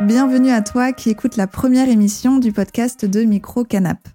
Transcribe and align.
Bienvenue 0.00 0.50
à 0.50 0.62
toi 0.62 0.92
qui 0.92 1.10
écoute 1.10 1.36
la 1.36 1.46
première 1.46 1.88
émission 1.88 2.38
du 2.38 2.52
podcast 2.52 3.04
de 3.04 3.22
Micro 3.24 3.64
Canap. 3.64 4.08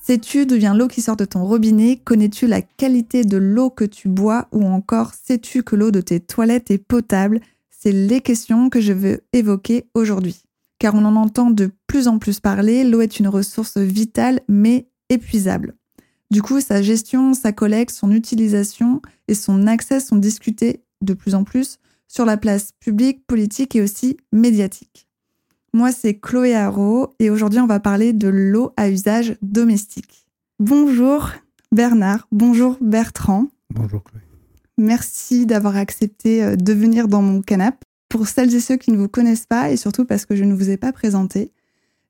Sais-tu 0.00 0.46
d'où 0.46 0.56
vient 0.56 0.74
l'eau 0.74 0.88
qui 0.88 1.00
sort 1.02 1.16
de 1.16 1.24
ton 1.24 1.44
robinet? 1.44 2.00
Connais-tu 2.04 2.46
la 2.46 2.62
qualité 2.62 3.24
de 3.24 3.36
l'eau 3.36 3.70
que 3.70 3.84
tu 3.84 4.08
bois? 4.08 4.48
Ou 4.52 4.64
encore, 4.64 5.12
sais-tu 5.14 5.62
que 5.62 5.76
l'eau 5.76 5.90
de 5.90 6.00
tes 6.00 6.20
toilettes 6.20 6.70
est 6.70 6.78
potable? 6.78 7.40
C'est 7.70 7.92
les 7.92 8.20
questions 8.20 8.68
que 8.68 8.80
je 8.80 8.92
veux 8.92 9.20
évoquer 9.32 9.86
aujourd'hui. 9.94 10.42
Car 10.78 10.94
on 10.94 11.04
en 11.04 11.16
entend 11.16 11.50
de 11.50 11.70
plus 11.86 12.08
en 12.08 12.18
plus 12.18 12.40
parler, 12.40 12.84
l'eau 12.84 13.00
est 13.00 13.18
une 13.18 13.28
ressource 13.28 13.76
vitale 13.76 14.40
mais 14.48 14.88
épuisable. 15.08 15.74
Du 16.32 16.40
coup, 16.40 16.62
sa 16.62 16.80
gestion, 16.80 17.34
sa 17.34 17.52
collecte, 17.52 17.94
son 17.94 18.10
utilisation 18.10 19.02
et 19.28 19.34
son 19.34 19.66
accès 19.66 20.00
sont 20.00 20.16
discutés 20.16 20.82
de 21.02 21.12
plus 21.12 21.34
en 21.34 21.44
plus 21.44 21.78
sur 22.08 22.24
la 22.24 22.38
place 22.38 22.70
publique, 22.80 23.26
politique 23.26 23.76
et 23.76 23.82
aussi 23.82 24.16
médiatique. 24.32 25.06
Moi, 25.74 25.92
c'est 25.92 26.14
Chloé 26.14 26.54
Haro 26.54 27.12
et 27.18 27.28
aujourd'hui, 27.28 27.60
on 27.60 27.66
va 27.66 27.80
parler 27.80 28.14
de 28.14 28.28
l'eau 28.28 28.72
à 28.78 28.88
usage 28.88 29.36
domestique. 29.42 30.24
Bonjour 30.58 31.28
Bernard, 31.70 32.26
bonjour 32.32 32.78
Bertrand. 32.80 33.48
Bonjour 33.68 34.02
Chloé. 34.02 34.22
Merci 34.78 35.44
d'avoir 35.44 35.76
accepté 35.76 36.42
euh, 36.42 36.56
de 36.56 36.72
venir 36.72 37.08
dans 37.08 37.20
mon 37.20 37.42
canapé. 37.42 37.84
Pour 38.08 38.26
celles 38.26 38.54
et 38.54 38.60
ceux 38.60 38.76
qui 38.76 38.90
ne 38.90 38.96
vous 38.96 39.08
connaissent 39.08 39.44
pas 39.44 39.70
et 39.70 39.76
surtout 39.76 40.06
parce 40.06 40.24
que 40.24 40.34
je 40.34 40.44
ne 40.44 40.54
vous 40.54 40.70
ai 40.70 40.78
pas 40.78 40.92
présenté, 40.92 41.52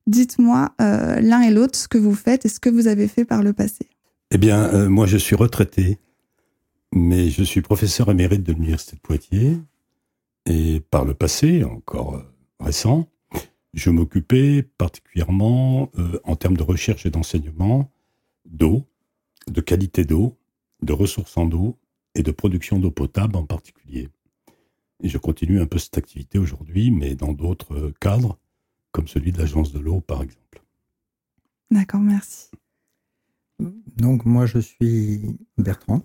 dites-moi 0.06 0.72
euh, 0.80 1.18
l'un 1.18 1.40
et 1.40 1.50
l'autre 1.50 1.76
ce 1.76 1.88
que 1.88 1.98
vous 1.98 2.14
faites 2.14 2.46
et 2.46 2.48
ce 2.48 2.60
que 2.60 2.70
vous 2.70 2.86
avez 2.86 3.08
fait 3.08 3.24
par 3.24 3.42
le 3.42 3.52
passé. 3.52 3.88
Eh 4.34 4.38
bien, 4.38 4.64
euh, 4.72 4.88
moi 4.88 5.04
je 5.04 5.18
suis 5.18 5.36
retraité, 5.36 5.98
mais 6.90 7.28
je 7.28 7.42
suis 7.42 7.60
professeur 7.60 8.10
émérite 8.10 8.42
de 8.42 8.54
l'Université 8.54 8.96
de 8.96 9.00
Poitiers 9.02 9.58
et 10.46 10.80
par 10.80 11.04
le 11.04 11.12
passé, 11.12 11.64
encore 11.64 12.14
euh, 12.14 12.22
récent, 12.58 13.10
je 13.74 13.90
m'occupais 13.90 14.62
particulièrement, 14.62 15.90
euh, 15.98 16.18
en 16.24 16.34
termes 16.36 16.56
de 16.56 16.62
recherche 16.62 17.04
et 17.04 17.10
d'enseignement, 17.10 17.92
d'eau, 18.46 18.86
de 19.48 19.60
qualité 19.60 20.06
d'eau, 20.06 20.38
de 20.80 20.94
ressources 20.94 21.36
en 21.36 21.50
eau 21.50 21.76
et 22.14 22.22
de 22.22 22.30
production 22.30 22.78
d'eau 22.78 22.90
potable 22.90 23.36
en 23.36 23.44
particulier. 23.44 24.08
Et 25.02 25.10
je 25.10 25.18
continue 25.18 25.60
un 25.60 25.66
peu 25.66 25.76
cette 25.76 25.98
activité 25.98 26.38
aujourd'hui, 26.38 26.90
mais 26.90 27.14
dans 27.14 27.34
d'autres 27.34 27.92
cadres, 28.00 28.38
comme 28.92 29.08
celui 29.08 29.30
de 29.30 29.38
l'Agence 29.38 29.74
de 29.74 29.78
l'eau, 29.78 30.00
par 30.00 30.22
exemple. 30.22 30.62
D'accord, 31.70 32.00
merci. 32.00 32.48
Donc, 33.96 34.24
moi, 34.24 34.46
je 34.46 34.58
suis 34.58 35.38
Bertrand, 35.58 36.02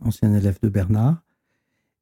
ancien 0.00 0.34
élève 0.34 0.58
de 0.62 0.68
Bernard. 0.68 1.22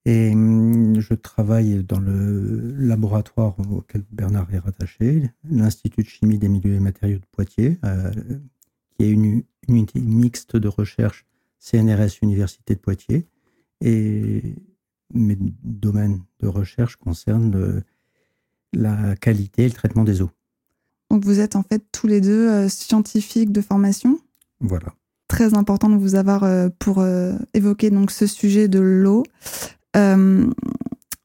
Et 0.04 0.32
hum, 0.32 0.98
je 1.00 1.14
travaille 1.14 1.84
dans 1.84 2.00
le 2.00 2.74
laboratoire 2.76 3.54
auquel 3.70 4.02
Bernard 4.10 4.52
est 4.52 4.58
rattaché, 4.58 5.30
l'Institut 5.48 6.02
de 6.02 6.08
chimie 6.08 6.38
des 6.38 6.48
milieux 6.48 6.74
et 6.74 6.80
matériaux 6.80 7.18
de 7.18 7.26
Poitiers, 7.30 7.78
euh, 7.84 8.10
qui 8.90 9.04
est 9.04 9.10
une, 9.10 9.44
unité 9.68 10.00
mixte 10.00 10.56
de 10.56 10.66
recherche 10.66 11.24
CNRS 11.60 12.18
Université 12.22 12.74
de 12.74 12.80
Poitiers. 12.80 13.28
Et 13.80 14.56
mes 15.14 15.36
domaines 15.62 16.22
de 16.40 16.48
recherche 16.48 16.96
concernent 16.96 17.82
la 18.72 19.14
qualité 19.16 19.64
et 19.64 19.68
le 19.68 19.74
traitement 19.74 20.04
des 20.04 20.22
eaux. 20.22 20.30
Donc 21.10 21.24
vous 21.24 21.40
êtes 21.40 21.56
en 21.56 21.62
fait 21.62 21.84
tous 21.92 22.06
les 22.06 22.20
deux 22.20 22.48
euh, 22.48 22.68
scientifiques 22.68 23.52
de 23.52 23.60
formation? 23.60 24.18
Voilà. 24.62 24.94
Très 25.28 25.54
important 25.54 25.88
de 25.90 25.96
vous 25.96 26.14
avoir 26.14 26.44
euh, 26.44 26.68
pour 26.78 27.04
évoquer 27.54 27.90
donc 27.90 28.10
ce 28.10 28.26
sujet 28.26 28.68
de 28.68 28.80
l'eau. 28.80 29.24
Euh, 29.96 30.46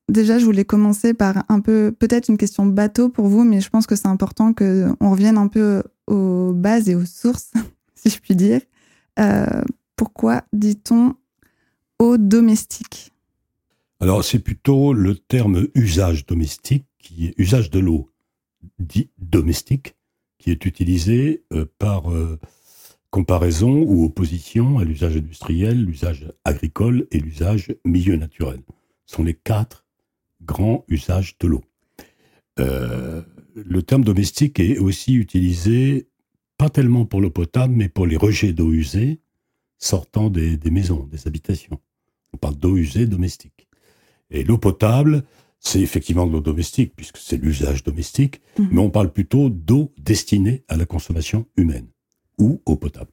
déjà, 0.10 0.40
je 0.40 0.46
voulais 0.46 0.66
commencer 0.66 1.14
par 1.14 1.44
un 1.50 1.60
peu, 1.60 1.94
peut-être 1.98 2.30
une 2.30 2.38
question 2.38 2.66
bateau 2.66 3.10
pour 3.10 3.28
vous, 3.28 3.44
mais 3.44 3.62
je 3.62 3.70
pense 3.70 3.88
que 3.88 3.96
c'est 3.96 4.08
important 4.08 4.54
qu'on 4.54 5.12
revienne 5.12 5.38
un 5.38 5.48
peu 5.48 5.84
aux 6.08 6.54
bases 6.54 6.90
et 6.90 6.96
aux 6.96 7.06
sources, 7.06 7.52
si 7.96 8.10
je 8.10 8.20
puis 8.20 8.36
dire. 8.36 8.62
Euh, 9.20 9.62
pourquoi 9.96 10.44
dit-on 10.54 11.16
eau 12.00 12.18
domestique? 12.18 13.12
Alors, 14.00 14.24
c'est 14.24 14.40
plutôt 14.40 14.94
le 14.94 15.16
terme 15.16 15.68
usage 15.74 16.26
domestique, 16.26 16.86
qui 17.00 17.28
est 17.28 17.34
usage 17.38 17.72
de 17.72 17.80
l'eau 17.80 18.12
dit 18.80 19.10
domestique, 19.18 19.96
qui 20.38 20.52
est 20.52 20.66
utilisé 20.66 21.44
euh, 21.52 21.66
par 21.80 22.10
comparaison 23.10 23.84
ou 23.84 24.06
opposition 24.06 24.80
à 24.80 24.84
l'usage 24.84 25.18
industriel, 25.18 25.84
l'usage 25.84 26.32
agricole 26.44 27.08
et 27.12 27.20
l'usage 27.20 27.74
milieu 27.86 28.16
naturel. 28.16 28.62
Ce 29.06 29.16
sont 29.16 29.24
les 29.24 29.34
quatre 29.34 29.86
grands 30.42 30.86
usages 30.88 31.38
de 31.40 31.48
l'eau. 31.48 31.64
Euh, 32.60 33.22
le 33.56 33.82
terme 33.82 34.04
domestique 34.04 34.60
est 34.60 34.78
aussi 34.78 35.16
utilisé 35.16 36.10
pas 36.58 36.70
tellement 36.70 37.06
pour 37.06 37.22
l'eau 37.22 37.30
potable, 37.30 37.74
mais 37.76 37.90
pour 37.90 38.08
les 38.08 38.18
rejets 38.18 38.54
d'eau 38.54 38.72
usée 38.72 39.20
sortant 39.78 40.30
des, 40.30 40.58
maisons, 40.72 41.08
des 41.12 41.28
habitations. 41.28 41.80
On 42.34 42.38
parle 42.38 42.56
d'eau 42.56 42.78
usée 42.78 43.06
domestique. 43.06 43.68
Et 44.32 44.44
l'eau 44.44 44.58
potable, 44.58 45.24
c'est 45.60 45.82
effectivement 45.82 46.26
de 46.26 46.34
l'eau 46.34 46.42
domestique, 46.42 46.94
puisque 46.96 47.18
c'est 47.18 47.38
l'usage 47.38 47.84
domestique, 47.84 48.42
mmh. 48.58 48.68
mais 48.72 48.80
on 48.80 48.90
parle 48.90 49.14
plutôt 49.14 49.50
d'eau 49.50 49.94
destinée 49.98 50.64
à 50.68 50.76
la 50.78 50.86
consommation 50.86 51.46
humaine 51.56 51.88
ou 52.38 52.62
eau 52.66 52.76
potable. 52.76 53.12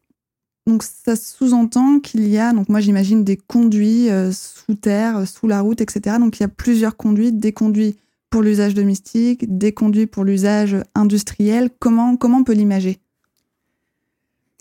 Donc 0.66 0.82
ça 0.82 1.14
sous-entend 1.14 2.00
qu'il 2.00 2.26
y 2.26 2.38
a, 2.38 2.52
donc 2.52 2.70
moi 2.70 2.80
j'imagine 2.80 3.22
des 3.22 3.36
conduits 3.36 4.08
euh, 4.08 4.32
sous 4.32 4.74
terre, 4.74 5.18
euh, 5.18 5.24
sous 5.26 5.46
la 5.46 5.60
route, 5.60 5.82
etc. 5.82 6.16
Donc 6.18 6.38
il 6.38 6.42
y 6.42 6.46
a 6.46 6.48
plusieurs 6.48 6.96
conduits, 6.96 7.32
des 7.32 7.52
conduits 7.52 7.96
pour 8.30 8.42
l'usage 8.42 8.74
domestique, 8.74 9.58
des 9.58 9.72
conduits 9.72 10.06
pour 10.06 10.24
l'usage 10.24 10.76
industriel. 10.94 11.68
Comment, 11.78 12.16
comment 12.16 12.38
on 12.38 12.44
peut 12.44 12.54
l'imager? 12.54 12.98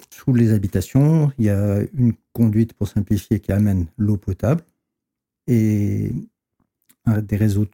Sous 0.10 0.34
les 0.34 0.52
habitations, 0.52 1.32
il 1.40 1.46
y 1.46 1.50
a 1.50 1.80
une 1.94 2.14
conduite 2.34 2.74
pour 2.74 2.88
simplifier 2.88 3.40
qui 3.40 3.52
amène 3.52 3.88
l'eau 3.98 4.18
potable 4.18 4.62
et 5.48 6.12
des 7.08 7.36
réseaux 7.36 7.66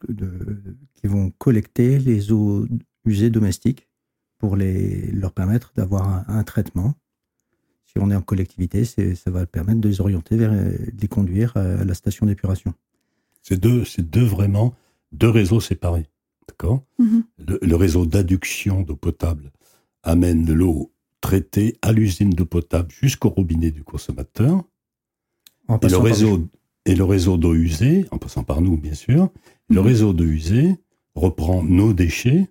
qui 0.94 1.06
vont 1.06 1.30
collecter 1.38 1.98
les 1.98 2.32
eaux 2.32 2.66
usées 3.04 3.30
domestiques 3.30 3.89
pour 4.40 4.56
les, 4.56 5.12
leur 5.12 5.32
permettre 5.32 5.72
d'avoir 5.76 6.28
un, 6.28 6.42
traitement. 6.42 6.94
Si 7.84 7.98
on 7.98 8.10
est 8.10 8.16
en 8.16 8.22
collectivité, 8.22 8.84
ça 8.84 9.30
va 9.30 9.46
permettre 9.46 9.80
de 9.80 9.88
les 9.88 10.00
orienter 10.00 10.36
vers 10.36 10.52
les 10.52 11.08
conduire 11.08 11.56
à 11.56 11.84
la 11.84 11.94
station 11.94 12.26
d'épuration. 12.26 12.72
C'est 13.42 13.60
deux, 13.60 13.84
deux 13.98 14.24
vraiment 14.24 14.74
deux 15.12 15.28
réseaux 15.28 15.60
séparés. 15.60 16.06
D'accord? 16.48 16.82
Mhm. 16.98 17.24
le, 17.38 17.76
réseau 17.76 18.06
d'adduction 18.06 18.82
d'eau 18.82 18.96
potable 18.96 19.52
amène 20.02 20.44
de 20.44 20.52
l'eau 20.52 20.92
traitée 21.20 21.76
à 21.82 21.92
l'usine 21.92 22.30
d'eau 22.30 22.46
potable 22.46 22.90
jusqu'au 22.90 23.28
robinet 23.28 23.70
du 23.70 23.84
consommateur. 23.84 24.64
Et 25.82 25.88
le, 25.88 25.98
réseau, 25.98 26.48
et 26.86 26.96
le 26.96 27.04
réseau 27.04 27.36
d'eau 27.36 27.54
usée, 27.54 28.06
en 28.10 28.18
passant 28.18 28.42
par 28.42 28.60
nous 28.60 28.76
bien 28.76 28.94
sûr, 28.94 29.30
le 29.68 29.80
mhm. 29.80 29.86
réseau 29.86 30.12
d'eau 30.12 30.24
usée 30.24 30.76
reprend 31.14 31.62
nos 31.62 31.92
déchets 31.92 32.48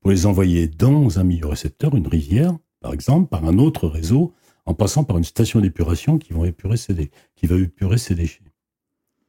pour 0.00 0.10
les 0.10 0.26
envoyer 0.26 0.68
dans 0.68 1.18
un 1.18 1.24
milieu 1.24 1.46
récepteur, 1.46 1.94
une 1.94 2.06
rivière, 2.06 2.56
par 2.80 2.92
exemple, 2.92 3.28
par 3.28 3.44
un 3.44 3.58
autre 3.58 3.86
réseau, 3.86 4.32
en 4.66 4.74
passant 4.74 5.04
par 5.04 5.18
une 5.18 5.24
station 5.24 5.60
d'épuration 5.60 6.18
qui, 6.18 6.32
vont 6.32 6.44
épurer 6.44 6.76
qui 7.36 7.46
va 7.46 7.56
épurer 7.56 7.98
ces 7.98 8.14
déchets. 8.14 8.44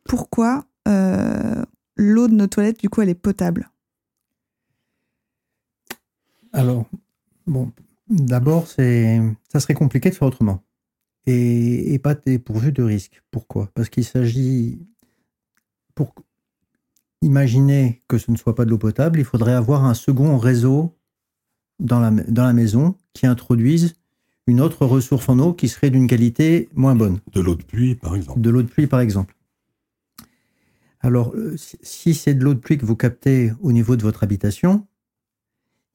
Pourquoi 0.03 0.65
euh, 0.87 1.63
l'eau 1.95 2.27
de 2.27 2.33
nos 2.33 2.47
toilettes, 2.47 2.79
du 2.79 2.89
coup, 2.89 3.01
elle 3.01 3.09
est 3.09 3.15
potable? 3.15 3.69
Alors, 6.53 6.85
bon, 7.47 7.71
d'abord, 8.09 8.67
c'est, 8.67 9.21
ça 9.51 9.59
serait 9.59 9.73
compliqué 9.73 10.09
de 10.09 10.15
faire 10.15 10.27
autrement. 10.27 10.63
Et, 11.27 11.93
et 11.93 11.99
pas 11.99 12.15
dépourvu 12.15 12.71
de 12.71 12.83
risque. 12.83 13.21
Pourquoi? 13.31 13.69
Parce 13.73 13.89
qu'il 13.89 14.03
s'agit, 14.05 14.79
pour, 15.95 16.13
Imaginez 17.21 18.01
que 18.07 18.17
ce 18.17 18.31
ne 18.31 18.37
soit 18.37 18.55
pas 18.55 18.65
de 18.65 18.71
l'eau 18.71 18.77
potable, 18.77 19.19
il 19.19 19.25
faudrait 19.25 19.53
avoir 19.53 19.85
un 19.85 19.93
second 19.93 20.37
réseau 20.37 20.97
dans 21.79 21.99
la, 21.99 22.09
dans 22.09 22.43
la 22.43 22.53
maison 22.53 22.95
qui 23.13 23.27
introduise 23.27 23.95
une 24.47 24.59
autre 24.59 24.85
ressource 24.85 25.29
en 25.29 25.37
eau 25.39 25.53
qui 25.53 25.67
serait 25.67 25.91
d'une 25.91 26.07
qualité 26.07 26.67
moins 26.73 26.95
bonne. 26.95 27.19
De 27.33 27.41
l'eau 27.41 27.55
de 27.55 27.63
pluie, 27.63 27.95
par 27.95 28.15
exemple. 28.15 28.41
De 28.41 28.49
l'eau 28.49 28.63
de 28.63 28.67
pluie, 28.67 28.87
par 28.87 28.99
exemple. 28.99 29.35
Alors, 30.99 31.33
euh, 31.35 31.55
si 31.57 32.13
c'est 32.13 32.33
de 32.33 32.43
l'eau 32.43 32.53
de 32.53 32.59
pluie 32.59 32.77
que 32.77 32.85
vous 32.85 32.95
captez 32.95 33.51
au 33.61 33.71
niveau 33.71 33.95
de 33.95 34.01
votre 34.01 34.23
habitation, 34.23 34.87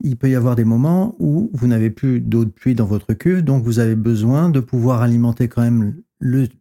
il 0.02 0.16
peut 0.16 0.28
y 0.28 0.34
avoir 0.34 0.56
des 0.56 0.64
moments 0.64 1.16
où 1.18 1.50
vous 1.54 1.66
n'avez 1.66 1.90
plus 1.90 2.20
d'eau 2.20 2.44
de 2.44 2.50
pluie 2.50 2.74
dans 2.74 2.86
votre 2.86 3.14
cuve, 3.14 3.42
donc 3.42 3.64
vous 3.64 3.78
avez 3.78 3.96
besoin 3.96 4.50
de 4.50 4.60
pouvoir 4.60 5.02
alimenter 5.02 5.48
quand 5.48 5.62
même 5.62 6.02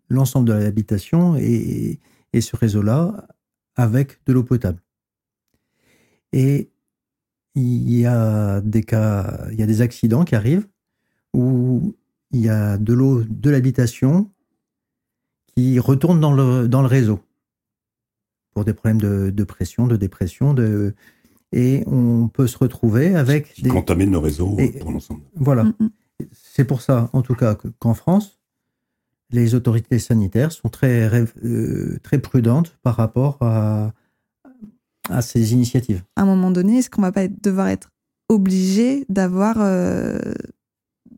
l'ensemble 0.10 0.48
de 0.48 0.54
l'habitation 0.54 1.36
et, 1.38 2.00
et 2.34 2.42
ce 2.42 2.56
réseau-là 2.56 3.28
avec 3.76 4.20
de 4.26 4.34
l'eau 4.34 4.44
potable. 4.44 4.80
Et 6.34 6.70
il 7.56 7.90
y 7.98 8.06
a 8.06 8.62
des 8.62 8.84
cas, 8.84 9.48
il 9.52 9.60
y 9.60 9.64
a 9.64 9.66
des 9.66 9.82
accidents 9.82 10.26
qui 10.26 10.36
arrivent 10.36 10.68
où 11.34 11.96
il 12.32 12.42
y 12.42 12.50
a 12.50 12.78
de 12.78 12.94
l'eau 12.94 13.24
de 13.24 13.50
l'habitation 13.50 14.30
qui 15.56 15.80
retourne 15.80 16.20
dans 16.20 16.34
le, 16.34 16.68
dans 16.68 16.82
le 16.82 16.88
réseau 16.88 17.20
pour 18.54 18.66
des 18.66 18.74
problèmes 18.74 19.00
de, 19.02 19.30
de 19.30 19.44
pression, 19.44 19.88
de 19.88 19.96
dépression, 19.98 20.54
de, 20.54 20.96
et 21.52 21.84
on 21.88 22.28
peut 22.30 22.48
se 22.48 22.58
retrouver 22.58 23.16
avec 23.16 23.54
Qui 23.54 23.64
contamine 23.68 24.12
le 24.12 24.18
réseau 24.18 24.56
Et- 24.60 24.72
pour 24.80 24.92
l'ensemble. 24.92 25.22
Voilà. 25.36 25.66
Mm, 25.66 25.74
mm. 25.80 25.90
C'est 26.32 26.64
pour 26.66 26.82
ça, 26.82 27.10
en 27.14 27.22
tout 27.22 27.36
cas, 27.36 27.56
que- 27.56 27.68
qu'en 27.80 27.94
France, 27.94 28.40
les 29.32 29.56
autorités 29.56 30.00
sanitaires 30.00 30.52
sont 30.52 30.70
très, 30.70 31.10
euh, 31.44 31.98
très 32.04 32.20
prudentes 32.20 32.78
par 32.84 32.96
rapport 32.96 33.38
à, 33.42 33.94
à 35.10 35.22
ces 35.22 35.54
initiatives. 35.54 36.04
À 36.16 36.22
un 36.22 36.26
moment 36.26 36.52
donné, 36.52 36.78
est-ce 36.78 36.90
qu'on 36.90 37.02
va 37.02 37.12
pas 37.12 37.24
être- 37.24 37.42
devoir 37.44 37.68
être 37.68 37.90
obligé 38.30 39.06
d'avoir 39.10 39.58
euh, 39.60 40.20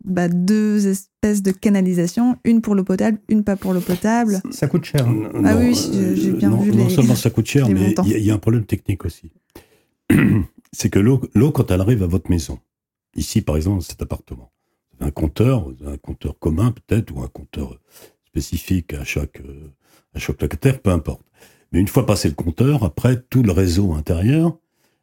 bah, 0.04 0.27
deux 0.30 0.88
espèces 0.88 1.42
de 1.42 1.51
canalisation, 1.51 2.38
une 2.45 2.62
pour 2.62 2.75
l'eau 2.75 2.83
potable, 2.83 3.19
une 3.30 3.44
pas 3.44 3.56
pour 3.57 3.74
l'eau 3.74 3.81
potable? 3.81 4.42
Ça 4.51 4.68
coûte 4.68 4.86
cher. 4.86 5.07
hein. 5.07 5.30
Ah 5.44 5.54
Non, 5.56 5.59
oui, 5.59 5.77
euh, 5.94 6.15
j'ai 6.15 6.31
bien 6.31 6.50
non, 6.50 6.62
vu 6.62 6.71
Non 6.71 6.88
les- 6.88 6.95
seulement 6.95 7.15
ça 7.15 7.30
coûte 7.30 7.45
cher, 7.45 7.68
mais 7.69 7.94
il 8.06 8.18
y, 8.18 8.24
y 8.25 8.31
a 8.31 8.33
un 8.33 8.39
problème 8.39 8.65
technique 8.65 9.04
aussi. 9.06 9.31
C'est 10.74 10.89
que 10.89 11.00
l'eau, 11.00 11.19
quand 11.51 11.71
elle 11.71 11.81
arrive 11.81 12.04
à 12.04 12.07
votre 12.07 12.30
maison, 12.30 12.59
ici 13.15 13.42
par 13.42 13.56
exemple, 13.57 13.77
dans 13.77 13.81
cet 13.86 14.01
appartement, 14.01 14.51
un 15.00 15.12
compteur, 15.12 15.68
un 15.86 15.98
compteur 15.98 16.38
commun 16.40 16.72
peut-être, 16.72 17.14
ou 17.16 17.22
un 17.22 17.28
compteur 17.28 17.80
spécifique 18.28 18.94
à 18.94 19.04
chaque, 19.04 19.40
euh, 19.42 19.72
à 20.14 20.20
chaque 20.20 20.42
locataire, 20.42 20.80
peu 20.82 20.90
importe. 20.92 21.22
Mais 21.72 21.80
une 21.80 21.88
fois 21.88 22.06
passé 22.06 22.30
le 22.30 22.36
compteur, 22.36 22.84
après 22.84 23.22
tout 23.30 23.44
le 23.44 23.52
réseau 23.52 23.94
intérieur, 23.94 24.58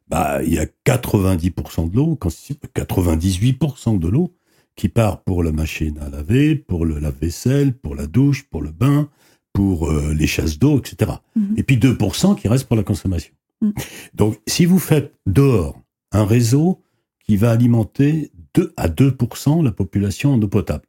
bah, 0.07 0.43
il 0.43 0.53
y 0.53 0.59
a 0.59 0.65
90% 0.83 1.87
de 1.89 1.95
l'eau, 1.95 2.15
quand 2.15 2.29
c'est- 2.29 2.59
98% 2.73 3.93
de 3.97 4.07
l'eau 4.07 4.35
qui 4.75 4.89
part 4.89 5.23
pour 5.23 5.43
la 5.43 5.51
machine 5.51 5.97
à 5.99 6.09
laver, 6.09 6.55
pour 6.55 6.85
le 6.85 6.99
lave-vaisselle, 6.99 7.73
pour 7.73 7.95
la 7.95 8.07
douche, 8.07 8.43
pour 8.49 8.61
le 8.61 8.71
bain, 8.71 9.09
pour 9.53 9.89
euh, 9.89 10.13
les 10.13 10.27
chasses 10.27 10.59
d'eau, 10.59 10.79
etc. 10.79 11.11
Mhm. 11.35 11.53
Et 11.57 11.63
puis 11.63 11.77
2% 11.77 12.35
qui 12.35 12.47
reste 12.47 12.67
pour 12.67 12.75
la 12.75 12.83
consommation. 12.83 13.33
Mhm. 13.61 13.73
Donc, 14.13 14.37
si 14.47 14.65
vous 14.65 14.79
faites 14.79 15.13
dehors 15.25 15.79
un 16.11 16.25
réseau 16.25 16.81
qui 17.25 17.37
va 17.37 17.51
alimenter 17.51 18.31
2 18.55 18.73
à 18.77 18.87
2% 18.87 19.63
la 19.63 19.71
population 19.71 20.33
en 20.33 20.41
eau 20.41 20.47
potable, 20.47 20.85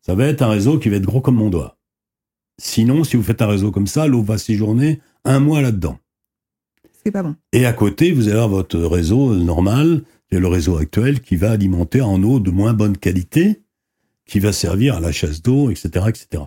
ça 0.00 0.14
va 0.14 0.26
être 0.26 0.42
un 0.42 0.48
réseau 0.48 0.78
qui 0.78 0.88
va 0.88 0.96
être 0.96 1.06
gros 1.06 1.20
comme 1.20 1.36
mon 1.36 1.50
doigt. 1.50 1.78
Sinon, 2.58 3.04
si 3.04 3.16
vous 3.16 3.22
faites 3.22 3.42
un 3.42 3.46
réseau 3.46 3.70
comme 3.70 3.86
ça, 3.86 4.06
l'eau 4.06 4.22
va 4.22 4.38
séjourner 4.38 5.00
un 5.24 5.38
mois 5.38 5.62
là-dedans. 5.62 5.98
C'est 7.04 7.10
pas 7.10 7.22
bon. 7.22 7.36
Et 7.52 7.66
à 7.66 7.72
côté, 7.72 8.12
vous 8.12 8.28
allez 8.28 8.36
avoir 8.36 8.48
votre 8.48 8.78
réseau 8.78 9.34
normal, 9.34 10.02
qui 10.28 10.36
est 10.36 10.40
le 10.40 10.48
réseau 10.48 10.76
actuel, 10.76 11.20
qui 11.20 11.36
va 11.36 11.50
alimenter 11.50 12.00
en 12.00 12.22
eau 12.22 12.40
de 12.40 12.50
moins 12.50 12.72
bonne 12.72 12.96
qualité, 12.96 13.62
qui 14.26 14.40
va 14.40 14.52
servir 14.52 14.96
à 14.96 15.00
la 15.00 15.12
chasse 15.12 15.42
d'eau, 15.42 15.70
etc., 15.70 16.06
etc. 16.08 16.44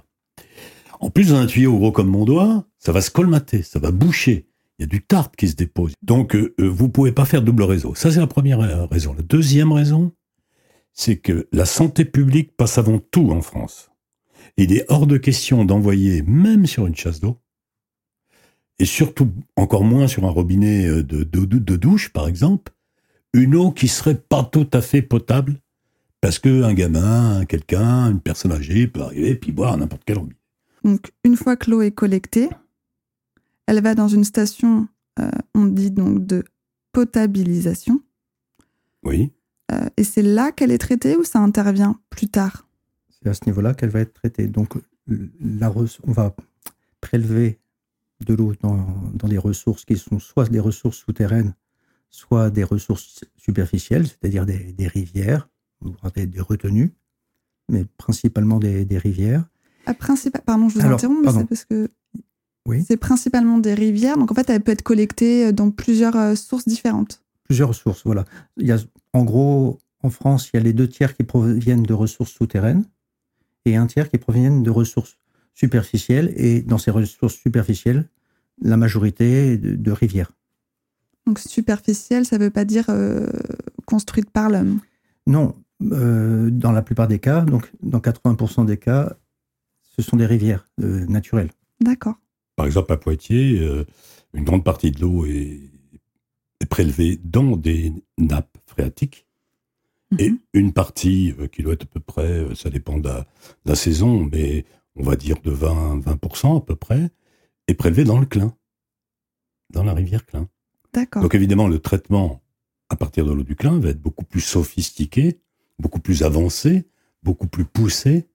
En 0.99 1.09
plus 1.09 1.29
d'un 1.29 1.45
tuyau 1.45 1.77
gros 1.77 1.91
comme 1.91 2.07
mon 2.07 2.25
doigt, 2.25 2.65
ça 2.79 2.91
va 2.91 3.01
se 3.01 3.11
colmater, 3.11 3.61
ça 3.63 3.79
va 3.79 3.91
boucher. 3.91 4.47
Il 4.77 4.83
y 4.83 4.85
a 4.85 4.87
du 4.87 5.01
tartre 5.01 5.35
qui 5.37 5.47
se 5.47 5.55
dépose. 5.55 5.93
Donc, 6.01 6.35
euh, 6.35 6.53
euh, 6.59 6.67
vous 6.67 6.89
pouvez 6.89 7.11
pas 7.11 7.25
faire 7.25 7.41
double 7.41 7.63
réseau. 7.63 7.95
Ça, 7.95 8.11
c'est 8.11 8.19
la 8.19 8.27
première 8.27 8.59
euh, 8.59 8.85
raison. 8.85 9.13
La 9.13 9.23
deuxième 9.23 9.71
raison, 9.71 10.11
c'est 10.91 11.17
que 11.17 11.47
la 11.51 11.65
santé 11.65 12.05
publique 12.05 12.55
passe 12.57 12.77
avant 12.77 12.99
tout 12.99 13.31
en 13.31 13.41
France. 13.41 13.91
Il 14.57 14.73
est 14.73 14.85
hors 14.89 15.07
de 15.07 15.17
question 15.17 15.65
d'envoyer, 15.65 16.21
même 16.21 16.65
sur 16.65 16.87
une 16.87 16.95
chasse 16.95 17.19
d'eau, 17.19 17.37
et 18.79 18.85
surtout 18.85 19.29
encore 19.55 19.83
moins 19.83 20.07
sur 20.07 20.25
un 20.25 20.29
robinet 20.29 20.87
euh, 20.87 21.03
de, 21.03 21.75
douche, 21.75 22.09
par 22.11 22.27
exemple, 22.27 22.71
une 23.33 23.55
eau 23.55 23.71
qui 23.71 23.87
serait 23.87 24.15
pas 24.17 24.43
tout 24.43 24.69
à 24.73 24.81
fait 24.81 25.01
potable, 25.01 25.55
parce 26.21 26.39
que 26.39 26.63
un 26.63 26.73
gamin, 26.73 27.45
quelqu'un, 27.45 28.11
une 28.11 28.21
personne 28.21 28.51
âgée 28.51 28.87
peut 28.87 29.01
arriver 29.01 29.31
et 29.31 29.35
puis 29.35 29.51
boire 29.51 29.77
n'importe 29.77 30.03
quel 30.05 30.17
robinet. 30.17 30.39
Donc, 30.83 31.11
une 31.23 31.35
fois 31.35 31.55
que 31.55 31.69
l'eau 31.69 31.81
est 31.81 31.91
collectée, 31.91 32.49
elle 33.67 33.81
va 33.81 33.95
dans 33.95 34.07
une 34.07 34.23
station, 34.23 34.87
euh, 35.19 35.29
on 35.53 35.65
dit 35.65 35.91
donc 35.91 36.25
de 36.25 36.43
potabilisation. 36.91 38.01
Oui. 39.03 39.31
Euh, 39.71 39.89
et 39.97 40.03
c'est 40.03 40.21
là 40.21 40.51
qu'elle 40.51 40.71
est 40.71 40.77
traitée 40.77 41.17
ou 41.17 41.23
ça 41.23 41.39
intervient 41.39 41.99
plus 42.09 42.27
tard? 42.27 42.67
C'est 43.09 43.29
à 43.29 43.33
ce 43.33 43.45
niveau-là 43.45 43.73
qu'elle 43.73 43.89
va 43.89 44.01
être 44.01 44.13
traitée. 44.13 44.47
Donc, 44.47 44.73
la 45.07 45.71
on 46.03 46.11
va 46.11 46.35
prélever 47.01 47.59
de 48.25 48.33
l'eau 48.33 48.53
dans, 48.61 48.87
dans 49.13 49.27
des 49.27 49.37
ressources 49.37 49.85
qui 49.85 49.97
sont 49.97 50.19
soit 50.19 50.49
des 50.49 50.59
ressources 50.59 50.97
souterraines, 50.97 51.53
soit 52.09 52.49
des 52.49 52.63
ressources 52.63 53.25
superficielles, 53.35 54.07
c'est-à-dire 54.07 54.45
des, 54.45 54.73
des 54.73 54.87
rivières, 54.87 55.49
des, 56.15 56.25
des 56.25 56.39
retenues, 56.39 56.93
mais 57.69 57.85
principalement 57.97 58.59
des, 58.59 58.85
des 58.85 58.97
rivières. 58.97 59.45
Ah, 59.85 59.93
Pardon, 59.93 60.69
je 60.69 60.75
vous 60.75 60.81
Alors, 60.81 60.93
interromps, 60.93 61.21
mais 61.23 61.31
c'est 61.31 61.45
parce 61.45 61.65
que 61.65 61.89
Oui. 62.67 62.83
c'est 62.87 62.97
principalement 62.97 63.59
des 63.59 63.73
rivières. 63.73 64.17
Donc, 64.17 64.31
en 64.31 64.35
fait, 64.35 64.49
elle 64.49 64.61
peut 64.61 64.71
être 64.71 64.81
collectée 64.81 65.53
dans 65.53 65.69
plusieurs 65.69 66.15
euh, 66.15 66.35
sources 66.35 66.67
différentes. 66.67 67.21
Plusieurs 67.43 67.69
ressources, 67.69 68.01
voilà. 68.05 68.25
Il 68.57 68.67
y 68.67 68.71
a, 68.71 68.77
en 69.13 69.23
gros, 69.23 69.77
en 70.01 70.09
France, 70.09 70.49
il 70.51 70.57
y 70.57 70.59
a 70.59 70.63
les 70.63 70.73
deux 70.73 70.87
tiers 70.87 71.15
qui 71.15 71.23
proviennent 71.23 71.83
de 71.83 71.93
ressources 71.93 72.31
souterraines 72.31 72.85
et 73.65 73.75
un 73.75 73.85
tiers 73.85 74.09
qui 74.09 74.17
proviennent 74.17 74.63
de 74.63 74.71
ressources 74.71 75.17
superficielles. 75.53 76.33
Et 76.37 76.61
dans 76.61 76.79
ces 76.79 76.91
ressources 76.91 77.35
superficielles, 77.35 78.09
la 78.61 78.77
majorité 78.77 79.57
de, 79.57 79.75
de 79.75 79.91
rivières. 79.91 80.31
Donc, 81.27 81.39
superficielle, 81.39 82.25
ça 82.25 82.37
veut 82.37 82.49
pas 82.49 82.65
dire 82.65 82.85
euh, 82.89 83.27
construite 83.85 84.29
par 84.29 84.49
l'homme. 84.49 84.79
Non, 85.27 85.55
euh, 85.81 86.49
dans 86.51 86.71
la 86.71 86.81
plupart 86.81 87.07
des 87.07 87.19
cas, 87.19 87.41
donc 87.41 87.71
dans 87.81 87.99
80% 87.99 88.65
des 88.65 88.77
cas, 88.77 89.17
ce 89.95 90.01
sont 90.01 90.17
des 90.17 90.25
rivières 90.25 90.67
euh, 90.81 91.05
naturelles. 91.07 91.51
D'accord. 91.81 92.15
Par 92.55 92.65
exemple, 92.65 92.91
à 92.93 92.97
Poitiers, 92.97 93.59
euh, 93.59 93.85
une 94.33 94.43
grande 94.43 94.63
partie 94.63 94.91
de 94.91 95.01
l'eau 95.01 95.25
est, 95.25 95.59
est 96.61 96.65
prélevée 96.65 97.19
dans 97.23 97.55
des 97.57 97.91
nappes 98.17 98.57
phréatiques. 98.65 99.27
Et 100.19 100.29
Mhm. 100.29 100.39
une 100.53 100.73
partie, 100.73 101.33
euh, 101.39 101.47
qui 101.47 101.63
doit 101.63 101.73
être 101.73 101.83
à 101.83 101.87
peu 101.87 101.99
près, 101.99 102.23
euh, 102.31 102.55
ça 102.55 102.69
dépend 102.69 102.97
de 102.97 103.09
la, 103.09 103.19
de 103.21 103.25
la 103.69 103.75
saison, 103.75 104.29
mais 104.31 104.65
on 104.95 105.03
va 105.03 105.15
dire 105.15 105.41
de 105.43 105.51
20, 105.51 105.99
20% 105.99 106.57
à 106.57 106.61
peu 106.61 106.75
près, 106.75 107.09
est 107.67 107.73
prélevée 107.73 108.03
dans 108.03 108.19
le 108.19 108.25
Clin, 108.25 108.55
dans 109.71 109.83
la 109.83 109.93
rivière 109.93 110.25
Clin. 110.25 110.47
D'accord. 110.93 111.23
Donc 111.23 111.35
évidemment, 111.35 111.67
le 111.67 111.79
traitement 111.79 112.41
à 112.89 112.95
partir 112.95 113.25
de 113.25 113.33
l'eau 113.33 113.43
du 113.43 113.55
Clin 113.55 113.79
va 113.79 113.89
être 113.89 113.99
beaucoup 114.01 114.23
plus 114.25 114.41
sophistiqué, 114.41 115.39
beaucoup 115.79 115.99
plus 115.99 116.23
avancé, 116.23 116.87
beaucoup 117.23 117.47
plus 117.47 117.65
poussé 117.65 118.27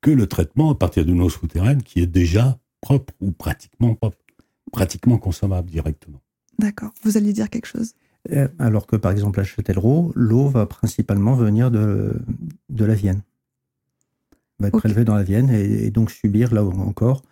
que 0.00 0.10
le 0.12 0.26
traitement 0.28 0.70
à 0.70 0.76
partir 0.76 1.04
d'une 1.04 1.20
eau 1.20 1.28
souterraine 1.28 1.82
qui 1.82 2.00
est 2.00 2.06
déjà 2.06 2.58
propre 2.80 3.12
ou 3.20 3.32
pratiquement 3.32 3.94
propre, 3.94 4.18
pratiquement 4.72 5.18
consommable 5.18 5.70
directement. 5.70 6.20
D'accord. 6.58 6.92
Vous 7.02 7.16
alliez 7.16 7.32
dire 7.32 7.50
quelque 7.50 7.66
chose? 7.66 7.94
Euh, 8.30 8.48
Alors 8.58 8.86
que 8.86 8.96
par 8.96 9.12
exemple 9.12 9.40
à 9.40 9.44
Châtellerault, 9.44 10.12
l'eau 10.14 10.48
va 10.48 10.66
principalement 10.66 11.34
venir 11.34 11.70
de, 11.70 12.20
de 12.68 12.84
la 12.84 12.94
Vienne. 12.94 13.22
Va 14.58 14.68
être 14.68 14.78
prélevée 14.78 15.04
dans 15.04 15.14
la 15.14 15.22
Vienne 15.22 15.50
et, 15.50 15.86
et 15.86 15.90
donc 15.90 16.10
subir 16.10 16.52
là 16.52 16.64
encore 16.64 17.22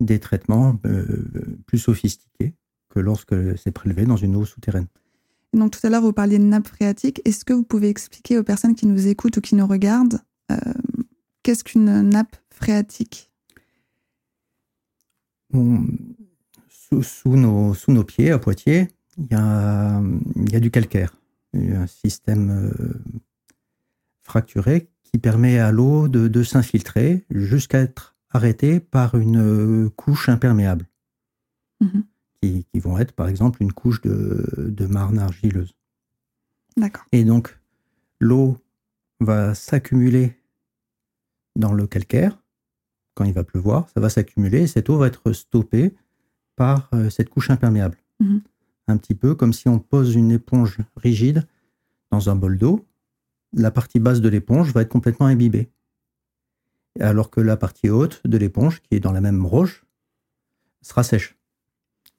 des 0.00 0.20
traitements 0.20 0.78
euh, 0.86 1.24
plus 1.66 1.78
sophistiqués 1.78 2.54
que 2.90 3.00
lorsque 3.00 3.34
c'est 3.58 3.72
prélevé 3.72 4.04
dans 4.04 4.16
une 4.16 4.36
eau 4.36 4.44
souterraine. 4.44 4.86
Donc, 5.52 5.70
tout 5.72 5.86
à 5.86 5.90
l'heure, 5.90 6.02
vous 6.02 6.12
parliez 6.12 6.38
de 6.38 6.44
nappe 6.44 6.68
phréatique. 6.68 7.22
Est-ce 7.24 7.44
que 7.44 7.54
vous 7.54 7.62
pouvez 7.62 7.88
expliquer 7.88 8.38
aux 8.38 8.42
personnes 8.42 8.74
qui 8.74 8.86
nous 8.86 9.06
écoutent 9.08 9.38
ou 9.38 9.40
qui 9.40 9.54
nous 9.54 9.66
regardent 9.66 10.20
euh, 10.52 10.56
qu'est-ce 11.42 11.64
qu'une 11.64 12.02
nappe 12.02 12.36
phréatique? 12.50 13.25
Sous, 15.52 17.02
sous 17.02 17.36
nos, 17.36 17.74
sous 17.74 17.92
nos 17.92 18.04
pieds, 18.04 18.30
à 18.30 18.38
Poitiers, 18.38 18.88
il 19.18 19.26
y 19.30 19.34
a, 19.34 20.00
il 20.36 20.52
y 20.52 20.56
a 20.56 20.60
du 20.60 20.70
calcaire, 20.70 21.14
un 21.54 21.86
système 21.86 22.50
euh, 22.50 22.94
fracturé 24.22 24.88
qui 25.04 25.18
permet 25.18 25.58
à 25.58 25.72
l'eau 25.72 26.08
de, 26.08 26.28
de 26.28 26.42
s'infiltrer 26.42 27.24
jusqu'à 27.30 27.80
être 27.80 28.16
arrêtée 28.30 28.80
par 28.80 29.14
une 29.14 29.38
euh, 29.86 29.90
couche 29.90 30.28
imperméable, 30.28 30.86
Mhm. 31.80 32.04
qui, 32.40 32.64
qui 32.72 32.80
vont 32.80 32.98
être 32.98 33.12
par 33.12 33.28
exemple 33.28 33.62
une 33.62 33.72
couche 33.72 34.00
de, 34.00 34.44
de 34.56 34.86
marne 34.86 35.18
argileuse. 35.18 35.74
D'accord. 36.76 37.04
Et 37.12 37.22
donc, 37.24 37.58
l'eau 38.18 38.56
va 39.20 39.54
s'accumuler 39.54 40.36
dans 41.54 41.72
le 41.74 41.86
calcaire. 41.86 42.42
Quand 43.16 43.24
il 43.24 43.32
va 43.32 43.44
pleuvoir, 43.44 43.88
ça 43.94 44.00
va 44.00 44.10
s'accumuler 44.10 44.62
et 44.62 44.66
cette 44.66 44.90
eau 44.90 44.98
va 44.98 45.08
être 45.08 45.32
stoppée 45.32 45.94
par 46.54 46.88
euh, 46.94 47.10
cette 47.10 47.30
couche 47.30 47.50
imperméable. 47.50 47.96
Mhm. 48.20 48.42
Un 48.88 48.96
petit 48.98 49.14
peu 49.14 49.34
comme 49.34 49.52
si 49.52 49.68
on 49.68 49.78
pose 49.78 50.14
une 50.14 50.30
éponge 50.30 50.78
rigide 50.96 51.46
dans 52.12 52.30
un 52.30 52.36
bol 52.36 52.58
d'eau. 52.58 52.86
La 53.52 53.70
partie 53.70 53.98
basse 53.98 54.20
de 54.20 54.28
l'éponge 54.28 54.72
va 54.72 54.82
être 54.82 54.90
complètement 54.90 55.26
imbibée. 55.26 55.70
Alors 57.00 57.30
que 57.30 57.40
la 57.40 57.56
partie 57.56 57.90
haute 57.90 58.20
de 58.24 58.38
l'éponge, 58.38 58.80
qui 58.82 58.94
est 58.94 59.00
dans 59.00 59.12
la 59.12 59.20
même 59.20 59.44
roche, 59.44 59.84
sera 60.82 61.02
sèche. 61.02 61.36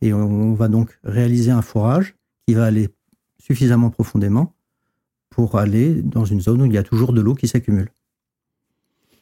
Et 0.01 0.13
on 0.13 0.53
va 0.55 0.67
donc 0.67 0.99
réaliser 1.03 1.51
un 1.51 1.61
forage 1.61 2.15
qui 2.45 2.53
va 2.53 2.65
aller 2.65 2.89
suffisamment 3.39 3.89
profondément 3.89 4.53
pour 5.29 5.57
aller 5.57 6.01
dans 6.01 6.25
une 6.25 6.41
zone 6.41 6.61
où 6.61 6.65
il 6.65 6.73
y 6.73 6.77
a 6.77 6.83
toujours 6.83 7.13
de 7.13 7.21
l'eau 7.21 7.35
qui 7.35 7.47
s'accumule. 7.47 7.89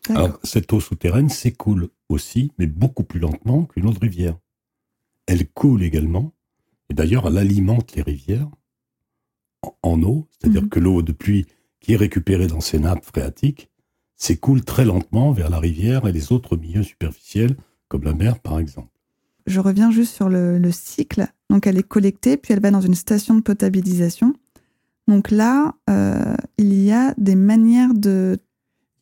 Alors, 0.10 0.40
cette 0.44 0.72
eau 0.74 0.80
souterraine 0.80 1.30
s'écoule 1.30 1.90
aussi, 2.10 2.52
mais 2.58 2.68
beaucoup 2.68 3.04
plus 3.04 3.20
lentement 3.20 3.66
qu'une 3.66 3.88
autre 3.88 4.02
rivière. 4.02 4.38
Elle 5.28 5.48
coule 5.50 5.84
également, 5.84 6.34
et 6.90 6.94
d'ailleurs, 6.94 7.28
elle 7.28 7.38
alimente 7.38 7.96
les 7.96 8.02
rivières 8.02 8.50
en, 9.82 10.02
eau, 10.04 10.28
c'est-à-dire 10.32 10.64
mhm. 10.64 10.70
que 10.70 10.80
l'eau 10.80 11.02
de 11.02 11.12
pluie 11.12 11.48
qui 11.80 11.94
est 11.94 11.98
récupérée 11.98 12.48
dans 12.48 12.62
ces 12.62 12.80
nappes 12.80 13.06
phréatiques 13.06 13.70
s'écoule 14.16 14.64
très 14.64 14.86
lentement 14.86 15.32
vers 15.32 15.50
la 15.50 15.60
rivière 15.60 16.08
et 16.08 16.12
les 16.12 16.32
autres 16.32 16.58
milieux 16.58 16.84
superficiels, 16.84 17.56
comme 17.88 18.04
la 18.04 18.14
mer 18.14 18.40
par 18.40 18.60
exemple. 18.60 18.90
Je 19.46 19.60
reviens 19.60 19.92
juste 19.92 20.14
sur 20.14 20.30
le, 20.30 20.60
cycle. 20.72 21.28
Donc 21.50 21.68
elle 21.68 21.78
est 21.78 21.88
collectée, 21.88 22.38
puis 22.38 22.54
elle 22.54 22.62
va 22.62 22.72
dans 22.72 22.82
une 22.82 22.96
station 22.96 23.36
de 23.36 23.42
potabilisation. 23.42 24.34
Donc 25.08 25.30
là, 25.30 25.76
euh, 25.90 26.36
il 26.58 26.74
y 26.82 26.92
a 26.92 27.14
des 27.18 27.36
manières 27.36 27.94
de... 27.94 28.40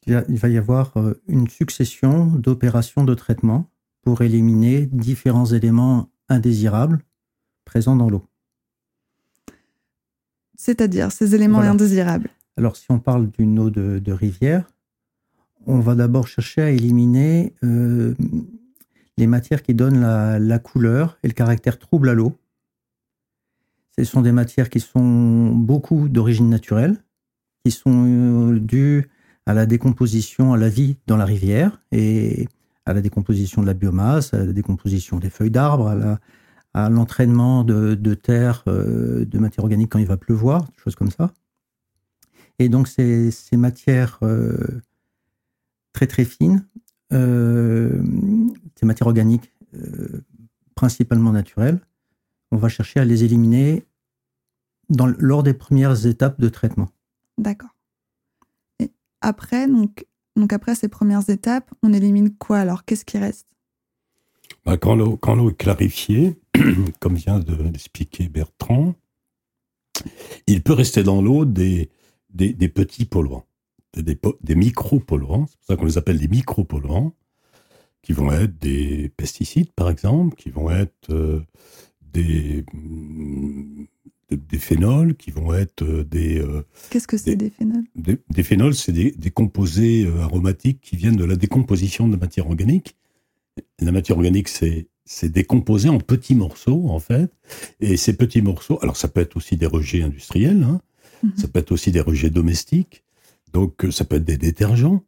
Il 0.05 0.37
va 0.37 0.49
y 0.49 0.57
avoir 0.57 0.97
euh, 0.97 1.21
une 1.27 1.47
succession 1.47 2.27
d'opérations 2.27 3.03
de 3.03 3.13
traitement 3.13 3.69
pour 4.01 4.21
éliminer 4.21 4.85
différents 4.85 5.45
éléments 5.45 6.09
indésirables 6.29 6.99
présents 7.65 7.95
dans 7.95 8.09
l'eau. 8.09 8.25
C'est-à-dire 10.55 11.11
ces 11.11 11.35
éléments 11.35 11.59
indésirables 11.59 12.29
Alors 12.57 12.75
si 12.75 12.85
on 12.89 12.99
parle 12.99 13.29
d'une 13.31 13.59
eau 13.59 13.69
de, 13.69 14.11
rivière, 14.11 14.69
on 15.65 15.79
va 15.79 15.95
d'abord 15.95 16.27
chercher 16.27 16.61
à 16.61 16.69
éliminer 16.69 17.53
euh, 17.63 18.13
les 19.17 19.27
matières 19.27 19.63
qui 19.63 19.73
donnent 19.73 20.01
la, 20.01 20.59
couleur 20.59 21.17
et 21.23 21.27
le 21.27 21.33
caractère 21.33 21.79
trouble 21.79 22.09
à 22.09 22.13
l'eau. 22.13 22.35
Ce 23.97 24.03
sont 24.03 24.21
des 24.21 24.31
matières 24.31 24.69
qui 24.69 24.79
sont 24.79 25.49
beaucoup 25.49 26.09
d'origine 26.09 26.49
naturelle, 26.49 26.97
qui 27.63 27.71
sont 27.71 28.05
euh, 28.07 28.59
dues 28.59 29.09
à 29.45 29.53
la 29.53 29.65
décomposition, 29.65 30.53
à 30.53 30.57
la 30.57 30.69
vie 30.69 30.97
dans 31.07 31.17
la 31.17 31.25
rivière 31.25 31.81
et 31.91 32.47
à 32.85 32.93
la 32.93 33.01
décomposition 33.01 33.61
de 33.61 33.67
la 33.67 33.73
biomasse, 33.73 34.33
à 34.33 34.45
la 34.45 34.53
décomposition 34.53 35.19
des 35.19 35.29
feuilles 35.29 35.51
d'arbres, 35.51 36.17
à 36.73 36.89
l'entraînement 36.89 37.63
de, 37.63 38.13
terre, 38.13 38.63
euh, 38.67 39.25
de 39.25 39.39
matière 39.39 39.63
organique 39.63 39.91
quand 39.91 39.99
il 39.99 40.07
va 40.07 40.17
pleuvoir, 40.17 40.63
des 40.63 40.77
choses 40.77 40.95
comme 40.95 41.11
ça. 41.11 41.31
Et 42.59 42.69
donc 42.69 42.87
ces, 42.87 43.31
matières 43.53 44.19
euh, 44.21 44.81
très 45.93 46.07
très 46.07 46.25
fines, 46.25 46.65
ces 47.11 48.85
matières 48.85 49.07
organiques 49.07 49.53
principalement 50.75 51.31
naturelles, 51.31 51.79
on 52.51 52.57
va 52.57 52.69
chercher 52.69 52.99
à 52.99 53.05
les 53.05 53.23
éliminer 53.23 53.85
lors 55.17 55.43
des 55.43 55.53
premières 55.53 56.05
étapes 56.05 56.39
de 56.39 56.49
traitement. 56.49 56.89
D'accord. 57.37 57.72
Après, 59.23 59.67
donc, 59.67 60.05
donc 60.35 60.51
après 60.51 60.75
ces 60.75 60.89
premières 60.89 61.29
étapes, 61.29 61.71
on 61.81 61.93
élimine 61.93 62.35
quoi 62.35 62.59
alors? 62.59 62.83
Qu'est-ce 62.83 63.05
qui 63.05 63.17
reste? 63.17 63.47
Bah, 64.65 64.77
Quand 64.77 64.95
l'eau 64.95 65.49
est 65.49 65.57
clarifiée, 65.57 66.39
comme 66.99 67.15
vient 67.15 67.39
de 67.39 67.55
l'expliquer 67.63 68.27
Bertrand, 68.27 68.93
il 70.45 70.61
peut 70.61 70.73
rester 70.73 71.03
dans 71.03 71.21
l'eau 71.21 71.45
des, 71.45 71.89
des, 72.29 72.67
petits 72.67 73.05
polluants, 73.05 73.45
des, 73.95 74.19
des 74.41 74.55
micro-polluants, 74.55 75.45
c'est 75.47 75.57
pour 75.57 75.65
ça 75.67 75.75
qu'on 75.77 75.85
les 75.85 75.97
appelle 75.97 76.19
des 76.19 76.27
micro-polluants, 76.27 77.13
qui 78.01 78.11
vont 78.11 78.29
être 78.33 78.59
des 78.59 79.09
pesticides 79.15 79.71
par 79.71 79.89
exemple, 79.89 80.35
qui 80.35 80.49
vont 80.49 80.69
être 80.69 81.09
euh, 81.11 81.41
des, 82.01 82.65
des 84.31 84.57
phénols 84.57 85.15
qui 85.15 85.31
vont 85.31 85.53
être 85.53 85.83
euh, 85.83 86.03
des... 86.03 86.39
Euh, 86.39 86.65
Qu'est-ce 86.89 87.07
que 87.07 87.17
c'est 87.17 87.35
des, 87.35 87.49
phénols? 87.49 87.83
des, 87.95 88.43
phénols, 88.43 88.75
c'est 88.75 88.91
des, 88.91 89.31
composés 89.31 90.05
euh, 90.05 90.21
aromatiques 90.21 90.81
qui 90.81 90.95
viennent 90.95 91.15
de 91.15 91.25
la 91.25 91.35
décomposition 91.35 92.07
de 92.07 92.15
matière 92.15 92.47
organique. 92.47 92.95
La 93.79 93.91
matière 93.91 94.17
organique, 94.17 94.47
c'est 94.47 94.87
c'est 95.05 95.29
décomposé 95.29 95.89
en 95.89 95.97
petits 95.97 96.33
morceaux, 96.33 96.87
en 96.87 96.99
fait. 96.99 97.29
Et 97.81 97.97
ces 97.97 98.15
petits 98.15 98.41
morceaux, 98.41 98.79
alors 98.81 98.95
ça 98.95 99.09
peut 99.09 99.19
être 99.19 99.35
aussi 99.35 99.57
des 99.57 99.65
rejets 99.65 100.01
industriels, 100.01 100.63
hein, 100.63 100.79
mhm. 101.23 101.33
ça 101.35 101.49
peut 101.49 101.59
être 101.59 101.73
aussi 101.73 101.91
des 101.91 101.99
rejets 101.99 102.29
domestiques, 102.29 103.03
donc 103.51 103.85
ça 103.91 104.05
peut 104.05 104.15
être 104.15 104.23
des 104.23 104.37
détergents. 104.37 105.03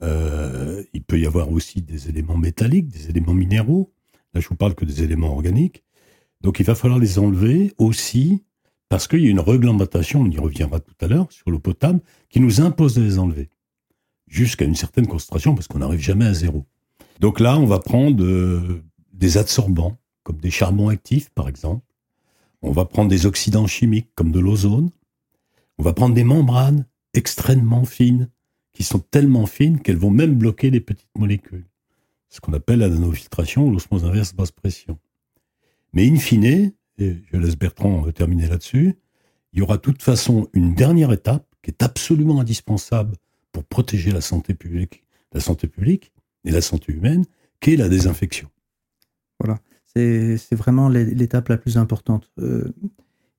il 0.00 1.02
peut 1.06 1.20
y 1.20 1.26
avoir 1.26 1.52
aussi 1.52 1.82
des 1.82 2.08
éléments 2.08 2.38
métalliques, 2.38 2.88
des 2.88 3.10
éléments 3.10 3.34
minéraux. 3.34 3.92
Là, 4.32 4.40
je 4.40 4.48
vous 4.48 4.56
parle 4.56 4.74
que 4.74 4.86
des 4.86 5.02
éléments 5.02 5.32
organiques. 5.32 5.84
Donc 6.46 6.60
il 6.60 6.64
va 6.64 6.76
falloir 6.76 7.00
les 7.00 7.18
enlever 7.18 7.74
aussi 7.76 8.44
parce 8.88 9.08
qu'il 9.08 9.18
y 9.18 9.26
a 9.26 9.30
une 9.30 9.40
réglementation, 9.40 10.20
on 10.20 10.30
y 10.30 10.38
reviendra 10.38 10.78
tout 10.78 10.94
à 11.00 11.08
l'heure, 11.08 11.26
sur 11.32 11.50
l'eau 11.50 11.58
potable, 11.58 11.98
qui 12.30 12.38
nous 12.38 12.60
impose 12.60 12.94
de 12.94 13.02
les 13.02 13.18
enlever. 13.18 13.50
Jusqu'à 14.28 14.64
une 14.64 14.76
certaine 14.76 15.08
concentration, 15.08 15.56
parce 15.56 15.66
qu'on 15.66 15.80
n'arrive 15.80 15.98
jamais 15.98 16.24
à 16.24 16.34
zéro. 16.34 16.64
Donc 17.18 17.40
là, 17.40 17.58
on 17.58 17.66
va 17.66 17.80
prendre 17.80 18.22
euh, 18.22 18.80
des 19.12 19.38
adsorbants, 19.38 19.98
comme 20.22 20.36
des 20.36 20.52
charbons 20.52 20.88
actifs, 20.88 21.30
par 21.30 21.48
exemple. 21.48 21.84
On 22.62 22.70
va 22.70 22.84
prendre 22.84 23.10
des 23.10 23.26
oxydants 23.26 23.66
chimiques, 23.66 24.10
comme 24.14 24.30
de 24.30 24.38
l'ozone. 24.38 24.90
On 25.78 25.82
va 25.82 25.94
prendre 25.94 26.14
des 26.14 26.22
membranes 26.22 26.86
extrêmement 27.12 27.84
fines, 27.84 28.30
qui 28.72 28.84
sont 28.84 29.00
tellement 29.00 29.46
fines 29.46 29.80
qu'elles 29.80 29.96
vont 29.96 30.12
même 30.12 30.36
bloquer 30.36 30.70
les 30.70 30.80
petites 30.80 31.18
molécules. 31.18 31.66
Ce 32.28 32.40
qu'on 32.40 32.52
appelle 32.52 32.78
la 32.78 32.88
nanofiltration 32.88 33.66
ou 33.66 33.72
l'osmose 33.72 34.04
inverse 34.04 34.32
basse 34.32 34.52
pression. 34.52 34.96
Mais 35.96 36.10
in 36.10 36.16
fine, 36.16 36.72
et 36.98 37.16
je 37.32 37.38
laisse 37.38 37.56
Bertrand 37.56 38.02
terminer 38.12 38.48
là-dessus, 38.48 38.96
il 39.54 39.60
y 39.60 39.62
aura 39.62 39.78
de 39.78 39.80
toute 39.80 40.02
façon 40.02 40.46
une 40.52 40.74
dernière 40.74 41.10
étape 41.10 41.46
qui 41.62 41.70
est 41.70 41.82
absolument 41.82 42.38
indispensable 42.38 43.16
pour 43.50 43.64
protéger 43.64 44.10
la 44.10 44.20
santé 44.20 44.52
publique, 44.52 45.04
la 45.32 45.40
santé 45.40 45.68
publique 45.68 46.12
et 46.44 46.50
la 46.50 46.60
santé 46.60 46.92
humaine, 46.92 47.24
qui 47.60 47.72
est 47.72 47.76
la 47.76 47.88
désinfection. 47.88 48.50
Voilà, 49.40 49.58
c'est 49.86 50.54
vraiment 50.54 50.90
l'étape 50.90 51.48
la 51.48 51.56
plus 51.56 51.78
importante. 51.78 52.30
Euh, 52.40 52.70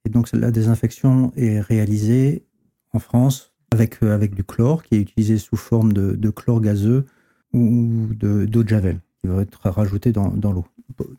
et 0.03 0.09
donc 0.09 0.31
la 0.33 0.49
désinfection 0.49 1.31
est 1.35 1.61
réalisée 1.61 2.43
en 2.91 2.97
France 2.97 3.53
avec, 3.69 4.01
euh, 4.01 4.17
du 4.17 4.43
chlore 4.43 4.81
qui 4.81 4.95
est 4.95 5.01
utilisé 5.01 5.37
sous 5.37 5.57
forme 5.57 5.93
de, 5.93 6.13
de 6.13 6.29
chlore 6.31 6.61
gazeux 6.61 7.05
ou 7.53 8.07
d'eau 8.15 8.63
de, 8.63 8.67
javel 8.67 8.99
qui 9.21 9.27
va 9.27 9.41
être 9.41 9.69
rajouté 9.69 10.11
dans, 10.11 10.29
dans 10.29 10.51
l'eau 10.51 10.65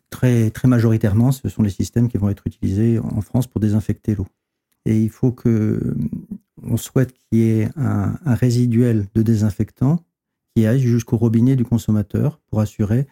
très, 0.09 0.49
très 0.49 0.67
majoritairement, 0.67 1.31
ce 1.31 1.49
sont 1.49 1.63
les 1.63 1.69
systèmes 1.69 2.09
qui 2.09 2.17
vont 2.17 2.29
être 2.29 2.45
utilisés 2.45 2.99
en 2.99 3.21
France 3.21 3.47
pour 3.47 3.61
désinfecter 3.61 4.15
l'eau. 4.15 4.27
Et 4.85 5.01
il 5.01 5.09
faut 5.09 5.31
que, 5.31 5.95
on 6.63 6.77
souhaite 6.77 7.13
qu'il 7.13 7.39
y 7.39 7.43
ait 7.43 7.69
un, 7.75 8.17
résiduel 8.25 9.07
de 9.13 9.21
désinfectant 9.21 10.03
qui 10.55 10.65
aille 10.65 10.79
jusqu'au 10.79 11.17
robinet 11.17 11.55
du 11.55 11.63
consommateur 11.63 12.39
pour 12.49 12.59
assurer 12.59 13.07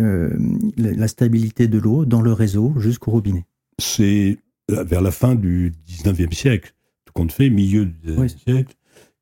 euh, 0.00 0.30
la 0.76 1.08
stabilité 1.08 1.66
de 1.66 1.78
l'eau 1.78 2.04
dans 2.04 2.22
le 2.22 2.32
réseau 2.32 2.74
jusqu'au 2.78 3.10
robinet. 3.10 3.44
C'est 3.78 4.38
vers 4.68 5.00
la 5.00 5.10
fin 5.10 5.34
du 5.34 5.72
19e 5.88 6.32
siècle, 6.32 6.74
tout 7.04 7.12
compte 7.12 7.32
fait, 7.32 7.50
milieu 7.50 7.86
du 7.86 8.12
19e 8.12 8.28
siècle, 8.28 8.74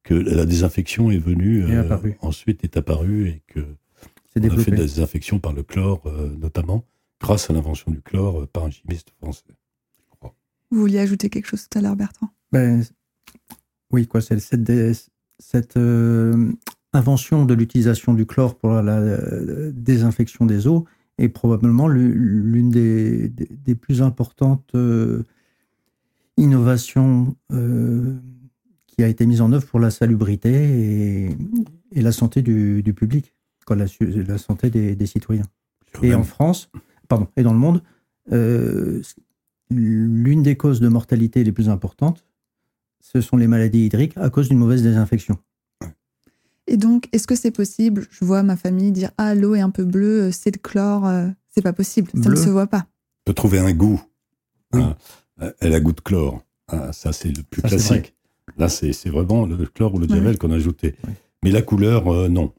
que 0.03 0.15
la 0.15 0.45
désinfection 0.45 1.11
est 1.11 1.19
venue, 1.19 1.65
euh, 1.65 2.13
ensuite 2.21 2.63
est 2.65 2.77
apparue 2.77 3.29
et 3.29 3.43
que 3.47 3.61
on 4.41 4.45
a 4.45 4.57
fait 4.59 4.71
des 4.71 4.77
désinfections 4.77 5.39
par 5.39 5.53
le 5.53 5.63
chlore, 5.63 6.03
euh, 6.07 6.35
notamment, 6.37 6.85
grâce 7.21 7.51
à 7.51 7.53
l'invention 7.53 7.91
du 7.91 8.01
chlore 8.01 8.43
euh, 8.43 8.47
par 8.47 8.65
un 8.65 8.71
chimiste 8.71 9.11
français. 9.21 9.45
Vous 10.71 10.81
vouliez 10.81 10.99
ajouter 10.99 11.31
quelque 11.31 11.47
chose 11.47 11.69
tout 11.69 11.79
à 11.79 11.81
l'heure, 11.81 11.95
Bertrand? 11.95 12.29
Ben, 12.51 12.83
Oui, 13.93 14.09
quoi, 14.09 14.21
c'est 14.21 14.39
cette, 14.41 14.73
cette 15.39 15.77
euh, 15.77 16.53
invention 16.93 17.45
de 17.45 17.55
l'utilisation 17.55 18.15
du 18.15 18.27
chlore 18.27 18.57
pour 18.57 18.71
la, 18.71 19.71
désinfection 19.71 20.45
des 20.45 20.67
eaux 20.67 20.85
est 21.19 21.29
probablement 21.29 21.87
l'une 21.87 22.71
des, 22.71 23.29
des, 23.29 23.75
plus 23.77 24.03
importantes 24.03 24.77
innovations 26.37 27.37
qui 28.87 29.03
a 29.05 29.09
été 29.09 29.25
mise 29.25 29.41
en 29.41 29.53
œuvre 29.53 29.67
pour 29.67 29.81
la 29.81 29.91
salubrité 29.91 30.51
et, 30.53 31.37
et 31.93 32.03
la 32.03 32.13
santé 32.13 32.43
du, 32.43 32.83
du 32.83 32.93
public 32.93 33.36
la, 33.75 33.87
la 34.01 34.39
santé 34.39 34.71
des, 34.71 35.07
citoyens. 35.07 35.47
Et 36.03 36.15
en 36.15 36.25
France, 36.25 36.71
pardon, 37.09 37.27
et 37.37 37.43
dans 37.43 37.53
le 37.53 37.59
monde, 37.59 37.83
euh, 38.33 39.03
l'une 39.71 40.43
des 40.43 40.57
causes 40.57 40.81
de 40.81 40.89
mortalité 40.89 41.43
les 41.43 41.53
plus 41.53 41.69
importantes, 41.69 42.25
ce 43.01 43.21
sont 43.21 43.37
les 43.37 43.47
maladies 43.47 43.87
hydriques 43.87 44.17
à 44.17 44.31
cause 44.31 44.49
d'une 44.49 44.59
mauvaise 44.59 44.83
désinfection. 44.83 45.39
Et 46.67 46.77
donc, 46.77 47.09
est-ce 47.13 47.27
que 47.27 47.37
c'est 47.37 47.53
possible 47.53 48.07
Je 48.11 48.25
vois 48.25 48.43
ma 48.43 48.57
famille 48.57 48.91
dire 48.91 49.11
Ah, 49.19 49.35
l'eau 49.35 49.55
est 49.55 49.61
un 49.61 49.71
peu 49.71 49.85
bleue, 49.85 50.33
c'est 50.33 50.51
de 50.51 50.59
chlore. 50.59 51.07
Euh, 51.07 51.29
c'est 51.51 51.63
pas 51.63 51.73
possible, 51.73 52.11
ça 52.23 52.29
ne 52.29 52.37
se 52.37 52.49
voit 52.49 52.67
pas. 52.67 52.87
On 53.25 53.31
peut 53.31 53.35
trouver 53.35 53.61
un 53.61 53.73
goût. 53.73 54.03
Hein, 54.73 54.97
elle 55.61 55.73
a 55.73 55.81
goût 55.81 55.93
de 55.93 56.01
chlore. 56.01 56.43
Ah, 56.69 56.93
ça, 56.93 57.13
c'est 57.13 57.35
le 57.35 57.43
plus 57.43 57.63
classique. 57.63 58.15
Là, 58.59 58.69
c'est 58.69 59.09
vraiment 59.09 59.47
le 59.47 59.57
chlore 59.67 59.95
ou 59.95 59.99
le 59.99 60.07
diavel 60.07 60.39
qu'on 60.39 60.51
a 60.51 60.57
ajouté. 60.57 60.95
Mais 61.43 61.51
la 61.51 61.63
couleur, 61.63 62.09
euh, 62.09 62.29
non. 62.29 62.53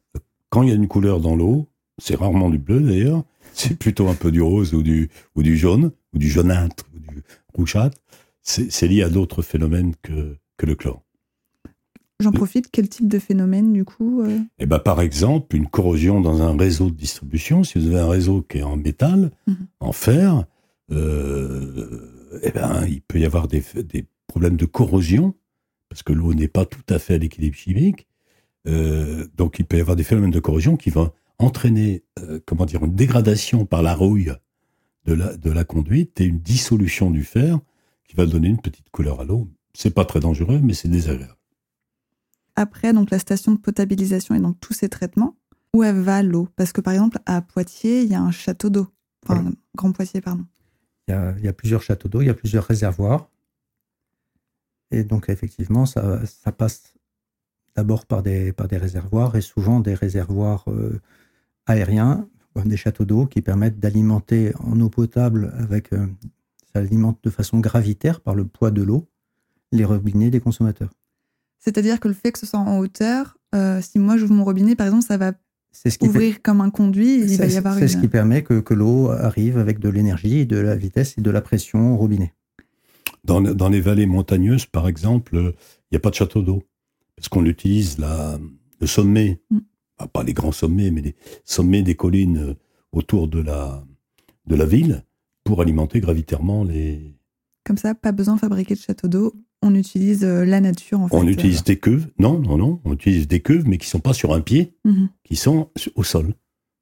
Quand 0.50 0.64
il 0.64 0.70
y 0.70 0.72
a 0.72 0.76
une 0.76 0.88
couleur 0.88 1.20
dans 1.20 1.36
l'eau, 1.36 1.68
c'est 1.98 2.16
rarement 2.16 2.50
du 2.50 2.58
bleu 2.58 2.80
d'ailleurs, 2.80 3.24
c'est 3.54 3.78
plutôt 3.78 4.08
un 4.08 4.14
peu 4.16 4.32
du 4.32 4.42
rose 4.42 4.74
ou 4.74 4.84
du, 4.84 5.10
ou 5.36 5.44
du 5.44 5.58
jaune, 5.58 5.92
ou 6.14 6.18
du 6.18 6.30
jaunâtre, 6.30 6.86
ou 6.96 7.00
du 7.00 7.22
rougeâtre. 7.54 7.98
C'est 8.42 8.88
lié 8.88 9.04
à 9.04 9.10
d'autres 9.10 9.42
phénomènes 9.42 9.94
que, 10.02 10.38
que 10.56 10.66
le 10.66 10.76
chlore. 10.76 11.04
J'en 12.22 12.32
profite, 12.32 12.70
quel 12.72 12.88
type 12.90 13.08
de 13.10 13.20
phénomène 13.20 13.74
du 13.74 13.84
coup 13.86 14.22
euh? 14.24 14.40
Eh 14.58 14.66
ben, 14.66 14.80
par 14.80 15.02
exemple, 15.02 15.56
une 15.56 15.68
corrosion 15.68 16.20
dans 16.22 16.42
un 16.42 16.58
réseau 16.58 16.90
de 16.90 16.96
distribution. 16.96 17.64
Si 17.64 17.78
vous 17.78 17.88
avez 17.88 18.00
un 18.00 18.08
réseau 18.10 18.42
qui 18.42 18.60
est 18.60 18.64
en 18.64 18.78
métal, 18.78 19.32
Mhm. 19.48 19.68
en 19.82 19.92
fer, 19.92 20.46
euh, 20.92 22.40
eh 22.42 22.52
ben, 22.52 22.86
il 22.88 23.02
peut 23.02 23.20
y 23.20 23.26
avoir 23.26 23.48
des, 23.48 23.62
des 23.84 24.06
problèmes 24.28 24.58
de 24.58 24.66
corrosion 24.66 25.36
parce 25.90 26.04
que 26.04 26.14
l'eau 26.14 26.34
n'est 26.34 26.48
pas 26.48 26.66
tout 26.66 26.82
à 26.90 27.00
fait 27.00 27.16
à 27.16 27.18
l'équilibre 27.18 27.56
chimique. 27.56 28.07
Euh, 28.68 29.28
donc, 29.36 29.60
il 29.60 29.66
peut 29.66 29.78
y 29.78 29.82
avoir 29.82 29.96
des 29.96 30.04
phénomènes 30.04 30.32
de 30.32 30.40
corrosion 30.40 30.78
qui 30.78 30.90
vont 30.90 31.12
entraîner, 31.40 32.04
euh, 32.20 32.40
comment 32.46 32.66
dire, 32.66 32.84
une 32.84 32.96
dégradation 32.96 33.66
par 33.66 33.82
la 33.82 33.94
rouille 33.96 34.34
de 35.06 35.14
la, 35.14 35.38
de 35.38 35.52
la 35.52 35.64
conduite 35.64 36.20
et 36.20 36.26
une 36.26 36.40
dissolution 36.40 37.12
du 37.12 37.24
fer 37.24 37.60
qui 38.08 38.16
va 38.16 38.26
donner 38.26 38.48
une 38.48 38.60
petite 38.60 38.90
couleur 38.90 39.22
à 39.22 39.26
l'eau. 39.26 39.50
C'est 39.74 39.94
pas 39.94 40.06
très 40.06 40.20
dangereux, 40.20 40.60
mais 40.62 40.74
c'est 40.74 40.88
désagréable. 40.90 41.36
Après, 42.56 42.92
donc 42.92 43.12
la 43.12 43.20
station 43.20 43.52
de 43.52 43.60
potabilisation 43.60 44.34
et 44.34 44.40
donc 44.40 44.60
tous 44.60 44.74
ces 44.74 44.90
traitements, 44.90 45.38
où 45.74 45.84
elle 45.84 46.00
va 46.00 46.24
l'eau? 46.24 46.48
Parce 46.56 46.72
que 46.72 46.82
par 46.82 46.94
exemple, 46.94 47.20
à 47.26 47.42
Poitiers, 47.42 48.02
il 48.02 48.10
y 48.10 48.16
a 48.16 48.22
un 48.22 48.32
château 48.32 48.70
d'eau. 48.70 48.88
Enfin, 49.24 49.42
Voilà. 49.42 49.56
Grand 49.76 49.92
Poitiers, 49.92 50.22
pardon. 50.22 50.46
Il 51.08 51.12
y, 51.12 51.14
a, 51.14 51.36
il 51.38 51.46
y 51.46 51.48
a 51.48 51.54
plusieurs 51.54 51.84
châteaux 51.84 52.10
d'eau, 52.10 52.22
il 52.22 52.28
y 52.28 52.30
a 52.30 52.34
plusieurs 52.34 52.64
réservoirs. 52.64 53.30
Et 54.90 55.04
donc, 55.04 55.30
effectivement, 55.30 55.86
ça, 55.86 56.26
ça 56.26 56.52
passe 56.52 56.94
d'abord 57.78 58.06
par 58.08 58.24
des, 58.24 58.52
par 58.52 58.68
des 58.68 58.78
réservoirs 58.78 59.36
et 59.36 59.42
souvent 59.42 59.80
des 59.80 59.94
réservoirs 59.94 60.66
euh, 60.68 61.00
aériens, 61.68 62.28
des 62.66 62.76
châteaux 62.76 63.06
d'eau 63.06 63.28
qui 63.28 63.42
permettent 63.44 63.80
d'alimenter 63.80 64.52
en 64.60 64.80
eau 64.82 64.90
potable 64.90 65.54
avec. 65.60 65.94
euh, 65.94 66.08
ça 66.74 66.80
alimente 66.80 67.20
de 67.24 67.30
façon 67.30 67.60
gravitaire 67.60 68.20
par 68.20 68.36
le 68.36 68.46
poids 68.46 68.72
de 68.72 68.82
l'eau 68.82 69.08
les 69.72 69.86
robinets 69.86 70.30
des 70.32 70.40
consommateurs. 70.40 70.90
C'est-à-dire 71.60 72.00
que 72.00 72.08
le 72.08 72.14
fait 72.14 72.32
que 72.32 72.40
ce 72.40 72.46
soit 72.46 72.60
en 72.60 72.80
hauteur, 72.80 73.38
euh, 73.56 73.80
si 73.82 74.00
moi 74.00 74.18
j'ouvre 74.18 74.34
mon 74.34 74.44
robinet, 74.44 74.76
par 74.76 74.88
exemple, 74.88 75.06
ça 75.06 75.18
va 75.18 75.34
C'est 75.72 75.90
ce 75.92 75.98
qui, 75.98 76.08
ouvrir 76.08 76.42
comme 76.42 76.62
un 76.62 76.70
conduit 76.72 77.12
et 77.22 77.26
il 77.32 77.38
va 77.38 77.46
y 77.46 77.52
c'est- 77.52 77.58
avoir 77.58 77.76
c'est 77.76 77.82
une... 77.84 77.88
ce 77.90 77.98
qui 77.98 78.08
permet 78.08 78.44
que, 78.44 78.60
que 78.60 78.74
l'eau 78.74 79.10
arrive 79.12 79.58
avec 79.58 79.80
de 79.80 79.90
l'énergie, 79.90 80.46
de 80.46 80.58
la 80.58 80.76
vitesse 80.76 81.16
et 81.18 81.22
de 81.22 81.30
la 81.32 81.42
pression 81.42 81.94
au 81.94 81.98
robinet. 81.98 82.34
Dans, 83.24 83.42
dans 83.42 83.70
les 83.70 83.82
vallées 83.82 84.06
montagneuses, 84.08 84.66
par 84.66 84.88
exemple, 84.88 85.36
il 85.36 85.54
n'y 85.92 85.98
a 85.98 86.00
pas 86.00 86.10
de 86.10 86.16
château 86.16 86.42
d'eau. 86.42 86.64
Parce 87.18 87.28
qu'on 87.30 87.46
utilise 87.46 87.98
la, 87.98 88.40
le 88.80 88.88
sommet, 88.88 89.42
Mm. 89.52 89.58
ah, 89.98 90.08
pas 90.08 90.24
les 90.24 90.34
grands 90.34 90.52
sommets, 90.52 90.92
mais 90.92 91.02
les 91.02 91.16
sommets 91.44 91.82
des 91.82 91.96
collines 91.96 92.38
euh, 92.38 92.54
autour 92.92 93.28
de 93.28 93.40
la, 93.42 93.84
de 94.46 94.56
la 94.56 94.66
ville 94.66 95.04
pour 95.44 95.62
alimenter 95.62 96.00
gravitairement 96.00 96.64
les. 96.64 97.14
Comme 97.66 97.78
ça, 97.78 97.96
pas 97.96 98.12
besoin 98.14 98.36
de 98.36 98.40
fabriquer 98.40 98.76
de 98.76 98.80
château 98.80 99.08
d'eau. 99.08 99.34
On 99.64 99.74
utilise 99.74 100.24
euh, 100.24 100.46
la 100.46 100.62
nature, 100.62 101.02
en 101.02 101.08
fait. 101.08 101.16
On 101.16 101.28
utilise 101.28 101.64
des 101.64 101.78
cuves. 101.80 102.08
Non, 102.20 102.40
non, 102.40 102.58
non. 102.58 102.80
On 102.86 102.94
utilise 102.94 103.28
des 103.28 103.42
cuves, 103.42 103.68
mais 103.68 103.78
qui 103.80 103.88
sont 103.88 104.00
pas 104.00 104.14
sur 104.14 104.34
un 104.34 104.42
pied, 104.42 104.74
Mhm. 104.86 105.10
qui 105.24 105.36
sont 105.36 105.70
au 105.96 106.04
sol. 106.04 106.34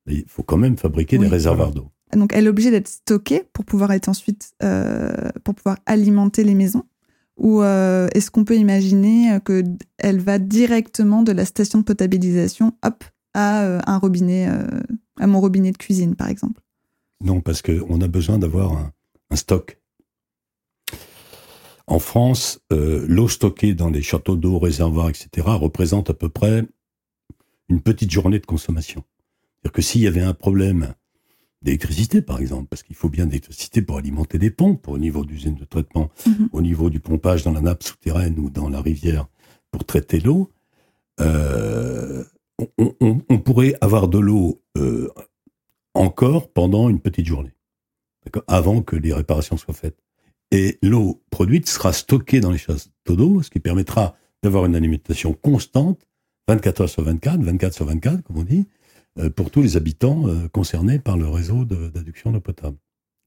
Il 0.08 0.26
faut 0.28 0.44
quand 0.44 0.58
même 0.58 0.78
fabriquer 0.78 1.18
Oui. 1.18 1.24
des 1.26 1.30
réservoirs 1.32 1.72
d'eau. 1.72 1.90
Donc, 2.14 2.32
elle 2.34 2.46
est 2.46 2.50
obligée 2.50 2.70
d'être 2.72 2.88
stockée 2.90 3.44
pour 3.54 3.66
pouvoir 3.66 3.92
être 3.94 4.10
ensuite, 4.10 4.52
euh, 4.62 5.30
pour 5.44 5.56
pouvoir 5.56 5.78
alimenter 5.86 6.44
les 6.44 6.54
maisons. 6.54 6.84
Ou 7.38 7.62
euh, 7.62 8.08
est-ce 8.14 8.32
qu'on 8.32 8.46
peut 8.46 8.56
imaginer 8.56 9.40
que 9.44 9.62
d- 9.62 9.78
elle 9.98 10.20
va 10.20 10.40
directement 10.40 11.22
de 11.22 11.32
la 11.32 11.46
station 11.46 11.80
de 11.80 11.84
potabilisation, 11.84 12.74
hop, 12.84 13.04
à 13.34 13.64
euh, 13.64 13.80
un 13.86 13.98
robinet, 13.98 14.48
euh, 14.50 14.66
à 15.20 15.28
mon 15.28 15.42
robinet 15.42 15.72
de 15.72 15.78
cuisine, 15.78 16.16
par 16.16 16.30
exemple? 16.30 16.62
Non, 17.22 17.42
parce 17.42 17.62
qu'on 17.62 18.02
a 18.02 18.08
besoin 18.08 18.38
d'avoir 18.40 18.74
un, 18.74 19.36
stock. 19.36 19.78
En 21.88 22.00
France, 22.00 22.62
l'eau 22.72 23.28
stockée 23.28 23.74
dans 23.74 23.90
les 23.90 24.02
châteaux 24.02 24.38
d'eau, 24.38 24.58
réservoirs, 24.60 25.10
etc., 25.10 25.28
représente 25.48 26.10
à 26.10 26.14
peu 26.14 26.30
près 26.30 26.66
une 27.68 27.82
petite 27.82 28.12
journée 28.12 28.40
de 28.40 28.46
consommation. 28.46 29.04
C'est-à-dire 29.58 29.72
que 29.74 29.82
s'il 29.82 30.02
y 30.02 30.08
avait 30.08 30.22
un 30.22 30.34
problème 30.34 30.94
d'électricité, 31.62 32.22
par 32.22 32.40
exemple, 32.40 32.68
parce 32.70 32.84
qu'il 32.84 32.96
faut 32.96 33.10
bien 33.10 33.26
d'électricité 33.26 33.82
pour 33.82 33.98
alimenter 33.98 34.38
des 34.38 34.52
pompes 34.52 34.88
au 34.88 34.98
niveau 34.98 35.26
d'usines 35.26 35.56
de 35.56 35.66
traitement, 35.66 36.10
Mhm. 36.28 36.50
au 36.52 36.62
niveau 36.62 36.90
du 36.90 37.00
pompage 37.00 37.44
dans 37.44 37.52
la 37.54 37.62
nappe 37.62 37.84
souterraine 37.84 38.38
ou 38.40 38.50
dans 38.50 38.70
la 38.70 38.82
rivière 38.82 39.28
pour 39.72 39.84
traiter 39.86 40.20
l'eau, 40.20 40.52
euh, 41.20 42.24
on, 42.78 42.94
on- 43.00 43.22
on 43.30 43.38
pourrait 43.40 43.76
avoir 43.82 44.08
de 44.08 44.20
l'eau 44.20 44.62
euh, 44.78 45.10
encore 45.94 46.50
pendant 46.52 46.90
une 46.90 47.00
petite 47.00 47.26
journée, 47.26 47.54
avant 48.48 48.82
que 48.82 48.96
les 48.96 49.14
réparations 49.14 49.58
soient 49.58 49.74
faites. 49.74 49.98
Et 50.52 50.78
l'eau 50.84 51.22
produite 51.32 51.68
sera 51.68 51.94
stockée 51.94 52.40
dans 52.42 52.52
les 52.52 52.58
châteaux 52.58 53.16
d'eau, 53.16 53.42
ce 53.42 53.50
qui 53.50 53.60
permettra 53.60 54.16
d'avoir 54.44 54.66
une 54.66 54.76
alimentation 54.76 55.34
constante, 55.34 56.06
24 56.48 56.82
heures 56.82 56.90
sur 56.90 57.04
24, 57.04 57.42
24 57.42 57.74
sur 57.74 57.86
24, 57.86 58.22
comme 58.24 58.38
on 58.38 58.44
dit, 58.44 58.68
pour 59.36 59.50
tous 59.52 59.62
les 59.62 59.78
habitants 59.78 60.28
euh, 60.28 60.48
concernés 60.50 61.00
par 61.00 61.18
le 61.18 61.28
réseau 61.28 61.66
de- 61.66 61.90
d'adduction 61.90 62.32
d'eau 62.32 62.42
potable. 62.42 62.78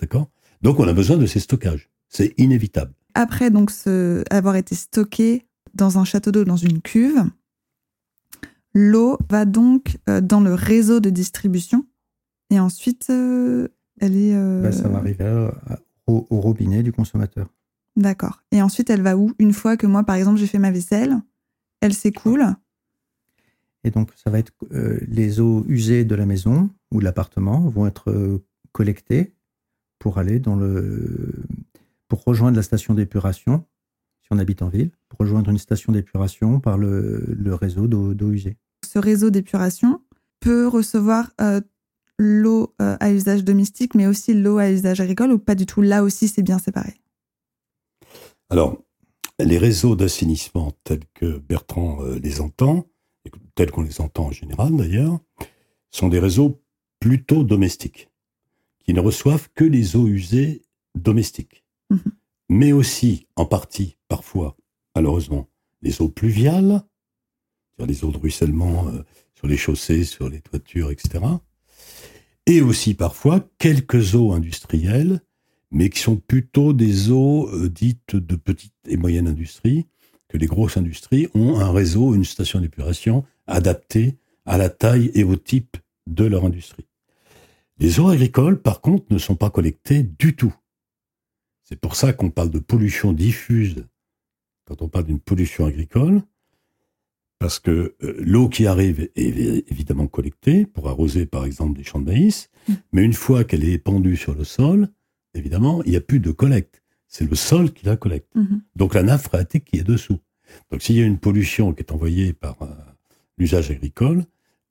D'accord? 0.01 0.29
Donc 0.63 0.79
on 0.81 0.87
a 0.89 0.93
besoin 0.93 1.17
de 1.17 1.27
ces 1.27 1.41
stockages. 1.41 1.89
C'est 2.09 2.35
inévitable. 2.39 2.93
Après 3.15 3.51
donc 3.51 3.71
ce, 3.71 4.23
avoir 4.31 4.57
été 4.57 4.75
stocké 4.75 5.47
dans 5.75 5.99
un 5.99 6.05
château 6.05 6.31
d'eau, 6.33 6.45
dans 6.45 6.57
une 6.57 6.81
cuve, 6.81 7.23
l'eau 8.75 9.19
va 9.31 9.45
donc 9.45 9.99
euh, 10.09 10.21
dans 10.21 10.41
le 10.41 10.55
réseau 10.55 11.01
de 11.01 11.11
distribution 11.11 11.87
et 12.51 12.61
ensuite 12.61 13.07
euh, 13.11 13.69
elle 14.01 14.17
est. 14.17 14.35
euh, 14.35 14.63
Ben, 14.63 14.73
ça 14.73 14.89
va 14.89 14.99
arriver 14.99 15.25
à- 15.25 15.49
à- 15.73 15.79
au, 16.07 16.27
au 16.31 16.41
robinet 16.41 16.83
du 16.83 16.93
consommateur. 16.93 17.49
D'accord. 17.97 18.43
Et 18.53 18.63
ensuite 18.63 18.91
elle 18.91 19.03
va 19.03 19.17
où? 19.17 19.33
Une 19.39 19.53
fois 19.53 19.77
que 19.77 19.87
moi, 19.87 20.05
par 20.05 20.15
exemple, 20.17 20.39
j'ai 20.39 20.47
fait 20.47 20.59
ma 20.61 20.71
vaisselle, 20.71 21.17
elle 21.81 21.93
s'écoule. 21.95 22.47
Et 23.85 23.91
donc, 23.91 24.11
ça 24.17 24.31
va 24.31 24.39
être 24.39 24.53
euh, 24.73 24.99
les 25.09 25.41
eaux 25.41 25.65
usées 25.69 26.05
de 26.05 26.15
la 26.15 26.27
maison 26.27 26.71
ou 26.91 26.99
de 27.01 27.05
l'appartement 27.05 27.69
vont 27.69 27.87
être 27.87 28.11
euh, 28.11 28.45
collectées 28.73 29.35
pour 29.99 30.19
aller 30.19 30.39
dans 30.39 30.57
le 30.57 31.45
pour 32.09 32.25
rejoindre 32.25 32.57
la 32.57 32.63
station 32.63 32.95
d'épuration 32.95 33.65
si 34.23 34.29
on 34.31 34.39
habite 34.39 34.63
en 34.63 34.69
ville, 34.69 34.91
pour 35.09 35.21
rejoindre 35.21 35.51
une 35.51 35.59
station 35.59 35.93
d'épuration 35.93 36.61
par 36.61 36.79
le, 36.79 37.25
le 37.29 37.55
réseau 37.55 37.87
d'eau 37.87 38.15
d'eau 38.15 38.31
usée. 38.31 38.57
Ce 38.87 38.99
réseau 38.99 39.31
d'épuration 39.31 40.01
peut 40.41 40.67
recevoir 40.67 41.31
euh, 41.41 41.61
l'eau 42.19 42.75
euh, 42.81 42.97
à 43.01 43.11
usage 43.11 43.45
domestique, 43.45 43.95
mais 43.95 44.07
aussi 44.07 44.35
l'eau 44.35 44.59
à 44.59 44.71
usage 44.71 45.01
agricole 45.01 45.33
ou 45.33 45.39
pas 45.39 45.55
du 45.55 45.67
tout? 45.67 45.83
Là 45.83 46.03
aussi, 46.03 46.29
c'est 46.29 46.43
bien 46.43 46.59
séparé. 46.59 46.95
Alors, 48.51 48.83
les 49.39 49.59
réseaux 49.59 49.95
d'assainissement 49.95 50.73
tels 50.85 51.05
que 51.15 51.39
Bertrand 51.39 51.99
euh, 52.03 52.19
les 52.19 52.41
entend, 52.41 52.87
tels 53.55 53.71
qu'on 53.71 53.83
les 53.83 54.01
entend 54.01 54.27
en 54.27 54.33
général 54.33 54.77
d'ailleurs, 54.77 55.19
sont 55.91 56.09
des 56.09 56.19
réseaux 56.19 56.63
plutôt 57.01 57.45
domestiques, 57.45 58.09
qui 58.85 58.93
ne 58.95 59.01
reçoivent 59.01 59.49
que 59.55 59.65
les 59.65 59.97
eaux 59.97 60.07
usées 60.07 60.63
domestiques, 60.95 61.65
Mhm. 61.91 62.01
mais 62.49 62.73
aussi, 62.73 63.27
en 63.37 63.47
partie, 63.47 63.97
parfois, 64.09 64.57
malheureusement, 64.95 65.49
les 65.83 66.03
eaux 66.03 66.09
pluviales, 66.09 66.83
c'est-à-dire 67.77 67.95
les 67.95 68.05
eaux 68.05 68.13
de 68.13 68.19
ruissellement 68.19 68.89
euh, 68.89 69.03
sur 69.35 69.47
les 69.47 69.57
chaussées, 69.57 70.05
sur 70.05 70.29
les 70.29 70.41
toitures, 70.41 70.91
etc. 70.91 71.25
Et 72.47 72.61
aussi 72.61 72.95
parfois 72.95 73.49
quelques 73.59 74.15
eaux 74.15 74.33
industrielles 74.33 75.21
mais 75.71 75.91
qui 75.91 76.01
sont 76.01 76.17
plutôt 76.17 76.73
des 76.73 77.11
eaux 77.11 77.49
euh, 77.51 77.69
dites 77.69 78.17
de 78.17 78.37
petite 78.37 78.75
et 78.87 78.97
moyenne 78.97 79.29
industrie, 79.29 79.87
que 80.29 80.37
les 80.37 80.47
grosses 80.47 80.77
industries 80.77 81.29
ont 81.35 81.59
un 81.59 81.73
réseau, 81.73 82.15
une 82.15 82.25
station 82.25 82.61
d'épuration 82.61 83.25
adaptée 83.47 84.17
à 84.45 84.59
la 84.59 84.69
taille 84.69 85.11
et 85.15 85.25
au 85.25 85.37
type 85.37 85.77
de 86.07 86.25
leur 86.25 86.45
industrie. 86.45 86.87
Les 87.79 88.01
eaux 88.01 88.09
agricoles, 88.09 88.61
par 88.61 88.81
contre, 88.81 89.07
ne 89.11 89.19
sont 89.19 89.37
pas 89.37 89.51
collectées 89.51 90.03
du 90.03 90.35
tout. 90.37 90.55
C'est 91.65 91.79
pour 91.81 91.97
ça 91.97 92.13
qu'on 92.13 92.31
parle 92.31 92.51
de 92.51 92.59
pollution 92.59 93.13
diffuse 93.13 93.85
quand 94.67 94.83
on 94.83 94.89
parle 94.89 95.05
d'une 95.07 95.21
pollution 95.21 95.65
agricole, 95.65 96.23
parce 97.39 97.59
que 97.61 97.95
euh, 98.03 98.17
l'eau 98.19 98.49
qui 98.49 98.67
arrive 98.67 99.01
est 99.01 99.17
évi- 99.17 99.65
évidemment 99.69 100.09
collectée 100.09 100.67
pour 100.67 100.89
arroser 100.89 101.25
par 101.25 101.45
exemple 101.45 101.77
des 101.79 101.85
champs 101.85 102.01
de 102.01 102.07
maïs, 102.07 102.51
Mm. 102.69 102.73
mais 102.93 103.03
une 103.05 103.13
fois 103.15 103.45
qu'elle 103.45 103.65
est 103.65 103.73
épandue 103.73 104.17
sur 104.17 104.35
le 104.35 104.45
sol, 104.45 104.89
évidemment, 105.35 105.83
il 105.85 105.91
n'y 105.93 105.97
a 105.97 106.03
plus 106.03 106.21
de 106.21 106.33
collecte. 106.33 106.78
C'est 107.09 107.29
le 107.29 107.35
sol 107.35 107.73
qui 107.73 107.87
la 107.87 107.97
collecte. 107.97 108.35
Mhm. 108.35 108.63
Donc 108.77 108.95
la 108.95 109.03
nappe 109.03 109.23
phréatique 109.23 109.65
qui 109.65 109.79
est 109.79 109.85
dessous. 109.85 110.19
Donc 110.71 110.83
s'il 110.83 110.97
y 110.97 111.03
a 111.03 111.07
une 111.07 111.19
pollution 111.19 111.73
qui 111.73 111.81
est 111.81 111.93
envoyée 111.93 112.33
par 112.33 112.63
euh, 112.63 112.67
l'usage 113.39 113.71
agricole, 113.71 114.25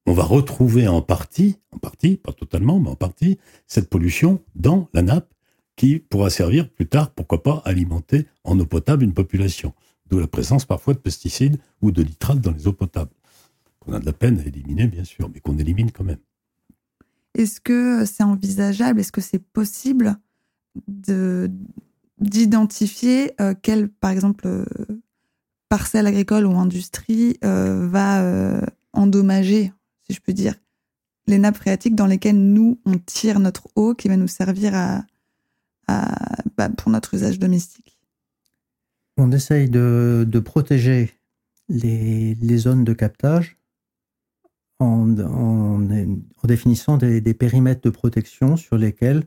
on 0.05 0.13
va 0.13 0.23
retrouver 0.23 0.87
en 0.87 1.01
partie, 1.01 1.57
en 1.71 1.79
partie, 1.79 2.15
pas 2.15 2.31
totalement, 2.31 2.79
mais 2.79 2.89
en 2.89 2.95
partie, 2.95 3.37
cette 3.67 3.89
pollution 3.89 4.41
dans 4.55 4.87
la 4.93 5.01
nappe 5.01 5.33
qui 5.75 5.99
pourra 5.99 6.29
servir 6.29 6.69
plus 6.69 6.87
tard, 6.87 7.11
pourquoi 7.11 7.43
pas, 7.43 7.61
à 7.65 7.69
alimenter 7.69 8.25
en 8.43 8.57
eau 8.59 8.65
potable 8.65 9.03
une 9.03 9.13
population. 9.13 9.73
D'où 10.09 10.19
la 10.19 10.27
présence 10.27 10.65
parfois 10.65 10.93
de 10.93 10.99
pesticides 10.99 11.59
ou 11.81 11.91
de 11.91 12.03
nitrates 12.03 12.39
dans 12.39 12.51
les 12.51 12.67
eaux 12.67 12.73
potables. 12.73 13.11
Qu'on 13.79 13.93
a 13.93 13.99
de 13.99 14.05
la 14.05 14.13
peine 14.13 14.39
à 14.39 14.43
éliminer, 14.43 14.87
bien 14.87 15.03
sûr, 15.03 15.29
mais 15.33 15.41
qu'on 15.41 15.57
élimine 15.57 15.91
quand 15.91 16.05
même. 16.05 16.19
Est-ce 17.35 17.59
que 17.59 18.05
c'est 18.05 18.23
envisageable, 18.23 19.01
est-ce 19.01 19.11
que 19.11 19.21
c'est 19.21 19.43
possible 19.43 20.17
de 20.87 21.51
d'identifier 22.19 23.33
euh, 23.41 23.53
quel, 23.61 23.89
par 23.89 24.11
exemple, 24.11 24.47
euh, 24.47 24.65
parcelle 25.69 26.07
agricole 26.07 26.45
ou 26.45 26.57
industrie 26.57 27.37
euh, 27.43 27.87
va 27.87 28.61
endommager, 28.93 29.73
si 30.07 30.15
je 30.15 30.21
peux 30.21 30.33
dire, 30.33 30.55
les 31.27 31.37
nappes 31.37 31.57
phréatiques 31.57 31.95
dans 31.95 32.05
lesquelles 32.05 32.39
nous, 32.39 32.79
on 32.85 32.97
tire 32.97 33.39
notre 33.39 33.67
eau 33.75 33.93
qui 33.93 34.07
va 34.07 34.17
nous 34.17 34.29
servir 34.29 34.73
à, 34.73 35.03
bah, 36.57 36.69
pour 36.69 36.91
notre 36.91 37.13
usage 37.13 37.37
domestique 37.37 37.97
On 39.17 39.31
essaye 39.31 39.69
de, 39.69 40.41
protéger 40.43 41.11
les, 41.69 42.57
zones 42.57 42.85
de 42.85 42.93
captage 42.93 43.57
en, 44.79 45.17
en, 45.19 45.79
définissant 46.45 46.97
des, 46.97 47.33
périmètres 47.33 47.81
de 47.81 47.89
protection 47.89 48.55
sur 48.55 48.77
lesquels 48.77 49.23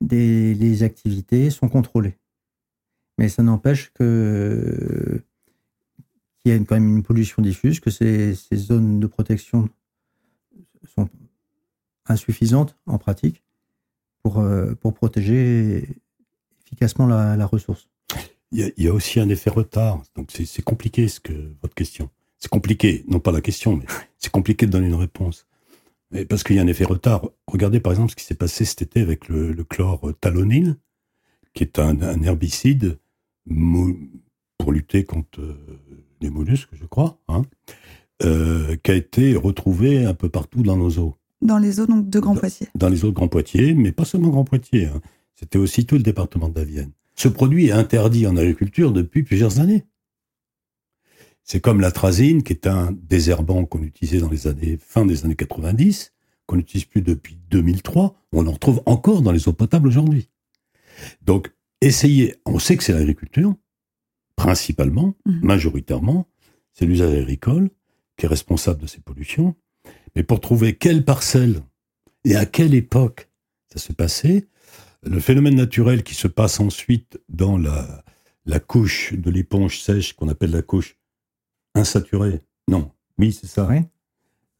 les 0.00 0.82
activités 0.82 1.50
sont 1.50 1.68
contrôlées. 1.68 2.16
Mais 3.18 3.28
ça 3.28 3.42
n'empêche 3.42 3.92
que 3.92 5.22
qu'il 6.44 6.52
y 6.52 6.56
a 6.56 6.58
quand 6.58 6.74
même 6.74 6.96
une 6.96 7.02
pollution 7.02 7.42
diffuse, 7.42 7.80
que 7.80 7.90
ces, 7.90 8.34
zones 8.54 9.00
de 9.00 9.06
protection 9.06 9.68
sont 10.94 11.08
insuffisantes 12.06 12.76
en 12.86 12.98
pratique 12.98 13.42
pour, 14.22 14.38
euh, 14.38 14.74
pour 14.74 14.92
protéger 14.92 15.88
efficacement 16.66 17.06
la, 17.06 17.46
ressource. 17.46 17.88
Il 18.52 18.72
y, 18.76 18.88
a, 18.88 18.92
aussi 18.92 19.20
un 19.20 19.28
effet 19.30 19.50
retard. 19.50 20.02
Donc 20.16 20.30
c'est 20.32 20.62
compliqué 20.62 21.08
ce 21.08 21.18
que 21.18 21.32
votre 21.62 21.74
question. 21.74 22.10
C'est 22.38 22.50
compliqué, 22.50 23.04
non 23.08 23.20
pas 23.20 23.32
la 23.32 23.40
question, 23.40 23.76
mais 23.76 23.86
c'est 24.18 24.30
compliqué 24.30 24.66
de 24.66 24.70
donner 24.70 24.88
une 24.88 24.94
réponse. 24.94 25.46
Mais 26.10 26.26
parce 26.26 26.44
qu'il 26.44 26.56
y 26.56 26.58
a 26.58 26.62
un 26.62 26.66
effet 26.66 26.84
retard. 26.84 27.26
Regardez 27.46 27.80
par 27.80 27.92
exemple 27.92 28.10
ce 28.10 28.16
qui 28.16 28.24
s'est 28.24 28.34
passé 28.34 28.66
cet 28.66 28.82
été 28.82 29.00
avec 29.00 29.28
le, 29.28 29.52
le 29.52 29.64
chlore 29.64 30.12
talonil, 30.20 30.76
qui 31.54 31.64
est 31.64 31.78
un, 31.78 32.02
un 32.02 32.22
herbicide 32.22 32.98
pour 33.46 34.72
lutter 34.72 35.04
contre 35.04 35.40
euh, 35.40 35.80
les 36.20 36.30
mollusques, 36.30 36.70
je 36.72 36.84
crois, 36.86 37.18
hein, 37.28 37.42
euh, 38.22 38.76
qui 38.82 38.90
a 38.90 38.94
été 38.94 39.36
retrouvé 39.36 40.04
un 40.04 40.14
peu 40.14 40.28
partout 40.28 40.62
dans 40.62 40.76
nos 40.76 40.98
eaux. 40.98 41.16
Dans 41.42 41.58
les 41.58 41.80
eaux 41.80 41.86
donc, 41.86 42.08
de 42.08 42.20
Grand 42.20 42.34
Poitiers. 42.34 42.68
Dans, 42.74 42.88
les 42.88 43.04
eaux 43.04 43.08
de 43.08 43.14
Grand 43.14 43.28
Poitiers, 43.28 43.74
mais 43.74 43.92
pas 43.92 44.04
seulement 44.04 44.30
Grand 44.30 44.44
Poitiers. 44.44 44.86
Hein. 44.86 45.00
C'était 45.34 45.58
aussi 45.58 45.84
tout 45.84 45.96
le 45.96 46.02
département 46.02 46.48
de 46.48 46.58
la 46.58 46.64
Vienne. 46.64 46.92
Ce 47.16 47.28
produit 47.28 47.66
est 47.66 47.72
interdit 47.72 48.26
en 48.26 48.36
agriculture 48.36 48.92
depuis 48.92 49.22
plusieurs 49.22 49.60
années. 49.60 49.84
C'est 51.42 51.60
comme 51.60 51.80
l'atrazine, 51.80 52.42
qui 52.42 52.54
est 52.54 52.66
un 52.66 52.92
désherbant 52.92 53.66
qu'on 53.66 53.82
utilisait 53.82 54.20
dans 54.20 54.30
les 54.30 54.46
années 54.46 54.78
fin 54.80 55.04
des 55.04 55.24
années 55.24 55.36
90, 55.36 56.12
qu'on 56.46 56.56
n'utilise 56.56 56.86
plus 56.86 57.02
depuis 57.02 57.38
2003. 57.50 58.16
On 58.32 58.46
en 58.46 58.52
retrouve 58.52 58.82
encore 58.86 59.20
dans 59.20 59.32
les 59.32 59.46
eaux 59.48 59.52
potables 59.52 59.88
aujourd'hui. 59.88 60.30
Donc, 61.22 61.53
essayez, 61.86 62.34
on 62.44 62.58
sait 62.58 62.76
que 62.76 62.84
c'est 62.84 62.92
l'agriculture, 62.92 63.54
principalement, 64.36 65.14
mhm. 65.26 65.40
majoritairement, 65.42 66.28
c'est 66.72 66.86
l'usage 66.86 67.16
agricole 67.16 67.70
qui 68.16 68.26
est 68.26 68.28
responsable 68.28 68.82
de 68.82 68.86
ces 68.86 69.00
pollutions. 69.00 69.54
Mais 70.16 70.22
pour 70.22 70.40
trouver 70.40 70.76
quelle 70.76 71.04
parcelle 71.04 71.62
et 72.24 72.36
à 72.36 72.46
quelle 72.46 72.74
époque 72.74 73.28
ça 73.72 73.78
se 73.78 73.92
passait, 73.92 74.46
le 75.02 75.20
phénomène 75.20 75.56
naturel 75.56 76.02
qui 76.02 76.14
se 76.14 76.28
passe 76.28 76.60
ensuite 76.60 77.20
dans 77.28 77.58
la, 77.58 78.04
la 78.46 78.60
couche 78.60 79.12
de 79.12 79.30
l'éponge 79.30 79.80
sèche 79.80 80.14
qu'on 80.14 80.28
appelle 80.28 80.52
la 80.52 80.62
couche 80.62 80.96
insaturée. 81.74 82.40
Non, 82.68 82.90
oui, 83.18 83.32
c'est 83.32 83.46
ça. 83.46 83.68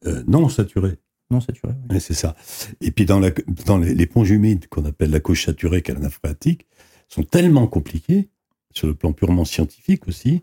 Euh, 0.05 0.23
non 0.27 0.49
saturée. 0.49 0.97
Non 1.31 1.41
saturée. 1.41 1.73
Oui. 1.89 1.99
c'est 1.99 2.13
ça. 2.13 2.35
Et 2.81 2.91
puis 2.91 3.05
dans, 3.05 3.19
la, 3.19 3.31
dans 3.65 3.77
l'éponge 3.77 4.29
humide 4.29 4.67
qu'on 4.67 4.85
appelle 4.85 5.09
la 5.09 5.19
couche 5.19 5.45
saturée, 5.45 5.81
qui 5.81 5.91
est 5.91 5.95
la 5.95 6.01
nappe 6.01 6.13
phréatique, 6.13 6.67
sont 7.15 7.23
tellement 7.23 7.67
compliqués, 7.67 8.29
sur 8.73 8.87
le 8.87 8.93
plan 8.93 9.13
purement 9.13 9.45
scientifique 9.45 10.07
aussi, 10.07 10.41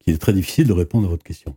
qu'il 0.00 0.14
est 0.14 0.18
très 0.18 0.32
difficile 0.32 0.66
de 0.66 0.72
répondre 0.72 1.06
à 1.06 1.10
votre 1.10 1.22
question. 1.22 1.54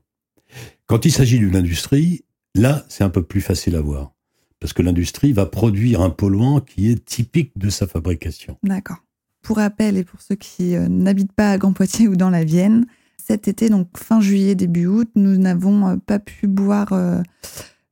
Quand 0.88 1.06
il 1.06 1.12
s'agit 1.12 1.40
d'une 1.40 1.56
industrie, 1.56 2.26
là, 2.54 2.86
c'est 2.90 3.04
un 3.04 3.10
peu 3.10 3.24
plus 3.24 3.40
facile 3.40 3.76
à 3.78 3.82
voir. 3.82 4.12
Parce 4.60 4.74
que 4.74 4.82
l'industrie 4.82 5.32
va 5.32 5.46
produire 5.46 6.02
un 6.02 6.10
polluant 6.10 6.60
qui 6.60 6.92
est 6.92 7.06
typique 7.06 7.52
de 7.58 7.70
sa 7.70 7.88
fabrication. 7.88 8.58
D'accord. 8.64 8.98
Pour 9.42 9.58
rappel, 9.58 9.96
et 9.96 10.04
pour 10.04 10.22
ceux 10.22 10.36
qui 10.36 10.76
euh, 10.76 10.88
n'habitent 10.90 11.34
pas 11.34 11.52
à 11.52 11.58
Grand 11.58 11.72
Poitiers 11.72 12.10
ou 12.10 12.18
dans 12.18 12.30
la 12.30 12.44
Vienne, 12.44 12.88
cet 13.18 13.48
été, 13.48 13.70
donc 13.70 13.98
fin 13.98 14.20
juillet, 14.20 14.56
début 14.56 14.88
août, 14.88 15.10
nous 15.16 15.38
n'avons 15.38 15.88
euh, 15.88 15.96
pas 15.98 16.20
pu 16.20 16.48
boire 16.48 16.92
euh, 16.92 17.22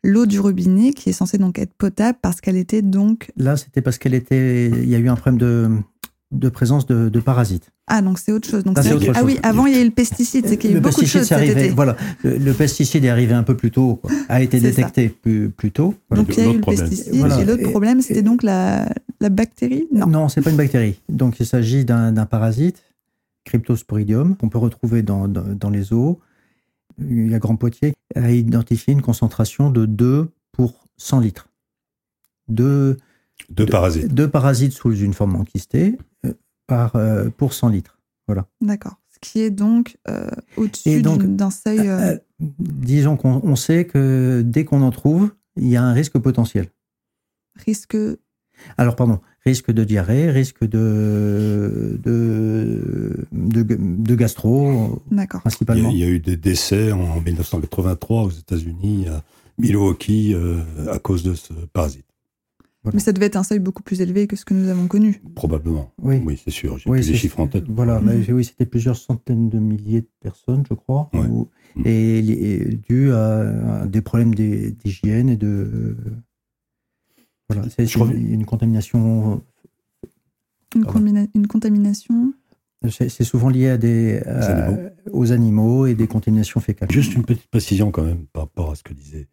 l'eau 0.03 0.25
du 0.25 0.39
robinet, 0.39 0.91
qui 0.91 1.09
est 1.09 1.13
censée 1.13 1.37
donc 1.37 1.59
être 1.59 1.73
potable 1.73 2.17
parce 2.21 2.41
qu'elle 2.41 2.57
était 2.57 2.81
donc. 2.81 3.31
Là, 3.37 3.55
c'était 3.55 3.81
parce 3.81 3.97
qu'elle 3.97 4.15
était. 4.15 4.67
Il 4.69 4.89
y 4.89 4.95
a 4.95 4.99
eu 4.99 5.07
un 5.07 5.15
problème 5.15 5.37
de, 5.37 5.69
de 6.35 6.49
présence 6.49 6.85
de, 6.85 7.19
parasites. 7.19 7.71
Ah, 7.87 8.01
donc 8.01 8.19
c'est 8.19 8.31
autre 8.31 8.49
chose. 8.49 8.63
Donc 8.63 8.77
ah 8.77 9.23
oui, 9.23 9.39
avant 9.43 9.65
il 9.65 9.75
y 9.75 9.77
a 9.77 9.81
eu 9.81 9.85
le 9.85 9.91
pesticide, 9.91 10.47
c'est 10.47 10.57
qu'il 10.57 10.71
y 10.71 10.73
a 10.73 10.77
eu 10.77 10.79
beaucoup 10.79 11.01
de 11.01 11.05
choses 11.05 11.23
cet 11.23 11.41
été. 11.41 11.69
Voilà, 11.69 11.95
le, 12.23 12.51
pesticide 12.53 13.05
est 13.05 13.09
arrivé 13.09 13.33
un 13.33 13.43
peu 13.43 13.55
plus 13.55 13.71
tôt, 13.71 14.01
a 14.29 14.41
été 14.41 14.59
détecté 14.59 15.09
plus, 15.09 15.49
plus, 15.49 15.71
tôt. 15.71 15.95
Donc 16.11 16.27
il 16.29 16.43
y 16.43 16.47
a 16.47 16.51
eu 16.51 16.55
le 16.55 16.61
pesticide, 16.61 17.13
et 17.13 17.45
l'autre 17.45 17.69
problème, 17.69 18.01
c'était 18.01 18.21
donc 18.21 18.43
la, 18.43 18.87
la 19.21 19.29
bactérie? 19.29 19.87
Non, 19.91 20.07
non 20.07 20.29
c'est 20.29 20.41
pas 20.41 20.49
une 20.49 20.57
bactérie. 20.57 20.99
Donc 21.09 21.39
il 21.39 21.45
s'agit 21.45 21.85
d'un 21.85 22.25
parasite, 22.25 22.83
Cryptosporidium, 23.45 24.35
qu'on 24.35 24.49
peut 24.49 24.57
retrouver 24.57 25.01
dans, 25.01 25.27
dans, 25.27 25.69
les 25.69 25.93
eaux. 25.93 26.19
Il 26.99 27.29
y 27.29 27.35
a 27.35 27.39
Grand 27.39 27.55
Poitiers 27.55 27.93
a 28.15 28.31
identifié 28.31 28.93
une 28.93 29.01
concentration 29.01 29.69
de 29.69 29.85
2 29.85 30.29
pour 30.51 30.85
100 30.97 31.19
litres. 31.19 31.49
Deux, 32.47 32.97
deux 33.49 33.65
parasites. 33.65 34.13
Deux 34.13 34.29
parasites 34.29 34.73
sous 34.73 34.95
une 34.95 35.13
forme 35.13 35.35
enquistée 35.35 35.97
par, 36.67 36.95
euh, 36.95 37.29
pour 37.29 37.53
100 37.53 37.69
litres. 37.69 37.99
Voilà. 38.27 38.47
D'accord. 38.61 38.99
Ce 39.09 39.19
qui 39.19 39.41
est 39.41 39.49
donc 39.49 39.97
euh, 40.09 40.29
au-dessus 40.57 41.01
d'un 41.01 41.49
seuil. 41.49 41.87
Euh, 41.87 42.17
disons 42.39 43.17
qu'on 43.17 43.55
sait 43.55 43.85
que 43.85 44.43
dès 44.45 44.65
qu'on 44.65 44.81
en 44.81 44.91
trouve, 44.91 45.31
il 45.55 45.67
y 45.67 45.77
a 45.77 45.83
un 45.83 45.93
risque 45.93 46.17
potentiel. 46.17 46.67
Risque. 47.55 47.97
Alors, 48.77 48.95
pardon, 48.95 49.19
risque 49.45 49.71
de 49.71 49.83
diarrhée, 49.83 50.31
risque 50.31 50.65
de, 50.65 51.99
de, 52.03 53.27
de, 53.31 54.15
gastro, 54.15 55.01
principalement. 55.41 55.89
Il 55.91 55.97
y, 55.97 56.03
a, 56.03 56.07
eu 56.07 56.19
des 56.19 56.37
décès 56.37 56.91
en 56.91 57.21
1983 57.21 58.23
aux 58.23 58.29
États-Unis 58.31 59.07
à 59.09 59.23
Milwaukee 59.57 60.35
à 60.89 60.99
cause 60.99 61.23
de 61.23 61.35
ce 61.35 61.53
parasite. 61.73 62.05
Mais 62.93 62.99
ça 62.99 63.13
devait 63.13 63.27
être 63.27 63.35
un 63.35 63.43
seuil 63.43 63.59
beaucoup 63.59 63.83
plus 63.83 64.01
élevé 64.01 64.27
que 64.27 64.35
ce 64.35 64.45
que 64.45 64.53
nous 64.53 64.69
avons 64.69 64.87
connu. 64.87 65.21
Probablement. 65.35 65.91
Oui, 66.01 66.21
oui 66.23 66.41
c'est 66.43 66.51
sûr. 66.51 66.77
J'ai 66.77 66.89
plus 66.89 67.09
les 67.09 67.15
chiffres 67.15 67.39
en 67.39 67.47
tête. 67.47 67.65
Voilà, 67.67 67.99
mais 67.99 68.31
oui, 68.31 68.43
c'était 68.43 68.65
plusieurs 68.65 68.97
centaines 68.97 69.49
de 69.49 69.59
milliers 69.59 70.01
de 70.01 70.09
personnes, 70.21 70.63
je 70.69 70.73
crois, 70.73 71.09
mm. 71.13 71.43
et, 71.85 72.79
dû 72.87 73.11
à, 73.11 73.85
des 73.87 74.01
problèmes 74.01 74.35
d'hygiène 74.35 75.29
et 75.29 75.37
de. 75.37 75.95
Voilà, 77.49 77.67
c'est 77.69 77.93
une 77.93 78.45
contamination. 78.45 79.41
Une, 80.75 81.27
une 81.35 81.47
contamination 81.47 82.33
c'est 82.89 83.23
souvent 83.23 83.49
lié 83.49 83.69
à 83.69 83.77
des, 83.77 84.21
aux 85.11 85.31
animaux 85.31 85.85
et 85.85 85.95
des 85.95 86.07
contaminations 86.07 86.59
fécales. 86.59 86.91
Juste 86.91 87.13
une 87.13 87.23
petite 87.23 87.47
précision 87.47 87.91
quand 87.91 88.03
même 88.03 88.25
par 88.31 88.43
rapport 88.43 88.71
à 88.71 88.75
ce 88.75 88.83
que 88.83 88.93
disait 88.93 89.27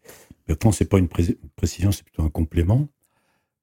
Bertrand, 0.46 0.72
c'est 0.72 0.86
pas 0.86 0.98
une 0.98 1.08
précision, 1.08 1.92
c'est 1.92 2.04
plutôt 2.04 2.22
un 2.22 2.30
complément. 2.30 2.88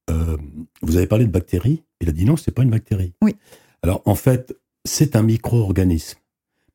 Euh, 0.10 0.38
vous 0.82 0.98
avez 0.98 1.08
parlé 1.08 1.26
de 1.26 1.32
bactéries. 1.32 1.84
Il 2.02 2.10
a 2.10 2.12
dit 2.12 2.26
non, 2.26 2.38
c'est 2.38 2.52
pas 2.52 2.64
une 2.64 2.70
bactérie. 2.70 3.14
Oui. 3.22 3.36
Alors 3.82 4.02
en 4.06 4.16
fait, 4.16 4.58
c'est 4.86 5.16
un 5.16 5.24
micro-organisme. 5.24 6.20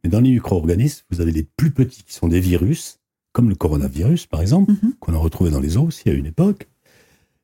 Mais 0.02 0.10
dans 0.10 0.20
les 0.20 0.30
micro-organismes, 0.30 1.04
vous 1.10 1.20
avez 1.20 1.32
les 1.32 1.44
plus 1.44 1.70
petits 1.70 2.04
qui 2.04 2.12
sont 2.12 2.28
des 2.28 2.40
virus, 2.40 3.00
comme 3.32 3.48
le 3.48 3.54
coronavirus 3.54 4.26
par 4.26 4.40
exemple, 4.40 4.72
mhm. 4.72 4.94
qu'on 5.00 5.14
a 5.14 5.18
retrouvé 5.18 5.50
dans 5.50 5.60
les 5.60 5.76
eaux 5.76 5.84
aussi 5.84 6.08
à 6.10 6.12
une 6.12 6.26
époque. 6.26 6.68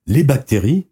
Les 0.06 0.24
bactéries, 0.24 0.86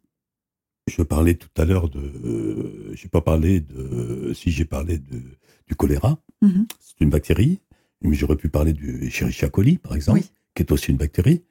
je 0.88 1.02
parlais 1.02 1.34
tout 1.34 1.48
à 1.56 1.64
l'heure 1.64 1.88
de, 1.88 2.00
euh, 2.00 2.90
j'ai 2.94 3.08
pas 3.08 3.20
parlé 3.20 3.60
de, 3.60 4.32
si 4.34 4.50
j'ai 4.50 4.64
parlé 4.64 4.98
de, 4.98 5.22
du 5.66 5.74
choléra, 5.74 6.18
mhm. 6.40 6.66
c'est 6.80 7.00
une 7.00 7.10
bactérie, 7.10 7.60
mais 8.02 8.14
j'aurais 8.14 8.36
pu 8.36 8.48
parler 8.48 8.72
du 8.72 9.06
Escherichia 9.06 9.50
coli 9.50 9.76
par 9.76 9.94
exemple, 9.94 10.22
qui 10.54 10.62
est 10.62 10.72
aussi 10.72 10.90
une 10.90 10.96
bactérie. 10.96 11.42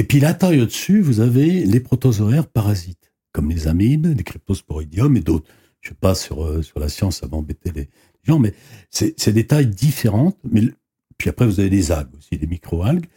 Et 0.00 0.02
puis 0.02 0.18
la 0.18 0.32
taille 0.32 0.62
au-dessus, 0.62 1.02
vous 1.02 1.20
avez 1.20 1.62
les 1.66 1.78
protozoaires 1.78 2.46
parasites, 2.46 3.12
comme 3.32 3.50
les 3.50 3.68
amibes, 3.68 4.06
les 4.06 4.24
cryptosporidium 4.24 5.14
et 5.14 5.20
d'autres. 5.20 5.46
Je 5.82 5.92
passe 5.92 6.22
sur, 6.22 6.42
euh, 6.42 6.62
sur 6.62 6.80
la 6.80 6.88
science, 6.88 7.18
ça 7.18 7.26
va 7.26 7.36
embêter 7.36 7.70
les 7.70 7.90
gens, 8.22 8.38
mais 8.38 8.54
c'est 8.88 9.28
des 9.28 9.46
tailles 9.46 9.66
différentes. 9.66 10.38
Mais, 10.42 10.62
puis 11.18 11.28
après, 11.28 11.44
vous 11.44 11.60
avez 11.60 11.68
les 11.68 11.92
algues 11.92 12.16
aussi, 12.16 12.38
les 12.38 12.46
micro-algues. 12.46 13.10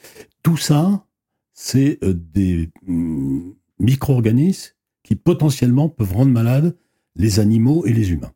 Tout 0.43 0.57
ça, 0.57 1.07
c'est 1.53 1.99
euh, 2.03 2.13
des 2.13 2.69
mm, 2.85 3.51
micro-organismes 3.79 4.73
qui 5.03 5.15
potentiellement 5.15 5.87
peuvent 5.87 6.11
rendre 6.11 6.33
malades 6.33 6.75
les 7.15 7.39
animaux 7.39 7.85
et 7.85 7.93
les 7.93 8.11
humains. 8.11 8.33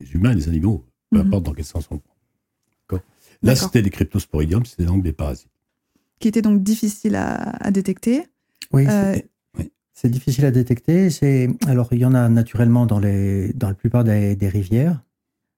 Les 0.00 0.10
humains 0.10 0.32
et 0.32 0.34
les 0.34 0.48
animaux, 0.48 0.84
peu 1.12 1.20
mhm. 1.20 1.28
importe 1.28 1.44
dans 1.44 1.54
quel 1.54 1.64
sens 1.64 1.86
on 1.92 1.98
prend. 1.98 2.98
Là, 3.42 3.54
c'était 3.54 3.82
les 3.82 3.90
cryptosporidium, 3.90 4.66
c'était 4.66 4.84
donc 4.84 5.04
des 5.04 5.12
parasites 5.12 5.51
qui 6.22 6.28
était 6.28 6.40
donc 6.40 6.62
difficile 6.62 7.16
à, 7.16 7.70
détecter. 7.72 8.22
Euh, 8.74 9.16
oui, 9.58 9.70
c'est 9.92 10.08
difficile 10.08 10.46
à 10.46 10.52
détecter. 10.52 11.10
C'est 11.10 11.50
alors 11.66 11.88
il 11.90 11.98
y 11.98 12.04
en 12.04 12.14
a 12.14 12.28
naturellement 12.28 12.86
dans 12.86 13.00
les 13.00 13.52
dans 13.54 13.66
la 13.68 13.74
plupart 13.74 14.04
des, 14.04 14.48
rivières, 14.48 15.02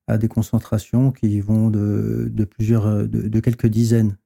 à 0.09 0.17
des 0.17 0.27
concentrations 0.27 1.13
qui 1.13 1.39
vont 1.41 1.69
de, 1.69 2.31
de 2.33 2.45
plusieurs, 2.45 3.07
de, 3.07 3.29
de, 3.29 3.41
quelques 3.41 3.67
dizaines 3.67 4.17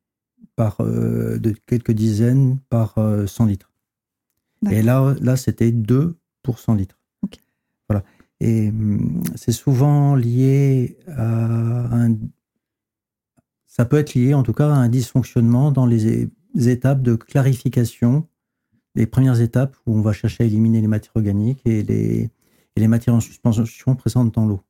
par, 0.55 0.77
euh, 0.81 1.39
de 1.39 1.55
quelques 1.67 1.91
dizaines 1.91 2.59
par 2.71 2.95
100 3.27 3.47
litres. 3.47 3.73
Et 4.71 4.83
là, 4.83 5.17
là 5.21 5.37
c'était 5.37 5.73
2 5.73 6.17
pour 6.45 6.61
100 6.61 6.75
litres. 6.75 7.01
Voilà. 7.89 8.05
Et 8.41 8.69
hum, 8.69 9.23
c'est 9.35 9.53
souvent 9.53 10.15
lié 10.15 10.99
à 11.09 11.97
un. 11.97 12.17
Ça 13.79 13.85
peut 13.85 13.99
être 13.99 14.15
lié, 14.15 14.35
en 14.35 14.43
tout 14.43 14.53
cas, 14.53 14.69
à 14.69 14.75
un 14.75 14.89
dysfonctionnement 14.89 15.71
dans 15.71 15.87
les, 15.87 16.29
étapes 16.57 17.03
de 17.03 17.15
clarification, 17.15 18.27
les 18.95 19.07
premières 19.07 19.41
étapes 19.41 19.77
où 19.87 19.97
on 19.97 20.01
va 20.01 20.13
chercher 20.13 20.43
à 20.45 20.47
éliminer 20.47 20.81
les 20.81 20.89
matières 20.89 21.15
organiques 21.15 21.63
et 21.65 21.83
les, 21.83 22.31
et 22.77 22.81
les 22.81 22.89
matières 22.89 23.15
en 23.15 23.21
suspension 23.21 23.95
présentes 23.95 24.35
dans 24.35 24.47
l'eau. 24.47 24.63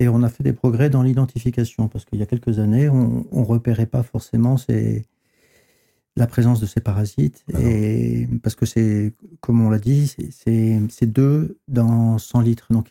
Et 0.00 0.08
on 0.08 0.22
a 0.22 0.28
fait 0.28 0.42
des 0.42 0.52
progrès 0.52 0.90
dans 0.90 1.02
l'identification, 1.02 1.88
parce 1.88 2.04
qu'il 2.04 2.18
y 2.18 2.22
a 2.22 2.26
quelques 2.26 2.58
années, 2.58 2.88
on 2.88 3.24
ne 3.32 3.44
repérait 3.44 3.86
pas 3.86 4.02
forcément 4.02 4.56
ces, 4.56 5.06
la 6.16 6.26
présence 6.26 6.60
de 6.60 6.66
ces 6.66 6.80
parasites. 6.80 7.44
Ah 7.54 7.58
et 7.60 8.28
parce 8.42 8.54
que 8.54 8.66
c'est, 8.66 9.14
comme 9.40 9.60
on 9.64 9.70
l'a 9.70 9.78
dit, 9.78 10.14
c'est 10.30 11.06
deux 11.06 11.58
dans 11.68 12.18
100 12.18 12.40
litres. 12.40 12.66
Donc 12.70 12.88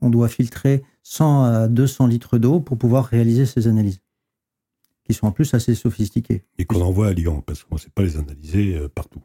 on 0.00 0.10
doit 0.10 0.28
filtrer 0.28 0.82
100 1.02 1.42
à 1.42 1.68
200 1.68 2.06
litres 2.06 2.38
d'eau 2.38 2.60
pour 2.60 2.78
pouvoir 2.78 3.06
réaliser 3.06 3.46
ces 3.46 3.66
analyses, 3.66 4.00
qui 5.04 5.14
sont 5.14 5.26
en 5.26 5.32
plus 5.32 5.52
assez 5.54 5.74
sophistiquées. 5.74 6.44
Et 6.58 6.64
qu'on 6.64 6.80
envoie 6.80 7.08
à 7.08 7.12
Lyon, 7.12 7.42
parce 7.44 7.64
qu'on 7.64 7.74
ne 7.76 7.80
sait 7.80 7.90
pas 7.94 8.02
les 8.02 8.16
analyser 8.16 8.76
euh, 8.76 8.88
partout. 8.88 9.22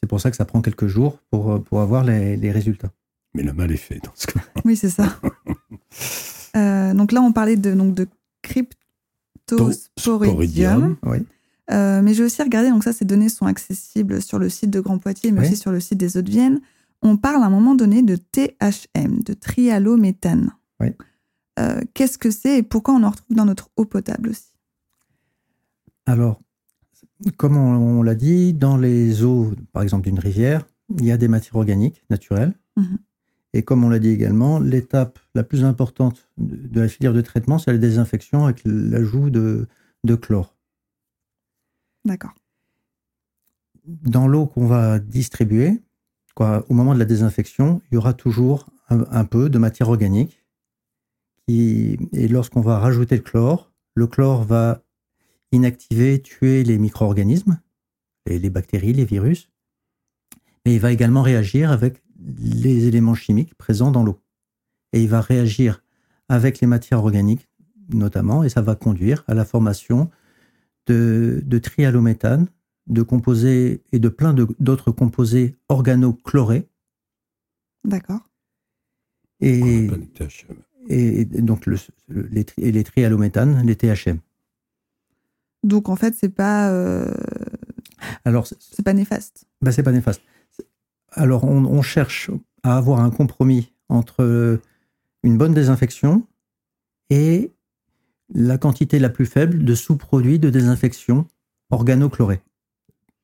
C'est 0.00 0.08
pour 0.08 0.20
ça 0.20 0.30
que 0.30 0.36
ça 0.36 0.44
prend 0.44 0.62
quelques 0.62 0.86
jours 0.86 1.18
pour, 1.30 1.62
pour 1.62 1.80
avoir 1.80 2.04
les, 2.04 2.36
les 2.36 2.50
résultats. 2.50 2.90
Mais 3.34 3.42
le 3.42 3.52
mal 3.52 3.70
est 3.72 3.76
fait 3.76 4.00
dans 4.02 4.12
ce 4.14 4.26
cas. 4.26 4.40
Oui, 4.64 4.76
c'est 4.76 4.90
ça. 4.90 5.18
Euh, 6.54 6.92
donc 6.92 7.12
là, 7.12 7.22
on 7.22 7.32
parlait 7.32 7.56
de, 7.56 7.72
donc, 7.72 7.94
de 7.94 8.06
cryptosporidium. 8.42 10.98
Oui. 11.02 11.24
Euh, 11.70 12.02
mais 12.02 12.12
j'ai 12.12 12.24
aussi 12.24 12.42
regardé, 12.42 12.68
donc 12.68 12.84
ça, 12.84 12.92
ces 12.92 13.06
données 13.06 13.30
sont 13.30 13.46
accessibles 13.46 14.20
sur 14.20 14.38
le 14.38 14.50
site 14.50 14.68
de 14.68 14.80
Grand 14.80 14.98
Poitiers, 14.98 15.32
mais 15.32 15.46
aussi 15.46 15.56
sur 15.56 15.72
le 15.72 15.80
site 15.80 15.98
des 15.98 16.18
Hauts-de-Vienne. 16.18 16.60
On 17.00 17.16
parle 17.16 17.42
à 17.42 17.46
un 17.46 17.50
moment 17.50 17.74
donné 17.74 18.02
de 18.02 18.16
THM, 18.16 19.22
de 19.24 19.32
trialométhane. 19.32 20.50
Oui. 20.80 20.88
Euh, 21.58 21.80
qu'est-ce 21.94 22.18
que 22.18 22.30
c'est 22.30 22.58
et 22.58 22.62
pourquoi 22.62 22.94
on 22.94 23.02
en 23.02 23.10
retrouve 23.10 23.36
dans 23.36 23.44
notre 23.44 23.70
eau 23.76 23.84
potable 23.84 24.30
aussi? 24.30 24.51
Alors, 26.06 26.40
comme 27.36 27.56
on, 27.56 28.02
l'a 28.02 28.14
dit, 28.14 28.52
dans 28.52 28.76
les 28.76 29.22
eaux, 29.24 29.52
par 29.72 29.82
exemple 29.82 30.04
d'une 30.04 30.18
rivière, 30.18 30.66
il 30.98 31.04
y 31.04 31.12
a 31.12 31.16
des 31.16 31.28
matières 31.28 31.56
organiques 31.56 32.04
naturelles. 32.10 32.54
Mhm. 32.76 32.98
Et 33.54 33.62
comme 33.62 33.84
on 33.84 33.90
l'a 33.90 33.98
dit 33.98 34.08
également, 34.08 34.58
l'étape 34.58 35.18
la 35.34 35.44
plus 35.44 35.64
importante 35.64 36.28
de 36.38 36.80
la 36.80 36.88
filière 36.88 37.12
de 37.12 37.20
traitement, 37.20 37.58
c'est 37.58 37.72
la 37.72 37.78
désinfection 37.78 38.46
avec 38.46 38.62
l'ajout 38.64 39.30
de, 39.30 39.66
chlore. 40.20 40.56
D'accord. 42.04 42.32
Dans 43.84 44.26
l'eau 44.26 44.46
qu'on 44.46 44.66
va 44.66 44.98
distribuer, 44.98 45.82
quoi, 46.34 46.64
au 46.68 46.74
moment 46.74 46.94
de 46.94 46.98
la 46.98 47.04
désinfection, 47.04 47.82
il 47.90 47.94
y 47.94 47.98
aura 47.98 48.14
toujours 48.14 48.66
un, 48.88 49.24
peu 49.24 49.50
de 49.50 49.58
matière 49.58 49.88
organique. 49.88 50.42
Qui, 51.46 51.98
et 52.12 52.28
lorsqu'on 52.28 52.60
va 52.60 52.78
rajouter 52.78 53.16
le 53.16 53.22
chlore, 53.22 53.72
le 53.94 54.06
chlore 54.06 54.44
va 54.44 54.81
inactiver, 55.52 56.20
tuer 56.20 56.64
les 56.64 56.78
micro-organismes, 56.78 57.60
les 58.26 58.50
bactéries, 58.50 58.92
les 58.92 59.04
virus, 59.04 59.50
mais 60.64 60.74
il 60.74 60.80
va 60.80 60.92
également 60.92 61.22
réagir 61.22 61.70
avec 61.70 62.02
les 62.38 62.86
éléments 62.86 63.14
chimiques 63.14 63.54
présents 63.54 63.90
dans 63.90 64.04
l'eau. 64.04 64.20
Et 64.92 65.02
il 65.02 65.08
va 65.08 65.20
réagir 65.20 65.82
avec 66.28 66.60
les 66.60 66.66
matières 66.66 67.00
organiques 67.00 67.48
notamment, 67.92 68.44
et 68.44 68.48
ça 68.48 68.62
va 68.62 68.74
conduire 68.74 69.24
à 69.26 69.34
la 69.34 69.44
formation 69.44 70.10
de, 70.86 71.42
de 71.44 71.58
trialométhane, 71.58 72.48
de 72.86 73.02
composés 73.02 73.82
et 73.92 73.98
de 73.98 74.08
plein 74.08 74.34
d'autres 74.34 74.90
composés 74.90 75.56
organochlorés. 75.68 76.68
D'accord. 77.84 78.28
Et, 79.40 79.88
et, 80.88 81.24
donc 81.24 81.66
le, 81.66 81.76
les, 82.08 82.46
les 82.56 82.84
trialométhanes, 82.84 83.66
les 83.66 83.76
THM. 83.76 84.18
Donc 85.62 85.88
en 85.88 85.96
fait, 85.96 86.14
c'est 86.18 86.28
pas. 86.28 86.70
Euh... 86.70 87.12
Alors 88.24 88.46
c'est 88.46 88.84
pas 88.84 88.92
néfaste. 88.92 89.44
Ben, 89.60 89.70
c'est 89.70 89.82
pas 89.82 89.92
néfaste. 89.92 90.22
Alors, 91.14 91.44
on, 91.44 91.82
cherche 91.82 92.30
à 92.62 92.76
avoir 92.76 93.00
un 93.00 93.10
compromis 93.10 93.72
entre 93.88 94.60
une 95.22 95.36
bonne 95.36 95.52
désinfection 95.52 96.26
et 97.10 97.52
la 98.34 98.56
quantité 98.56 98.98
la 98.98 99.10
plus 99.10 99.26
faible 99.26 99.64
de 99.64 99.74
sous-produits 99.74 100.38
de 100.38 100.48
désinfection 100.48 101.26
organochlorés. 101.70 102.40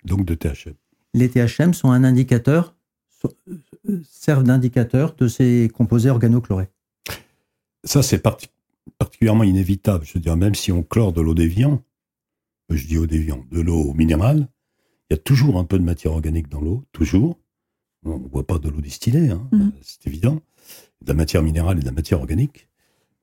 Donc 0.05 0.27
de 0.27 0.35
THM. 0.35 0.75
Les 1.15 1.31
THM 1.31 1.73
sont 1.73 1.91
un 1.91 2.05
indicateur, 2.05 2.77
servent 4.05 4.45
d'indicateur 4.45 5.15
de 5.17 5.27
ces 5.27 5.71
composés 5.73 6.11
organochlorés. 6.11 6.69
Ça, 7.85 8.03
c'est 8.03 8.23
particulièrement 8.99 9.45
inévitable. 9.45 10.05
Je 10.05 10.15
veux 10.15 10.21
dire, 10.21 10.37
même 10.37 10.55
si 10.55 10.73
on 10.73 10.83
chlore 10.83 11.15
de 11.15 11.23
l'eau 11.23 11.35
déviant, 11.35 11.83
je 12.77 12.87
dis 12.87 12.99
eau 12.99 13.07
déviant, 13.07 13.45
de 13.51 13.61
l'eau 13.61 13.95
minérale, 13.95 14.49
il 15.09 15.15
y 15.15 15.19
a 15.19 15.19
toujours 15.19 15.59
un 15.59 15.65
peu 15.65 15.79
de 15.79 15.85
matière 15.85 16.13
organique 16.13 16.49
dans 16.49 16.61
l'eau, 16.61 16.85
toujours. 16.93 17.39
On 18.05 18.19
ne 18.19 18.29
boit 18.29 18.47
pas 18.47 18.59
de 18.59 18.69
l'eau 18.69 18.81
distillée, 18.81 19.31
hein, 19.31 19.49
mhm. 19.53 19.73
c'est 19.81 20.07
évident. 20.07 20.41
De 21.03 21.09
la 21.09 21.15
matière 21.15 21.43
minérale 21.43 21.79
et 21.79 21.81
de 21.81 21.87
la 21.87 21.93
matière 21.93 22.19
organique. 22.19 22.69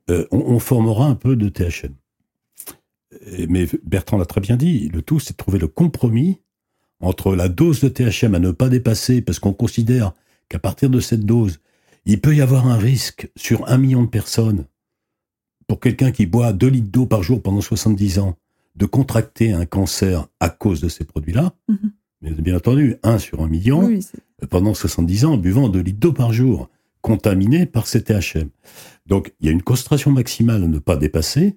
Euh, 0.10 0.28
on, 0.32 0.60
formera 0.60 1.08
un 1.08 1.16
peu 1.16 1.36
de 1.36 1.50
THM. 1.50 1.94
Mais 3.50 3.68
Bertrand 3.84 4.18
l'a 4.18 4.26
très 4.26 4.42
bien 4.42 4.56
dit, 4.56 4.90
le 4.90 5.02
tout, 5.02 5.20
c'est 5.20 5.34
de 5.34 5.38
trouver 5.38 5.58
le 5.58 5.68
compromis 5.68 6.40
entre 7.00 7.36
la 7.36 7.50
dose 7.50 7.82
de 7.82 7.90
THM 7.90 8.36
à 8.36 8.40
ne 8.40 8.52
pas 8.52 8.70
dépasser, 8.70 9.22
parce 9.22 9.40
qu'on 9.40 9.54
considère 9.54 10.14
qu'à 10.50 10.60
partir 10.60 10.90
de 10.90 11.00
cette 11.00 11.26
dose, 11.26 11.60
il 12.06 12.22
peut 12.22 12.36
y 12.36 12.42
avoir 12.42 12.68
un 12.68 12.78
risque 12.78 13.30
sur 13.36 13.68
un 13.68 13.78
million 13.78 14.04
de 14.04 14.10
personnes, 14.10 14.66
pour 15.68 15.80
quelqu'un 15.80 16.12
qui 16.12 16.26
boit 16.26 16.54
2 16.54 16.68
litres 16.68 16.92
d'eau 16.92 17.06
par 17.06 17.24
jour 17.24 17.42
pendant 17.42 17.62
70 17.62 18.20
ans, 18.20 18.38
de 18.76 18.86
contracter 18.86 19.52
un 19.52 19.66
cancer 19.66 20.28
à 20.40 20.50
cause 20.50 20.82
de 20.82 20.90
ces 20.90 21.06
produits-là. 21.06 21.54
Mhm. 21.68 21.92
Mais 22.22 22.32
bien 22.32 22.56
entendu, 22.56 22.96
un 23.04 23.20
sur 23.20 23.42
un 23.42 23.48
million, 23.48 23.92
pendant 24.50 24.74
70 24.74 25.26
ans, 25.26 25.34
en 25.34 25.38
buvant 25.38 25.70
2 25.70 25.80
litres 25.80 26.00
d'eau 26.00 26.14
par 26.14 26.34
jour, 26.34 26.70
contaminé 27.02 27.66
par 27.66 27.88
ces 27.88 28.04
THM. 28.04 28.50
Donc, 29.06 29.34
il 29.40 29.46
y 29.46 29.50
a 29.50 29.52
une 29.52 29.62
concentration 29.62 30.12
maximale 30.12 30.64
à 30.64 30.68
ne 30.68 30.80
pas 30.80 30.98
dépasser. 30.98 31.56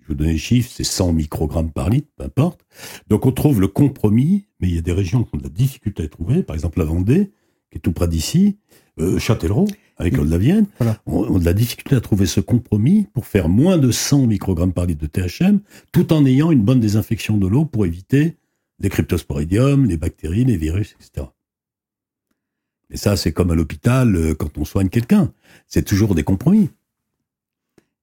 Je 0.00 0.08
vous 0.08 0.14
donne 0.14 0.28
les 0.28 0.38
chiffres, 0.38 0.70
c'est 0.72 0.84
100 0.84 1.12
microgrammes 1.12 1.70
par 1.70 1.90
litre, 1.90 2.08
peu 2.16 2.24
importe. 2.24 2.64
Donc, 3.08 3.26
on 3.26 3.32
trouve 3.32 3.60
le 3.60 3.68
compromis, 3.68 4.46
mais 4.58 4.68
il 4.68 4.74
y 4.74 4.78
a 4.78 4.82
des 4.82 4.92
régions 4.92 5.22
qui 5.22 5.34
ont 5.34 5.38
de 5.38 5.42
la 5.42 5.50
difficulté 5.50 6.04
à 6.04 6.08
trouver. 6.08 6.42
Par 6.42 6.56
exemple, 6.56 6.78
la 6.78 6.86
Vendée, 6.86 7.30
qui 7.70 7.76
est 7.76 7.80
tout 7.80 7.92
près 7.92 8.08
d'ici, 8.08 8.56
euh, 9.00 9.18
Châtellerault, 9.18 9.68
avec 9.98 10.14
de 10.16 10.30
la 10.30 10.38
Vienne, 10.38 10.66
on, 11.06 11.36
a 11.36 11.38
de 11.40 11.44
la 11.44 11.52
difficulté 11.52 11.96
à 11.96 12.00
trouver 12.00 12.26
ce 12.26 12.40
compromis 12.40 13.08
pour 13.12 13.26
faire 13.26 13.48
moins 13.48 13.78
de 13.78 13.90
100 13.90 14.28
microgrammes 14.28 14.72
par 14.72 14.86
litre 14.86 15.02
de 15.02 15.06
THM, 15.06 15.60
tout 15.92 16.12
en 16.12 16.24
ayant 16.24 16.52
une 16.52 16.62
bonne 16.62 16.80
désinfection 16.80 17.36
de 17.36 17.46
l'eau 17.46 17.64
pour 17.64 17.84
éviter 17.84 18.36
les 18.78 18.88
cryptosporidiums, 18.90 19.86
les 19.86 19.96
bactéries, 19.96 20.44
les 20.44 20.56
virus, 20.56 20.94
etc. 21.00 21.26
Et 22.90 22.96
ça, 22.96 23.16
c'est 23.16 23.32
comme 23.32 23.50
à 23.50 23.54
l'hôpital 23.54 24.14
euh, 24.14 24.34
quand 24.34 24.56
on 24.56 24.64
soigne 24.64 24.88
quelqu'un. 24.88 25.32
C'est 25.66 25.82
toujours 25.82 26.14
des 26.14 26.22
compromis. 26.22 26.70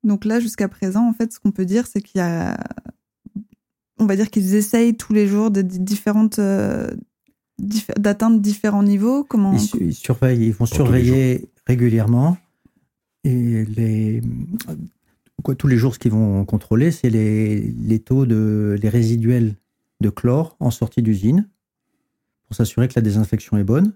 Donc 0.03 0.25
là, 0.25 0.39
jusqu'à 0.39 0.67
présent, 0.67 1.07
en 1.07 1.13
fait, 1.13 1.33
ce 1.33 1.39
qu'on 1.39 1.51
peut 1.51 1.65
dire, 1.65 1.87
c'est 1.87 2.01
qu'il 2.01 2.19
y 2.19 2.21
a, 2.21 2.57
on 3.97 4.05
va 4.05 4.15
dire 4.15 4.29
qu'ils 4.29 4.53
essayent 4.53 4.95
tous 4.95 5.13
les 5.13 5.27
jours 5.27 5.49
de 5.49 5.61
différentes, 5.61 6.37
euh, 6.37 6.91
d'atteindre 7.97 8.39
différents 8.39 8.83
niveaux. 8.83 9.23
Comment 9.23 9.57
ils, 9.79 9.95
surveillent, 9.95 10.47
ils 10.47 10.53
vont 10.53 10.67
surveiller 10.67 11.49
régulièrement 11.67 12.37
et 13.23 13.65
les 13.65 14.21
quoi, 15.43 15.55
tous 15.55 15.67
les 15.67 15.77
jours, 15.77 15.93
ce 15.93 15.99
qu'ils 15.99 16.11
vont 16.11 16.45
contrôler, 16.45 16.91
c'est 16.91 17.09
les, 17.09 17.61
les 17.61 17.99
taux 17.99 18.25
de 18.25 18.77
les 18.81 18.89
résiduels 18.89 19.55
de 20.01 20.09
chlore 20.09 20.55
en 20.59 20.71
sortie 20.71 21.01
d'usine 21.01 21.47
pour 22.47 22.55
s'assurer 22.55 22.87
que 22.87 22.93
la 22.95 23.01
désinfection 23.01 23.57
est 23.57 23.63
bonne. 23.63 23.93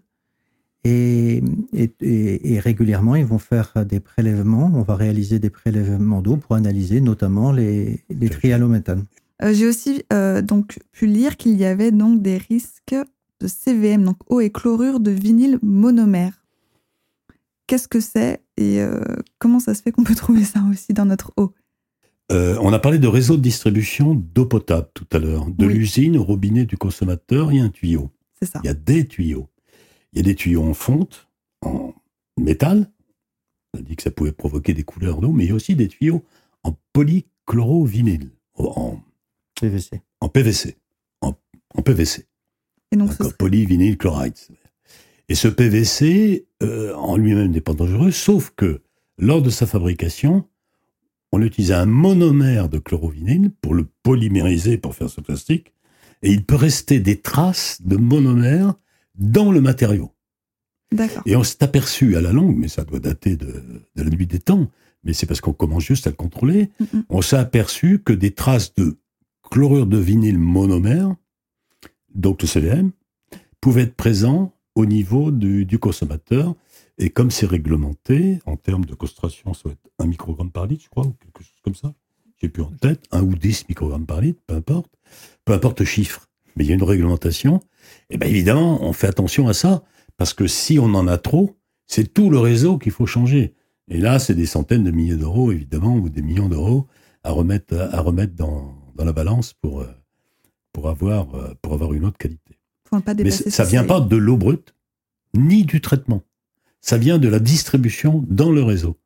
Et, 0.86 1.44
et, 1.74 2.60
régulièrement, 2.60 3.16
ils 3.16 3.26
vont 3.26 3.38
faire 3.38 3.86
des 3.86 4.00
prélèvements. 4.00 4.72
On 4.74 4.82
va 4.82 4.96
réaliser 4.96 5.38
des 5.38 5.50
prélèvements 5.50 6.22
d'eau 6.22 6.38
pour 6.38 6.56
analyser 6.56 7.02
notamment 7.02 7.52
les, 7.52 8.00
les 8.10 8.30
trialométhanes. 8.30 9.04
Euh, 9.42 9.54
j'ai 9.54 9.68
aussi 9.68 10.04
euh, 10.14 10.42
donc 10.42 10.80
pu 10.94 11.06
lire 11.06 11.36
qu'il 11.36 11.58
y 11.58 11.66
avait 11.66 11.92
donc 11.92 12.22
des 12.22 12.38
risques 12.38 12.96
de 13.42 13.48
CVM, 13.48 14.04
donc 14.04 14.18
eau 14.28 14.40
et 14.40 14.52
chlorure 14.52 15.02
de 15.02 15.12
vinyle 15.12 15.60
monomère. 15.62 16.39
Qu'est-ce 17.70 17.88
que 17.88 18.00
c'est 18.00 18.42
et 18.58 18.82
euh, 18.82 19.00
comment 19.38 19.60
ça 19.60 19.76
se 19.76 19.84
fait 19.84 19.92
qu'on 19.92 20.04
peut 20.04 20.16
trouver 20.16 20.44
ça 20.44 20.60
aussi 20.72 20.92
dans 20.92 21.06
notre 21.06 21.32
eau? 21.38 21.54
Euh, 22.32 22.58
on 22.62 22.74
a 22.74 22.80
parlé 22.80 22.98
de 22.98 23.08
réseau 23.08 23.38
de 23.38 23.44
distribution 23.44 24.16
d'eau 24.16 24.48
potable 24.48 24.90
tout 24.96 25.06
à 25.12 25.20
l'heure. 25.20 25.46
De 25.52 25.68
l'usine 25.68 26.18
au 26.18 26.24
robinet 26.24 26.66
du 26.66 26.78
consommateur, 26.78 27.52
il 27.52 27.60
y 27.60 27.62
a 27.62 27.64
un 27.64 27.70
tuyau. 27.70 28.10
C'est 28.40 28.48
ça. 28.48 28.60
Il 28.64 28.68
y 28.68 28.72
a 28.72 28.74
des 28.74 29.08
tuyaux. 29.08 29.50
Il 30.14 30.18
y 30.18 30.20
a 30.22 30.24
des 30.24 30.34
tuyaux 30.34 30.64
en 30.64 30.74
fonte, 30.74 31.28
en 31.62 31.94
métal, 32.40 32.92
On 33.76 33.80
a 33.80 33.82
dit 33.84 33.96
que 33.96 34.02
ça 34.02 34.10
pouvait 34.10 34.32
provoquer 34.32 34.74
des 34.74 34.84
couleurs 34.84 35.22
d'eau, 35.22 35.32
mais 35.32 35.46
il 35.46 35.50
y 35.50 35.52
a 35.52 35.56
aussi 35.56 35.76
des 35.76 35.90
tuyaux 35.90 36.26
en 36.64 36.76
polychlorovinyle, 36.92 38.32
en 38.56 39.00
PVC. 39.62 40.02
En 40.22 40.30
PVC. 40.30 40.76
En, 41.22 41.34
PVC. 41.84 42.26
Et 42.92 42.98
donc, 42.98 43.12
polyvinyl 43.38 43.96
chloride. 43.96 44.34
Et 45.30 45.36
ce 45.36 45.48
PVC, 45.48 46.48
euh, 46.64 46.94
en 46.96 47.16
lui-même, 47.16 47.52
n'est 47.52 47.62
pas 47.62 47.74
dangereux, 47.74 48.12
sauf 48.12 48.52
que 48.56 48.82
lors 49.20 49.44
de 49.44 49.52
sa 49.52 49.68
fabrication, 49.68 50.46
on 51.32 51.42
utilisait 51.44 51.76
un 51.76 51.86
monomère 51.86 52.68
de 52.68 52.80
chlorovinyle 52.80 53.52
pour 53.62 53.76
le 53.76 53.88
polymériser, 54.02 54.80
pour 54.80 54.96
faire 54.96 55.10
ce 55.10 55.22
plastique, 55.22 55.74
et 56.24 56.32
il 56.32 56.44
peut 56.44 56.56
rester 56.56 57.00
des 57.00 57.22
traces 57.22 57.82
de 57.84 57.96
monomère 57.96 58.74
dans 59.16 59.52
le 59.52 59.62
matériau. 59.62 60.12
Et 61.28 61.36
on 61.36 61.44
s'est 61.44 61.64
aperçu 61.64 62.16
à 62.16 62.22
la 62.22 62.32
longue, 62.32 62.58
mais 62.58 62.68
ça 62.68 62.84
doit 62.84 63.00
dater 63.00 63.36
de, 63.36 63.64
la 63.96 64.06
nuit 64.06 64.26
des 64.26 64.40
temps, 64.40 64.72
mais 65.04 65.14
c'est 65.14 65.28
parce 65.28 65.40
qu'on 65.40 65.54
commence 65.54 65.84
juste 65.84 66.08
à 66.08 66.10
le 66.10 66.16
contrôler, 66.16 66.72
on 67.10 67.22
s'est 67.22 67.38
aperçu 67.38 68.00
que 68.00 68.14
des 68.14 68.32
traces 68.32 68.74
de 68.74 68.98
chlorure 69.52 69.86
de 69.86 70.00
vinyle 70.00 70.40
monomère, 70.40 71.16
donc 72.16 72.42
le 72.42 72.48
CVM, 72.48 72.92
pouvaient 73.62 73.84
être 73.84 73.96
présents 73.96 74.52
au 74.80 74.86
niveau 74.86 75.30
du, 75.32 75.78
consommateur. 75.78 76.56
Et 76.98 77.10
comme 77.10 77.32
c'est 77.32 77.46
réglementé, 77.46 78.40
en 78.46 78.56
termes 78.56 78.86
de 78.86 78.94
concentration, 78.94 79.54
ça 79.54 79.64
va 79.66 79.72
être 79.72 79.90
1 80.00 80.08
microgramme 80.08 80.52
par 80.52 80.68
litre, 80.68 80.84
je 80.86 80.90
crois, 80.90 81.06
ou 81.06 81.16
quelque 81.20 81.44
chose 81.44 81.60
comme 81.64 81.76
ça. 81.76 81.94
J'ai 82.42 82.48
plus 82.48 82.64
en 82.64 82.72
tête, 82.72 83.04
1 83.12 83.22
ou 83.24 83.36
10 83.36 83.68
microgrammes 83.68 84.06
par 84.06 84.22
litre, 84.22 84.42
peu 84.48 84.56
importe. 84.56 84.92
Peu 85.44 85.54
importe 85.54 85.82
le 85.82 85.86
chiffre. 85.86 86.28
Mais 86.56 86.64
il 86.64 86.70
y 86.70 86.72
a 86.72 86.76
une 86.76 86.84
réglementation. 86.84 87.62
Et 88.10 88.18
bien 88.18 88.30
évidemment, 88.30 88.82
on 88.84 88.94
fait 88.94 89.08
attention 89.08 89.48
à 89.50 89.54
ça. 89.54 89.84
Parce 90.18 90.34
que 90.34 90.48
si 90.48 90.80
on 90.80 90.94
en 90.94 91.08
a 91.08 91.18
trop, 91.18 91.58
c'est 91.86 92.14
tout 92.14 92.30
le 92.30 92.40
réseau 92.40 92.78
qu'il 92.78 92.94
faut 92.94 93.06
changer. 93.06 93.54
Et 93.90 93.98
là, 93.98 94.20
c'est 94.20 94.36
des 94.36 94.46
centaines 94.46 94.84
de 94.84 94.92
milliers 94.92 95.18
d'euros, 95.18 95.52
évidemment, 95.52 95.96
ou 95.96 96.08
des 96.08 96.22
millions 96.22 96.48
d'euros 96.48 96.88
à 97.24 97.32
remettre, 97.32 97.76
à 97.92 98.00
remettre 98.02 98.36
dans, 98.36 98.76
dans 98.96 99.06
la 99.06 99.14
balance 99.14 99.54
pour, 99.54 99.82
euh, 99.82 99.88
pour, 100.72 100.88
avoir, 100.88 101.36
euh, 101.36 101.54
pour 101.62 101.74
avoir 101.74 101.94
une 101.94 102.06
autre 102.06 102.18
qualité. 102.18 102.49
Mais 102.92 103.32
ça 103.32 103.64
vient 103.64 103.84
pas 103.84 104.00
de 104.00 104.16
l'eau 104.16 104.38
brute, 104.38 104.74
ni 105.36 105.64
du 105.64 105.82
traitement. 105.82 106.24
Ça 106.82 106.98
vient 106.98 107.18
de 107.18 107.28
la 107.28 107.40
distribution 107.40 108.24
dans 108.28 108.52
le 108.52 108.64
réseau. 108.64 108.98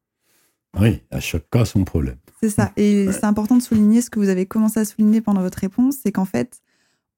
Oui, 0.80 1.02
à 1.12 1.20
chaque 1.20 1.50
cas, 1.50 1.66
son 1.66 1.84
problème. 1.84 2.18
C'est 2.42 2.50
ça. 2.50 2.72
Et 2.78 3.12
c'est 3.12 3.26
important 3.26 3.58
de 3.58 3.62
souligner 3.62 4.02
ce 4.02 4.10
que 4.10 4.20
vous 4.20 4.30
avez 4.30 4.46
commencé 4.46 4.80
à 4.80 4.86
souligner 4.86 5.22
pendant 5.22 5.42
votre 5.42 5.60
réponse, 5.60 5.96
c'est 6.04 6.12
qu'en 6.12 6.26
fait, 6.26 6.62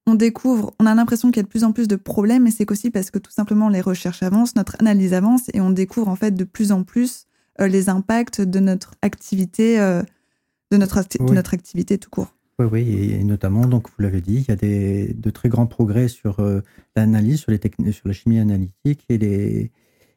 on 0.06 0.13
découvre, 0.13 0.73
on 0.80 0.86
a 0.86 0.93
l'impression 0.93 1.30
qu'il 1.32 1.38
y 1.38 1.39
a 1.39 1.43
de 1.43 1.47
plus 1.47 1.63
en 1.63 1.71
plus 1.71 1.88
de 1.88 1.95
problèmes, 1.95 2.45
et 2.47 2.51
c'est 2.51 2.69
aussi 2.69 2.91
parce 2.91 3.10
que 3.10 3.17
tout 3.17 3.32
simplement 3.32 3.69
les 3.69 3.82
recherches 3.82 4.23
avancent, 4.23 4.56
notre 4.56 4.75
analyse 4.80 5.13
avance, 5.13 5.43
et 5.54 5.62
on 5.62 5.71
découvre 5.71 6.10
en 6.10 6.15
fait 6.15 6.32
de 6.32 6.43
plus 6.43 6.71
en 6.71 6.84
plus 6.84 7.25
euh, 7.60 7.67
les 7.67 7.89
impacts 7.89 8.41
de 8.41 8.60
notre 8.60 8.93
activité, 9.01 9.80
euh, 9.80 10.04
de, 10.71 10.78
notre, 10.78 11.01
notre 11.32 11.54
activité 11.54 11.97
tout 11.97 12.10
court. 12.10 12.35
Oui, 12.57 12.67
oui, 12.71 13.11
et 13.11 13.23
notamment, 13.23 13.65
donc 13.65 13.89
vous 13.89 14.01
l'avez 14.01 14.21
dit, 14.21 14.37
il 14.37 14.47
y 14.47 14.51
a 14.51 14.55
des, 14.55 15.13
de 15.13 15.29
très 15.29 15.49
grands 15.49 15.67
progrès 15.67 16.07
sur 16.07 16.39
euh, 16.39 16.61
l'analyse, 16.95 17.41
sur, 17.41 17.51
les 17.51 17.59
sur 17.91 18.07
la 18.07 18.13
chimie 18.13 18.39
analytique 18.39 19.03
et 19.09 19.17
les, 19.17 19.71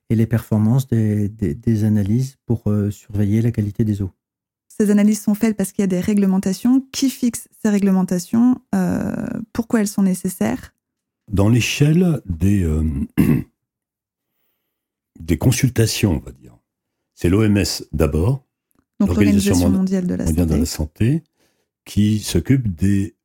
et 0.08 0.14
les 0.14 0.26
performances 0.26 0.86
des, 0.86 1.28
des, 1.28 1.84
analyses 1.84 2.36
pour 2.46 2.72
surveiller 2.90 3.42
la 3.42 3.50
qualité 3.50 3.84
des 3.84 4.02
eaux. 4.02 4.12
Ces 4.80 4.90
analyses 4.90 5.20
sont 5.20 5.34
faites 5.34 5.56
parce 5.56 5.72
qu'il 5.72 5.82
y 5.82 5.84
a 5.84 5.88
des 5.88 6.00
réglementations. 6.00 6.86
Qui 6.92 7.10
fixe 7.10 7.48
ces 7.60 7.68
réglementations 7.68 8.60
euh, 8.74 9.12
Pourquoi 9.52 9.80
elles 9.80 9.88
sont 9.88 10.02
nécessaires? 10.02 10.72
Dans 11.28 11.48
l'échelle 11.48 12.20
des, 12.26 12.62
euh, 12.62 12.84
des 15.20 15.36
consultations, 15.36 16.12
on 16.12 16.24
va 16.24 16.30
dire. 16.30 16.56
C'est 17.14 17.28
l'OMS 17.28 17.64
d'abord, 17.92 18.44
l'Organisation 19.00 19.68
mondiale 19.68 20.06
de 20.06 20.14
la 20.14 20.26
santé, 20.26 20.46
de 20.46 20.54
la 20.54 20.66
santé 20.66 21.24
qui 21.88 22.18
s'occupe 22.18 22.68
des, 22.76 23.16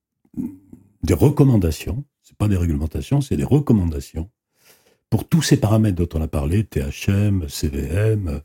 des 1.03 1.13
recommandations. 1.13 2.05
Ce 2.21 2.33
pas 2.33 2.47
des 2.47 2.55
réglementations, 2.55 3.19
c'est 3.19 3.35
des 3.35 3.43
recommandations 3.43 4.31
pour 5.09 5.27
tous 5.27 5.41
ces 5.41 5.57
paramètres 5.57 5.97
dont 5.97 6.17
on 6.17 6.23
a 6.23 6.27
parlé, 6.29 6.63
THM, 6.63 7.47
CVM, 7.49 8.41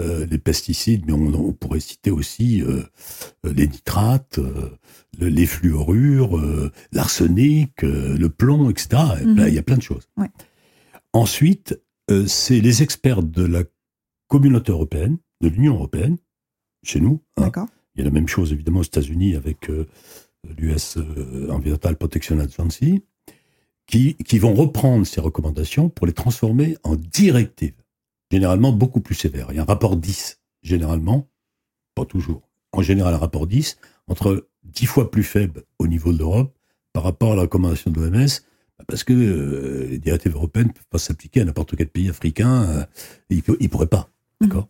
euh, 0.00 0.26
les 0.26 0.38
pesticides, 0.38 1.04
mais 1.06 1.12
on, 1.12 1.52
pourrait 1.52 1.78
citer 1.78 2.10
aussi 2.10 2.62
euh, 2.62 2.82
euh, 3.46 3.52
les 3.52 3.68
nitrates, 3.68 4.40
les 5.20 5.46
fluorures, 5.46 6.40
l'arsenic, 6.90 7.82
le 7.82 8.28
plomb, 8.28 8.70
etc. 8.70 9.02
Mhm. 9.24 9.44
il 9.46 9.54
y 9.54 9.58
a 9.58 9.62
plein 9.62 9.76
de 9.76 9.82
choses. 9.82 10.08
Ensuite, 11.12 11.80
c'est 12.26 12.60
les 12.60 12.82
experts 12.82 13.22
de 13.22 13.44
la 13.44 13.62
communauté 14.26 14.72
européenne, 14.72 15.18
de 15.42 15.48
l'Union 15.48 15.74
européenne, 15.74 16.16
chez 16.82 16.98
nous. 16.98 17.22
Hein. 17.36 17.44
A 18.00 18.04
la 18.04 18.10
même 18.10 18.28
chose 18.28 18.52
évidemment 18.52 18.80
aux 18.80 18.84
États-Unis 18.84 19.36
avec 19.36 19.70
l'US 20.58 20.96
Environmental 21.48 21.96
Protection 21.96 22.38
Agency 22.38 23.02
qui, 23.90 24.38
vont 24.38 24.54
reprendre 24.54 25.06
ces 25.06 25.20
recommandations 25.20 25.88
pour 25.88 26.06
les 26.06 26.12
transformer 26.12 26.76
en 26.84 26.94
directives, 26.94 27.74
généralement 28.30 28.72
beaucoup 28.72 29.00
plus 29.00 29.16
sévères. 29.16 29.48
Il 29.50 29.56
y 29.56 29.58
a 29.58 29.62
un 29.62 29.66
rapport 29.66 29.96
10, 29.96 30.40
généralement, 30.62 31.28
pas 31.94 32.04
toujours, 32.04 32.48
en 32.72 32.82
général 32.82 33.14
un 33.14 33.18
rapport 33.18 33.46
10, 33.46 33.78
entre 34.06 34.48
10 34.64 34.86
fois 34.86 35.10
plus 35.10 35.24
faible 35.24 35.64
au 35.78 35.88
niveau 35.88 36.12
de 36.12 36.18
l'Europe 36.18 36.56
par 36.92 37.02
rapport 37.02 37.32
à 37.32 37.34
la 37.34 37.42
recommandation 37.42 37.90
de 37.90 38.00
l'OMS, 38.00 38.28
parce 38.86 39.04
que 39.04 39.12
euh, 39.12 39.88
les 39.88 39.98
directives 39.98 40.34
européennes 40.34 40.68
ne 40.68 40.72
peuvent 40.72 40.88
pas 40.88 40.98
s'appliquer 40.98 41.40
à 41.40 41.44
n'importe 41.44 41.76
quel 41.76 41.88
pays 41.88 42.08
africain, 42.08 42.62
euh, 42.62 42.84
ils 43.28 43.42
ne 43.48 43.68
pourraient 43.68 43.86
pas. 43.86 44.08
Mmh. 44.40 44.60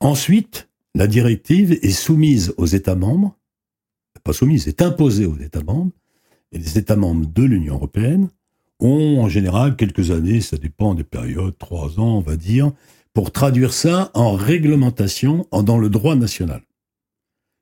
Ensuite, 0.00 0.68
la 0.94 1.06
directive 1.06 1.72
est 1.72 1.90
soumise 1.90 2.54
aux 2.56 2.66
États 2.66 2.96
membres, 2.96 3.36
pas 4.24 4.32
soumise, 4.32 4.68
est 4.68 4.82
imposée 4.82 5.26
aux 5.26 5.38
États 5.38 5.62
membres, 5.62 5.92
et 6.52 6.58
les 6.58 6.78
États 6.78 6.96
membres 6.96 7.26
de 7.26 7.42
l'Union 7.42 7.74
européenne 7.74 8.28
ont 8.80 9.20
en 9.20 9.28
général 9.28 9.76
quelques 9.76 10.10
années, 10.10 10.40
ça 10.40 10.56
dépend 10.56 10.94
des 10.94 11.04
périodes, 11.04 11.56
trois 11.58 11.98
ans 11.98 12.18
on 12.18 12.20
va 12.20 12.36
dire, 12.36 12.72
pour 13.12 13.32
traduire 13.32 13.72
ça 13.72 14.10
en 14.14 14.32
réglementation 14.32 15.46
dans 15.52 15.78
le 15.78 15.88
droit 15.88 16.14
national. 16.14 16.62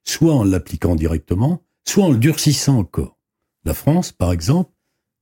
Soit 0.05 0.35
en 0.35 0.45
l'appliquant 0.45 0.95
directement, 0.95 1.63
soit 1.85 2.05
en 2.05 2.11
le 2.11 2.19
durcissant 2.19 2.79
encore. 2.79 3.19
La 3.65 3.75
France, 3.75 4.13
par 4.13 4.33
exemple, 4.33 4.71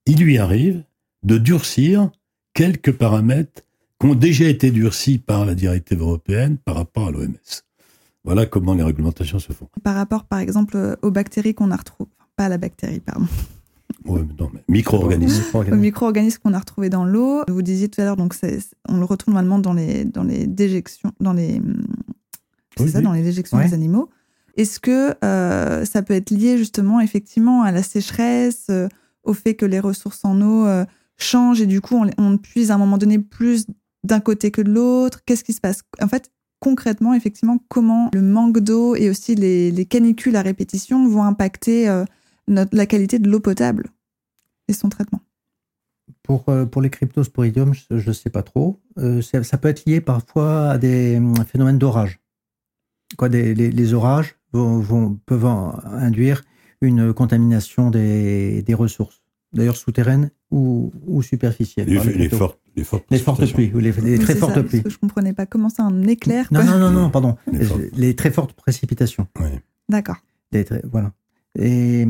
il 0.07 0.19
lui 0.19 0.38
arrive 0.38 0.85
de 1.23 1.38
durcir 1.38 2.11
quelques 2.53 2.93
paramètres 2.93 3.62
qui 4.01 4.07
ont 4.07 4.14
déjà 4.14 4.47
été 4.49 4.71
durcis 4.71 5.19
par 5.19 5.47
la 5.47 5.55
directive 5.55 6.01
européenne 6.01 6.59
par 6.59 6.75
rapport 6.77 7.09
à 7.09 7.11
l'OMS. 7.11 7.38
Voilà 8.24 8.46
comment 8.46 8.74
les 8.74 8.82
réglementations 8.82 9.38
se 9.38 9.52
font. 9.52 9.68
Par 9.82 9.94
rapport, 9.94 10.24
par 10.24 10.38
exemple, 10.38 10.96
aux 11.02 11.10
bactéries 11.10 11.54
qu'on 11.54 11.70
a 11.70 11.76
retrouvées, 11.76 12.10
pas 12.37 12.48
la 12.48 12.58
bactérie, 12.58 13.00
pardon. 13.00 13.26
Oui, 14.06 14.20
non, 14.38 14.50
mais 14.52 14.60
micro-organismes. 14.68 15.44
micro-organismes 15.76 16.38
qu'on 16.42 16.54
a 16.54 16.58
retrouvés 16.58 16.90
dans 16.90 17.04
l'eau. 17.04 17.42
Vous 17.48 17.62
disiez 17.62 17.88
tout 17.88 18.00
à 18.00 18.04
l'heure, 18.04 18.16
donc 18.16 18.34
on 18.88 18.98
le 18.98 19.04
retrouve 19.04 19.34
normalement 19.34 19.58
dans 19.58 19.72
les, 19.72 20.04
dans 20.04 20.24
les 20.24 20.46
déjections, 20.46 21.12
dans 21.20 21.32
les, 21.32 21.60
c'est 22.76 22.88
ça, 22.88 23.00
dans 23.00 23.12
les 23.12 23.22
déjections 23.22 23.58
des 23.58 23.74
animaux. 23.74 24.10
Est-ce 24.56 24.78
que 24.78 25.14
euh, 25.24 25.84
ça 25.84 26.02
peut 26.02 26.14
être 26.14 26.30
lié 26.30 26.56
justement 26.56 27.00
effectivement 27.00 27.62
à 27.62 27.72
la 27.72 27.82
sécheresse, 27.82 28.66
euh, 28.70 28.88
au 29.24 29.32
fait 29.32 29.54
que 29.54 29.66
les 29.66 29.80
ressources 29.80 30.24
en 30.24 30.40
eau 30.40 30.66
euh, 30.66 30.84
changent 31.16 31.60
et 31.60 31.66
du 31.66 31.80
coup 31.80 31.96
on, 31.96 32.08
on, 32.18 32.37
puise 32.38 32.70
à 32.70 32.74
un 32.74 32.78
moment 32.78 32.96
donné 32.96 33.18
plus 33.18 33.66
d'un 34.04 34.20
côté 34.20 34.52
que 34.52 34.62
de 34.62 34.70
l'autre? 34.70 35.22
Qu'est-ce 35.24 35.42
qui 35.42 35.54
se 35.54 35.60
passe? 35.60 35.82
En 36.00 36.06
fait, 36.06 36.30
concrètement, 36.64 37.14
effectivement, 37.14 37.59
comment 37.68 38.11
le 38.14 38.22
manque 38.22 38.59
d'eau 38.59 38.96
et 38.96 39.11
aussi 39.11 39.35
les, 39.35 39.70
les, 39.70 39.85
canicules 39.85 40.35
à 40.37 40.42
répétition 40.42 41.07
vont 41.07 41.22
impacter 41.22 42.03
la 42.48 42.87
qualité 42.87 43.18
de 43.18 43.29
l'eau 43.29 43.40
potable 43.40 43.90
et 44.68 44.72
son 44.72 44.88
traitement 44.88 45.20
pour, 46.24 46.48
euh, 46.48 46.64
pour 46.64 46.83
les 46.83 46.90
cryptosporidiums, 46.90 47.74
je 47.90 48.09
ne 48.09 48.12
sais 48.12 48.31
pas 48.31 48.42
trop. 48.42 48.81
Euh, 48.98 49.22
ça, 49.22 49.59
peut 49.59 49.68
être 49.68 49.85
lié 49.85 50.00
parfois 50.00 50.70
à 50.70 50.79
des 50.79 51.20
phénomènes 51.46 51.79
d'orage. 51.79 52.18
Des, 53.29 53.55
les, 53.55 53.94
orages 53.94 54.35
vont, 54.53 55.21
peuvent 55.27 55.44
induire 55.44 56.42
une 56.81 57.12
contamination 57.12 57.90
des, 57.90 58.62
des 58.62 58.75
ressources, 58.75 59.23
d'ailleurs 59.55 59.77
souterraines 59.77 60.31
ou, 60.50 60.92
ou 61.07 61.23
superficielles. 61.23 61.88
Les, 61.88 62.29
fortes, 62.29 62.59
les, 62.77 62.85
fortes, 62.85 63.07
les 63.11 63.19
fortes 63.19 63.52
pluies, 63.52 63.73
ou 63.75 63.79
les, 63.79 63.92
très 64.19 64.35
fortes 64.35 64.61
pluies. 64.63 64.83
je 64.85 64.94
ne 64.94 65.00
comprenais 65.00 65.33
pas 65.33 65.46
comment 65.46 65.69
ça, 65.69 65.85
un 65.85 66.02
éclair 66.07 66.48
Non, 66.50 66.65
non, 66.65 66.79
non, 66.79 66.90
non, 66.90 67.11
pardon. 67.11 67.37
Les, 67.96 68.15
très 68.15 68.31
fortes 68.31 68.52
précipitations. 68.52 69.27
D'accord. 69.88 70.17
Voilà. 70.90 71.13
Et, 71.59 72.07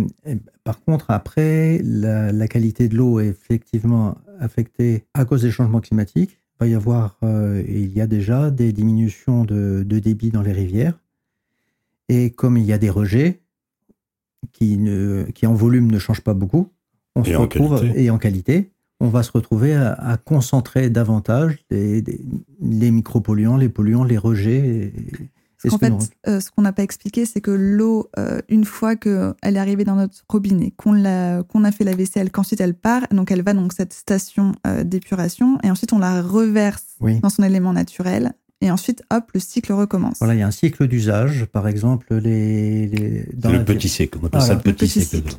par 0.64 0.82
contre, 0.82 1.10
après, 1.10 1.80
la, 1.82 2.48
qualité 2.48 2.88
de 2.88 2.96
l'eau 2.96 3.20
est 3.20 3.28
effectivement 3.28 4.16
affectée 4.40 5.04
à 5.14 5.24
cause 5.24 5.42
des 5.42 5.50
changements 5.50 5.80
climatiques. 5.80 6.38
Il 6.56 6.60
va 6.60 6.66
y 6.68 6.74
avoir, 6.74 7.18
euh, 7.22 7.62
et 7.66 7.80
il 7.80 7.92
y 7.92 8.00
a 8.00 8.06
déjà 8.06 8.50
des 8.50 8.72
diminutions 8.72 9.44
de, 9.44 9.82
débit 9.82 10.30
dans 10.30 10.42
les 10.42 10.52
rivières. 10.52 10.98
Et 12.08 12.30
comme 12.30 12.56
il 12.56 12.64
y 12.64 12.72
a 12.72 12.78
des 12.78 12.90
rejets 12.90 13.40
qui, 14.52 14.76
ne, 14.76 15.24
qui 15.34 15.46
en 15.46 15.54
volume 15.54 15.90
ne 15.90 15.98
changent 15.98 16.20
pas 16.20 16.34
beaucoup, 16.34 16.68
on 17.16 17.24
se 17.24 17.34
retrouve, 17.34 17.84
et 17.94 18.10
en 18.10 18.18
qualité, 18.18 18.70
on 19.00 19.08
va 19.08 19.22
se 19.22 19.32
retrouver 19.32 19.74
à, 19.74 20.18
concentrer 20.24 20.90
davantage 20.90 21.58
les, 21.70 22.02
les, 22.60 22.90
micropolluants, 22.90 23.56
les 23.56 23.68
polluants, 23.68 24.04
les 24.04 24.18
rejets. 24.18 24.92
en 25.70 25.78
fait, 25.78 25.92
euh, 26.26 26.40
ce 26.40 26.50
qu'on 26.50 26.62
n'a 26.62 26.72
pas 26.72 26.82
expliqué, 26.82 27.26
c'est 27.26 27.40
que 27.40 27.50
l'eau, 27.50 28.08
euh, 28.18 28.40
une 28.48 28.64
fois 28.64 28.96
qu'elle 28.96 29.34
est 29.42 29.58
arrivée 29.58 29.84
dans 29.84 29.96
notre 29.96 30.24
robinet, 30.28 30.72
qu'on 30.76 31.04
a, 31.04 31.42
qu'on 31.42 31.64
a 31.64 31.72
fait 31.72 31.84
la 31.84 31.94
vaisselle, 31.94 32.30
qu'ensuite 32.30 32.60
elle 32.60 32.74
part, 32.74 33.02
donc 33.10 33.30
elle 33.30 33.42
va 33.42 33.52
dans 33.52 33.68
cette 33.70 33.92
station 33.92 34.52
euh, 34.66 34.84
d'épuration, 34.84 35.58
et 35.62 35.70
ensuite 35.70 35.92
on 35.92 35.98
la 35.98 36.22
reverse 36.22 36.96
dans 37.22 37.30
son 37.30 37.42
élément 37.42 37.72
naturel, 37.72 38.32
et 38.60 38.70
ensuite, 38.70 39.02
hop, 39.12 39.30
le 39.34 39.40
cycle 39.40 39.74
recommence. 39.74 40.16
Voilà, 40.20 40.34
il 40.34 40.40
y 40.40 40.42
a 40.42 40.46
un 40.46 40.50
cycle 40.50 40.86
d'usage, 40.86 41.44
par 41.44 41.68
exemple, 41.68 42.14
les. 42.14 43.26
dans 43.34 43.52
le 43.52 43.62
petit 43.62 43.90
cycle, 43.90 44.18
on 44.22 44.26
appelle 44.26 44.40
ça 44.40 44.54
le 44.54 44.60
petit, 44.60 44.88
cycle. 44.88 45.36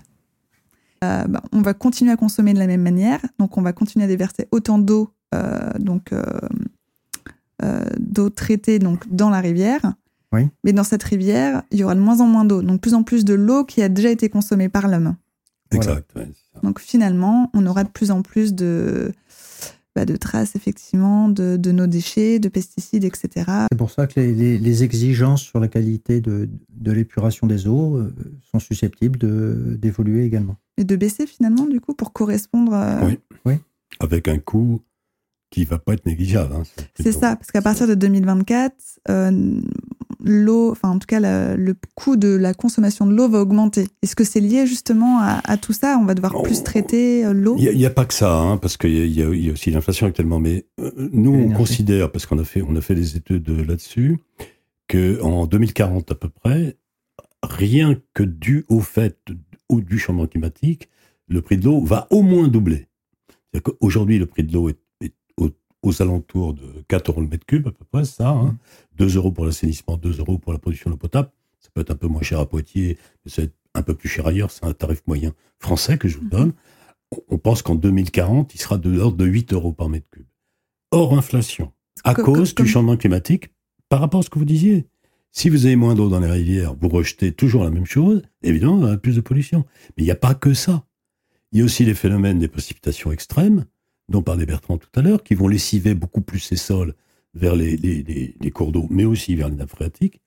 Euh, 1.06 1.24
bah, 1.28 1.42
on 1.52 1.62
va 1.62 1.74
continuer 1.74 2.12
à 2.12 2.18
consommer 2.18 2.54
de 2.54 2.60
la 2.60 2.68
même 2.68 2.82
manière. 2.82 3.20
Donc, 3.40 3.58
on 3.58 3.62
va 3.62 3.74
continuer 3.74 4.06
à 4.06 4.08
déverser 4.08 4.48
autant 4.52 4.78
d'eau, 4.78 5.10
euh, 5.34 5.72
donc 5.80 6.12
euh, 6.12 7.86
d'eau 7.98 8.30
traitée 8.30 8.80
donc 8.80 9.08
dans 9.10 9.30
la 9.30 9.42
rivière. 9.42 9.94
Oui. 10.32 10.50
Mais 10.64 10.74
dans 10.74 10.84
cette 10.84 11.04
rivière, 11.04 11.64
il 11.72 11.80
y 11.80 11.84
aura 11.84 11.96
de 11.96 12.00
moins 12.00 12.20
en 12.20 12.28
moins 12.28 12.46
d'eau. 12.46 12.62
Donc, 12.62 12.82
plus 12.82 12.94
en 12.94 13.04
plus 13.04 13.26
de 13.26 13.34
l'eau 13.34 13.64
qui 13.64 13.82
a 13.82 13.90
déjà 13.90 14.10
été 14.10 14.30
consommée 14.30 14.70
par 14.70 14.88
l'homme. 14.88 15.16
Exact. 15.72 16.10
donc, 16.64 16.80
finalement, 16.80 17.50
on 17.54 17.66
aura 17.66 17.84
de 17.84 17.90
plus 17.90 18.12
en 18.12 18.22
plus 18.22 18.54
de 18.54 19.12
bah, 19.96 20.06
de 20.06 20.16
traces 20.16 20.56
effectivement 20.56 21.28
de, 21.30 21.72
nos 21.72 21.88
déchets, 21.88 22.40
de 22.40 22.50
pesticides, 22.50 23.04
etc. 23.04 23.30
C'est 23.72 23.78
pour 23.78 23.90
ça 23.90 24.08
que 24.08 24.20
les, 24.20 24.84
exigences 24.84 25.42
sur 25.42 25.60
la 25.60 25.70
qualité 25.70 26.22
de, 26.22 26.50
l'épuration 26.86 27.48
des 27.48 27.68
eaux 27.68 28.02
sont 28.52 28.60
susceptibles 28.60 29.18
d'évoluer 29.80 30.26
également 30.26 30.58
et 30.78 30.84
de 30.84 30.96
baisser 30.96 31.28
finalement, 31.28 31.66
du 31.66 31.80
coup, 31.80 31.94
pour 31.94 32.14
correspondre. 32.14 32.74
À... 32.74 33.06
Oui. 33.06 33.20
oui. 33.46 33.56
Avec 34.00 34.28
un 34.28 34.40
coût 34.40 34.82
qui 35.56 35.64
va 35.64 35.80
pas 35.80 35.94
être 35.94 36.06
négligeable. 36.06 36.54
Hein, 36.54 36.64
c'est 37.00 37.14
ça, 37.14 37.38
parce 37.38 37.52
qu'à 37.52 37.62
partir 37.62 37.88
de 37.88 37.96
2024, 37.96 38.76
euh, 39.10 39.62
l'eau, 40.22 40.72
enfin 40.72 40.90
en 40.90 41.00
tout 41.00 41.08
cas 41.08 41.20
le 41.22 41.76
coût 41.96 42.18
de 42.18 42.28
la 42.28 42.54
consommation 42.54 43.06
de 43.06 43.14
l'eau 43.14 43.30
va 43.30 43.40
augmenter. 43.40 43.88
Est-ce 44.02 44.18
que 44.18 44.26
c'est 44.26 44.42
lié 44.42 44.68
justement 44.68 45.20
à, 45.22 45.58
tout 45.58 45.72
ça? 45.72 45.98
On 46.02 46.04
va 46.04 46.14
devoir 46.14 46.42
plus 46.42 46.64
traiter 46.64 47.26
euh, 47.26 47.32
l'eau? 47.32 47.56
Il 47.58 47.78
n'y 47.78 47.86
a, 47.86 47.90
pas 47.90 48.04
que 48.04 48.14
ça, 48.14 48.38
hein, 48.38 48.58
parce 48.58 48.76
qu'il 48.76 48.92
y, 48.92 49.22
y, 49.22 49.50
a 49.50 49.54
aussi 49.54 49.72
l'inflation 49.72 50.08
actuellement. 50.08 50.40
Mais 50.40 50.66
euh, 50.82 50.92
nous, 51.14 51.34
on 51.34 51.52
considère, 51.52 52.12
parce 52.12 52.26
qu'on 52.26 52.40
a 52.40 52.44
fait, 52.44 52.62
on 52.62 52.76
a 52.76 52.82
fait 52.82 52.96
des 52.96 53.16
études 53.16 53.50
là-dessus, 53.50 54.18
qu'en 54.90 55.46
2040 55.46 56.12
à 56.12 56.16
peu 56.16 56.28
près, 56.28 56.78
rien 57.44 57.96
que 58.14 58.24
dû 58.24 58.66
au 58.68 58.82
fait 58.82 59.20
ou 59.70 59.82
du 59.82 59.98
changement 59.98 60.28
climatique, 60.28 60.90
le 61.28 61.42
prix 61.42 61.58
de 61.58 61.66
l'eau 61.66 61.82
va 61.82 62.08
au 62.12 62.22
moins 62.22 62.48
doubler. 62.48 62.88
Aujourd'hui, 63.80 64.20
le 64.20 64.26
prix 64.26 64.44
de 64.44 64.54
l'eau 64.54 64.70
est, 64.70 64.80
aux, 65.84 66.02
alentours 66.02 66.56
de 66.56 66.84
4 66.88 67.10
euros 67.10 67.22
le 67.22 67.28
mètre 67.28 67.46
cube, 67.46 67.68
à 67.68 67.72
peu 67.72 67.86
près, 67.86 68.06
ça. 68.06 68.30
Hein. 68.30 68.58
2 68.98 69.06
mmh. 69.06 69.18
euros 69.18 69.32
pour 69.32 69.46
l'assainissement, 69.46 69.98
2 69.98 70.20
euros 70.20 70.40
pour 70.40 70.52
la 70.52 70.58
production 70.58 70.90
d'eau 70.90 70.98
potable. 70.98 71.30
Ça 71.60 71.70
peut 71.74 71.82
être 71.82 71.92
un 71.92 71.96
peu 71.96 72.08
moins 72.08 72.24
cher 72.24 72.40
à 72.40 72.50
Poitiers, 72.50 72.98
mais 73.24 73.32
ça 73.32 73.44
va 73.44 73.46
être 73.46 73.56
un 73.76 73.84
peu 73.84 73.94
plus 73.94 74.10
cher 74.10 74.26
ailleurs. 74.26 74.50
C'est 74.50 74.66
un 74.66 74.74
tarif 74.74 75.04
moyen 75.06 75.32
français 75.60 76.00
que 76.00 76.08
je 76.08 76.18
vous 76.18 76.26
mmh. 76.26 76.30
donne. 76.30 76.54
On 77.30 77.38
pense 77.38 77.62
qu'en 77.62 77.76
2040, 77.76 78.56
il 78.56 78.60
sera 78.60 78.78
de 78.78 78.90
l'ordre 78.90 79.18
de 79.18 79.26
8 79.26 79.54
euros 79.54 79.74
par 79.74 79.90
mètre 79.90 80.10
cube. 80.10 80.26
Hors 80.92 81.16
inflation, 81.16 81.72
à 82.04 82.16
cause 82.16 82.56
du 82.56 82.66
changement 82.66 82.98
climatique, 82.98 83.52
par 83.90 84.00
rapport 84.00 84.22
à 84.22 84.24
ce 84.24 84.30
que 84.30 84.40
vous 84.40 84.46
disiez. 84.46 84.88
Si 85.38 85.50
vous 85.50 85.66
avez 85.66 85.76
moins 85.76 85.96
d'eau 85.96 86.08
dans 86.08 86.22
les 86.22 86.32
rivières, 86.32 86.76
vous 86.80 86.88
rejetez 86.88 87.34
toujours 87.34 87.66
la 87.66 87.70
même 87.70 87.86
chose, 87.86 88.22
évidemment, 88.42 88.80
il 88.80 88.90
y 88.90 88.94
a 88.94 88.98
plus 88.98 89.18
de 89.18 89.22
pollution. 89.22 89.66
Mais 89.90 90.04
il 90.04 90.06
n'y 90.06 90.12
a 90.12 90.16
pas 90.16 90.34
que 90.34 90.54
ça. 90.54 90.86
Il 91.52 91.60
y 91.60 91.62
a 91.62 91.66
aussi 91.66 91.84
les 91.84 91.94
phénomènes 91.94 92.40
des 92.40 92.48
précipitations 92.48 93.12
extrêmes, 93.12 93.66
dont 94.08 94.22
parlait 94.22 94.46
Bertrand 94.46 94.78
tout 94.78 94.88
à 94.96 95.02
l'heure, 95.02 95.24
qui 95.24 95.36
vont 95.36 95.50
lessiver 95.50 95.94
beaucoup 95.94 96.22
plus 96.22 96.40
ces 96.40 96.56
sols 96.56 96.96
vers 97.34 97.54
les, 97.58 97.76
les, 97.76 98.52
cours 98.52 98.72
d'eau, 98.72 98.88
mais 98.90 99.04
aussi 99.04 99.36
vers 99.36 99.50
les 99.50 99.58
nappes 99.58 99.72
phréatiques. 99.72 100.22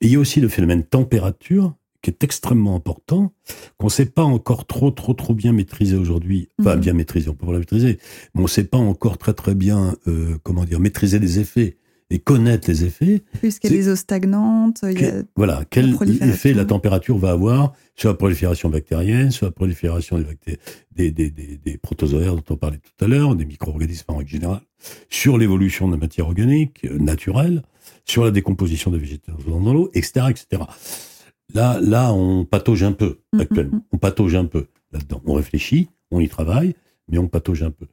Et 0.00 0.06
il 0.06 0.12
y 0.12 0.16
a 0.16 0.18
aussi 0.18 0.40
le 0.40 0.48
phénomène 0.48 0.82
température, 0.82 1.74
qui 2.00 2.08
est 2.08 2.24
extrêmement 2.24 2.74
important, 2.74 3.34
qu'on 3.76 3.88
ne 3.88 3.92
sait 3.92 4.06
pas 4.06 4.24
encore 4.24 4.66
trop, 4.66 4.90
trop, 4.90 5.12
trop 5.12 5.34
bien 5.34 5.52
maîtriser 5.52 5.96
aujourd'hui. 5.96 6.48
Enfin, 6.58 6.76
mhm. 6.76 6.80
bien 6.80 6.92
maîtriser, 6.94 7.28
on 7.28 7.34
peut 7.34 7.44
pas 7.44 7.52
la 7.52 7.58
maîtriser, 7.58 7.98
mais 8.34 8.40
on 8.40 8.44
ne 8.44 8.48
sait 8.48 8.64
pas 8.64 8.78
encore 8.78 9.18
très, 9.18 9.34
très 9.34 9.54
bien, 9.54 9.94
euh, 10.08 10.38
comment 10.42 10.64
dire, 10.64 10.80
maîtriser 10.80 11.18
les 11.18 11.38
effets 11.38 11.76
et 12.10 12.18
connaître 12.18 12.68
les 12.68 12.84
effets. 12.84 13.22
Puisqu'il 13.40 13.70
y 13.70 13.74
a 13.74 13.76
des 13.76 13.88
eaux 13.88 13.96
stagnantes. 13.96 14.80
Il 14.82 15.00
y 15.00 15.06
a 15.06 15.22
voilà, 15.36 15.64
quel 15.70 15.96
effet 16.22 16.52
la 16.52 16.64
température 16.64 17.16
va 17.18 17.30
avoir 17.30 17.72
sur 17.96 18.10
la 18.10 18.14
prolifération 18.14 18.68
bactérienne, 18.68 19.30
sur 19.30 19.46
la 19.46 19.52
prolifération 19.52 20.18
des, 20.18 21.10
des, 21.10 21.30
des, 21.30 21.30
des, 21.30 21.78
protozoaires 21.78 22.34
dont 22.34 22.44
on 22.50 22.56
parlait 22.56 22.78
tout 22.78 23.04
à 23.04 23.08
l'heure, 23.08 23.34
des 23.36 23.44
micro-organismes 23.44 24.04
en 24.08 24.16
règle 24.18 24.30
générale, 24.30 24.60
sur 25.08 25.38
l'évolution 25.38 25.86
de 25.86 25.92
la 25.92 25.98
matière 25.98 26.26
organique 26.26 26.84
euh, 26.84 26.98
naturelle, 26.98 27.62
sur 28.04 28.24
la 28.24 28.30
décomposition 28.30 28.90
des 28.90 28.98
végétaux 28.98 29.32
dans 29.46 29.72
l'eau, 29.72 29.90
etc., 29.94 30.26
etc. 30.30 30.62
Là, 31.54 31.78
là, 31.80 32.12
on 32.12 32.44
patauge 32.44 32.82
un 32.82 32.92
peu 32.92 33.20
mm, 33.32 33.36
mm, 33.36 33.40
actuellement. 33.40 33.76
Mm. 33.76 33.82
On 33.92 33.98
patauge 33.98 34.34
un 34.34 34.44
peu 34.44 34.66
là-dedans. 34.92 35.22
On 35.24 35.34
réfléchit, 35.34 35.88
on 36.10 36.20
y 36.20 36.28
travaille, 36.28 36.74
mais 37.08 37.18
on 37.18 37.28
patauge 37.28 37.62
un 37.62 37.70
peu. 37.70 37.86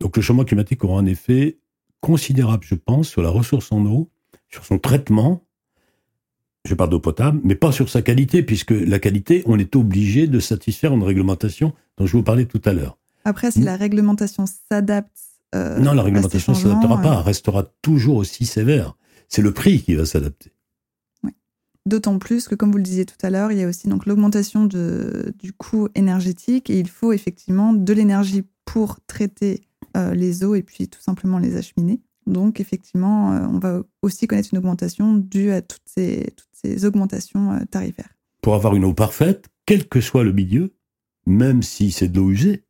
Donc 0.00 0.16
le 0.16 0.22
changement 0.22 0.44
climatique 0.44 0.84
aura 0.84 1.00
un 1.00 1.06
effet 1.06 1.58
considérable, 2.00 2.64
je 2.64 2.74
pense, 2.74 3.08
sur 3.08 3.22
la 3.22 3.30
ressource 3.30 3.72
en 3.72 3.84
eau, 3.86 4.10
sur 4.48 4.64
son 4.64 4.78
traitement. 4.78 5.44
Je 6.64 6.74
parle 6.74 6.90
d'eau 6.90 7.00
potable, 7.00 7.40
mais 7.44 7.54
pas 7.54 7.72
sur 7.72 7.88
sa 7.88 8.02
qualité, 8.02 8.42
puisque 8.42 8.72
la 8.72 8.98
qualité, 8.98 9.42
on 9.46 9.58
est 9.58 9.76
obligé 9.76 10.26
de 10.26 10.40
satisfaire 10.40 10.92
une 10.92 11.02
réglementation 11.02 11.72
dont 11.96 12.06
je 12.06 12.16
vous 12.16 12.22
parlais 12.22 12.44
tout 12.44 12.60
à 12.64 12.72
l'heure. 12.72 12.98
Après, 13.24 13.50
si 13.50 13.60
la 13.60 13.76
réglementation 13.76 14.44
s'adapte. 14.46 15.16
Euh, 15.54 15.78
non, 15.78 15.92
la 15.92 16.02
réglementation 16.02 16.52
ne 16.52 16.58
s'adaptera 16.58 17.00
pas, 17.00 17.14
elle 17.14 17.24
restera 17.24 17.64
toujours 17.82 18.16
aussi 18.16 18.44
sévère. 18.44 18.96
C'est 19.28 19.42
le 19.42 19.52
prix 19.52 19.82
qui 19.82 19.94
va 19.94 20.04
s'adapter. 20.04 20.52
D'autant 21.86 22.18
plus 22.18 22.48
que, 22.48 22.54
comme 22.54 22.70
vous 22.70 22.76
le 22.76 22.82
disiez 22.82 23.06
tout 23.06 23.16
à 23.22 23.30
l'heure, 23.30 23.50
il 23.50 23.58
y 23.58 23.62
a 23.62 23.66
aussi 23.68 23.88
donc 23.88 24.04
l'augmentation 24.04 24.66
du 24.66 25.52
coût 25.56 25.88
énergétique 25.94 26.68
et 26.68 26.78
il 26.78 26.88
faut 26.88 27.12
effectivement 27.12 27.72
de 27.72 27.92
l'énergie 27.94 28.44
pour 28.66 28.98
traiter 29.06 29.62
les 30.14 30.44
eaux 30.44 30.54
et 30.54 30.62
puis 30.62 30.88
tout 30.88 31.00
simplement 31.00 31.38
les 31.38 31.56
acheminer. 31.56 32.00
Donc 32.28 32.60
effectivement, 32.60 33.32
euh, 33.32 33.46
on 33.50 33.58
va 33.58 33.82
aussi 34.02 34.26
connaître 34.26 34.50
une 34.52 34.58
augmentation 34.58 35.14
due 35.14 35.50
à 35.50 35.62
toutes 35.62 35.82
ces, 35.86 36.32
toutes 36.36 36.48
ces 36.52 36.84
augmentations 36.84 37.52
euh, 37.52 37.60
tarifaires. 37.70 38.14
Pour 38.42 38.54
avoir 38.54 38.76
une 38.76 38.84
eau 38.84 38.92
parfaite, 38.92 39.46
quel 39.66 39.88
que 39.88 40.00
soit 40.00 40.24
le 40.24 40.32
milieu, 40.32 40.74
même 41.26 41.62
si 41.62 41.90
c'est 41.90 42.08
de 42.08 42.18
l'eau 42.18 42.30
usée, 42.30 42.64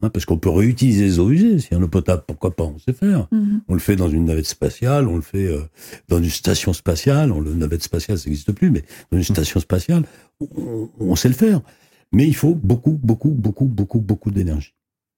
hein, 0.00 0.10
parce 0.10 0.24
qu'on 0.24 0.38
peut 0.38 0.50
réutiliser 0.50 1.04
les 1.04 1.18
eaux 1.18 1.30
usées, 1.30 1.58
si 1.58 1.70
y 1.72 1.74
a 1.74 1.78
une 1.78 1.84
eau 1.84 1.88
potable, 1.88 2.22
pourquoi 2.26 2.54
pas, 2.54 2.64
on 2.64 2.78
sait 2.78 2.92
faire. 2.92 3.28
Mhm. 3.32 3.62
On 3.68 3.74
le 3.74 3.80
fait 3.80 3.96
dans 3.96 4.08
une 4.08 4.24
navette 4.24 4.46
spatiale, 4.46 5.08
on 5.08 5.16
le 5.16 5.22
fait 5.22 5.50
dans 6.08 6.18
une 6.18 6.30
station 6.30 6.72
spatiale, 6.72 7.32
on, 7.32 7.40
le 7.40 7.54
navette 7.54 7.82
spatiale, 7.82 8.18
ça 8.18 8.28
n'existe 8.28 8.52
plus, 8.52 8.70
mais 8.70 8.84
dans 9.10 9.18
une 9.18 9.24
station 9.24 9.60
spatiale, 9.60 10.04
on, 10.40 10.88
on 10.98 11.16
sait 11.16 11.28
le 11.28 11.34
faire. 11.34 11.60
Mais 12.12 12.26
il 12.26 12.34
faut 12.34 12.54
beaucoup, 12.54 12.98
beaucoup, 13.02 13.30
beaucoup, 13.30 13.66
beaucoup, 13.66 14.00
beaucoup 14.00 14.30
d'énergie 14.30 14.74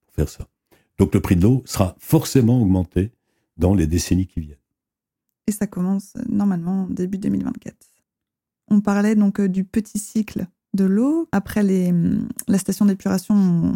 pour 0.06 0.14
faire 0.14 0.28
ça. 0.28 0.46
Donc 0.98 1.14
le 1.14 1.20
prix 1.20 1.36
de 1.36 1.42
l'eau 1.42 1.62
sera 1.64 1.96
forcément 1.98 2.60
augmenté 2.60 3.12
dans 3.56 3.74
les 3.74 3.86
décennies 3.86 4.26
qui 4.26 4.40
viennent. 4.40 4.56
Et 5.46 5.52
ça 5.52 5.66
commence 5.66 6.14
euh, 6.16 6.22
normalement 6.28 6.86
début 6.88 7.18
2024. 7.18 7.76
On 8.68 8.80
parlait 8.80 9.14
donc 9.14 9.40
euh, 9.40 9.48
du 9.48 9.64
petit 9.64 9.98
cycle 9.98 10.46
de 10.74 10.84
l'eau. 10.84 11.28
Après 11.32 11.62
les, 11.62 11.90
hum, 11.90 12.28
la 12.48 12.58
station 12.58 12.86
d'épuration, 12.86 13.34
on, 13.34 13.74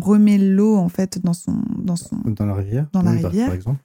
remet 0.00 0.36
l'eau 0.36 0.76
en 0.76 0.90
fait 0.90 1.18
dans 1.24 1.32
son 1.32 1.62
dans 1.78 1.96
son 1.96 2.16
dans 2.16 2.44
la 2.44 2.54
rivière. 2.54 2.88
Dans 2.92 3.00
la 3.00 3.12
rivière, 3.12 3.46
par 3.46 3.54
exemple. 3.54 3.80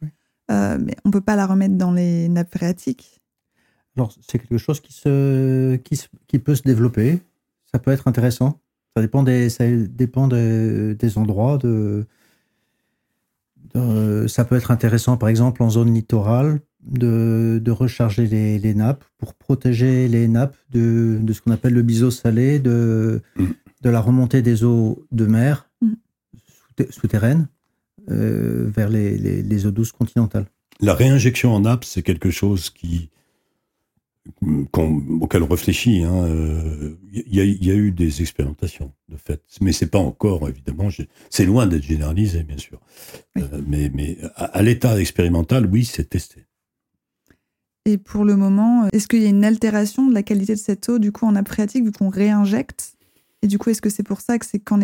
Euh, 0.51 0.77
mais 0.77 0.97
on 1.05 1.11
peut 1.11 1.21
pas 1.21 1.37
la 1.37 1.47
remettre 1.47 1.75
dans 1.75 1.93
les 1.93 2.27
nappes 2.27 2.53
phréatiques. 2.53 3.21
Alors 3.95 4.13
c'est 4.19 4.37
quelque 4.37 4.57
chose 4.57 4.81
qui 4.81 4.91
se 4.91 5.77
qui, 5.77 6.01
qui 6.27 6.39
peut 6.39 6.55
se 6.55 6.63
développer. 6.63 7.21
Ça 7.71 7.79
peut 7.79 7.91
être 7.91 8.09
intéressant. 8.09 8.59
Ça 8.97 9.01
dépend 9.01 9.23
des 9.23 9.49
ça 9.49 9.65
dépend 9.65 10.27
des, 10.27 10.93
des 10.95 11.17
endroits 11.17 11.57
de 11.57 12.05
euh, 14.23 14.27
ça 14.27 14.45
peut 14.45 14.55
être 14.55 14.71
intéressant, 14.71 15.17
par 15.17 15.29
exemple, 15.29 15.63
en 15.63 15.69
zone 15.69 15.93
littorale, 15.93 16.59
de, 16.85 17.61
recharger 17.71 18.27
les, 18.27 18.73
nappes 18.73 19.05
pour 19.17 19.33
protéger 19.33 20.07
les 20.07 20.27
nappes 20.27 20.57
de, 20.71 21.19
ce 21.31 21.41
qu'on 21.41 21.51
appelle 21.51 21.73
le 21.73 21.81
biseau 21.81 22.11
salé, 22.11 22.59
de, 22.59 23.21
de 23.81 23.89
la 23.89 24.01
remontée 24.01 24.41
des 24.41 24.63
eaux 24.63 25.05
de 25.11 25.25
mer 25.25 25.69
mm. 25.81 25.93
souterraines 26.89 27.47
euh, 28.11 28.69
vers 28.75 28.89
les, 28.89 29.17
les, 29.17 29.65
eaux 29.65 29.71
douces 29.71 29.93
continentales. 29.93 30.45
La 30.81 30.93
réinjection 30.93 31.53
en 31.53 31.61
nappe, 31.61 31.85
c'est 31.85 32.01
quelque 32.01 32.31
chose 32.31 32.69
qui, 32.69 33.09
auquel 34.71 35.43
on 35.43 35.47
réfléchit. 35.47 35.99
Il 35.99 36.03
hein, 36.03 36.25
euh, 36.25 36.95
y, 37.11 37.39
y, 37.39 37.71
a 37.71 37.73
eu 37.73 37.91
des 37.91 38.21
expérimentations, 38.21 38.91
de 39.09 39.17
fait. 39.17 39.41
Mais 39.61 39.71
c'est 39.71 39.87
pas 39.87 39.99
encore, 39.99 40.47
évidemment, 40.47 40.89
c'est 41.29 41.45
loin 41.45 41.67
d'être 41.67 41.83
généralisé, 41.83 42.43
bien 42.43 42.57
sûr. 42.57 42.79
Euh, 43.37 43.41
mais, 43.67 43.89
mais 43.93 44.17
à, 44.35 44.61
l'état 44.61 44.99
expérimental, 44.99 45.65
oui, 45.65 45.85
c'est 45.85 46.09
testé. 46.09 46.45
Et 47.85 47.97
pour 47.97 48.23
le 48.23 48.37
moment, 48.37 48.87
est-ce 48.93 49.07
qu'il 49.07 49.21
y 49.21 49.25
a 49.25 49.29
une 49.29 49.43
altération 49.43 50.07
de 50.07 50.13
la 50.13 50.23
qualité 50.23 50.53
de 50.53 50.59
cette 50.59 50.87
eau, 50.87 50.99
du 50.99 51.11
coup, 51.11 51.25
en 51.25 51.43
phréatique, 51.43 51.83
vu 51.83 51.91
qu'on 51.91 52.09
réinjecte? 52.09 52.93
Et 53.41 53.47
du 53.47 53.57
coup, 53.57 53.69
est-ce 53.69 53.81
que 53.81 53.89
c'est 53.89 54.03
pour 54.03 54.21
ça 54.21 54.39
que 54.39 54.45
c'est 54.45 54.59
qu'en 54.59 54.79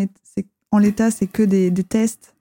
en 0.72 0.78
l'état, 0.78 1.10
c'est 1.10 1.28
que 1.28 1.44
des, 1.44 1.72
des 1.72 1.84
tests? 1.84 2.36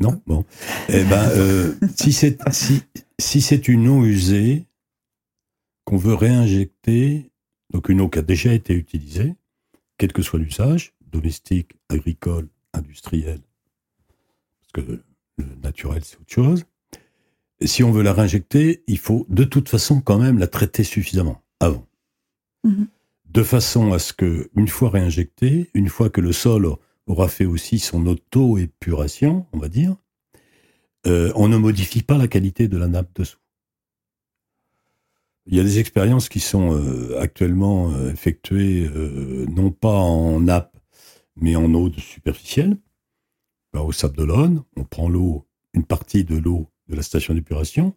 Non 0.00 0.20
Bon. 0.26 0.44
Eh 0.88 1.04
ben, 1.04 1.28
euh, 1.30 1.74
si 1.96 2.12
c'est 2.12 2.36
si, 2.52 2.82
si 3.20 3.40
c'est 3.40 3.68
une 3.68 3.88
eau 3.88 4.04
usée 4.04 4.66
qu'on 5.84 5.96
veut 5.96 6.14
réinjecter, 6.14 7.30
donc 7.70 7.88
une 7.88 8.00
eau 8.00 8.08
qui 8.08 8.18
a 8.18 8.22
déjà 8.22 8.52
été 8.52 8.74
utilisée, 8.74 9.34
quel 9.98 10.12
que 10.12 10.22
soit 10.22 10.38
l'usage, 10.38 10.94
domestique, 11.10 11.72
agricole, 11.88 12.48
industriel, 12.72 13.40
parce 14.60 14.86
que 14.86 15.02
le 15.38 15.44
naturel 15.62 16.04
c'est 16.04 16.18
autre 16.20 16.32
chose. 16.32 16.64
Et 17.60 17.66
si 17.66 17.84
on 17.84 17.92
veut 17.92 18.02
la 18.02 18.12
réinjecter, 18.12 18.82
il 18.86 18.98
faut 18.98 19.26
de 19.28 19.44
toute 19.44 19.68
façon 19.68 20.00
quand 20.00 20.18
même 20.18 20.38
la 20.38 20.48
traiter 20.48 20.84
suffisamment 20.84 21.42
avant. 21.60 21.86
Mhm. 22.64 22.88
De 23.30 23.42
façon 23.42 23.92
à 23.92 23.98
ce 23.98 24.12
que, 24.12 24.50
une 24.56 24.68
fois 24.68 24.90
réinjectée, 24.90 25.70
une 25.74 25.88
fois 25.88 26.08
que 26.08 26.20
le 26.20 26.32
sol 26.32 26.68
aura 27.06 27.28
fait 27.28 27.44
aussi 27.44 27.78
son 27.78 28.06
auto-épuration, 28.06 29.46
on 29.52 29.58
va 29.58 29.68
dire, 29.68 29.96
euh, 31.06 31.32
on 31.34 31.48
ne 31.48 31.56
modifie 31.56 32.02
pas 32.02 32.18
la 32.18 32.28
qualité 32.28 32.68
de 32.68 32.76
la 32.76 32.88
nappe 32.88 33.14
dessous. 33.14 33.38
Il 35.46 35.54
y 35.56 35.60
a 35.60 35.62
des 35.62 35.78
expériences 35.78 36.30
qui 36.30 36.40
sont 36.40 36.74
euh, 36.74 37.20
actuellement 37.20 37.92
euh, 37.92 38.10
effectuées 38.10 38.88
non 39.48 39.70
pas 39.70 39.92
en 39.92 40.40
nappe, 40.40 40.76
mais 41.36 41.56
en 41.56 41.72
eau 41.74 41.92
superficielle. 41.92 42.78
Bah, 43.72 43.82
au 43.82 43.92
Sable 43.92 44.16
d'Olonne, 44.16 44.62
on 44.76 44.84
prend 44.84 45.08
l'eau, 45.08 45.46
une 45.74 45.84
partie 45.84 46.24
de 46.24 46.36
l'eau 46.36 46.68
de 46.88 46.96
la 46.96 47.02
station 47.02 47.34
d'épuration, 47.34 47.94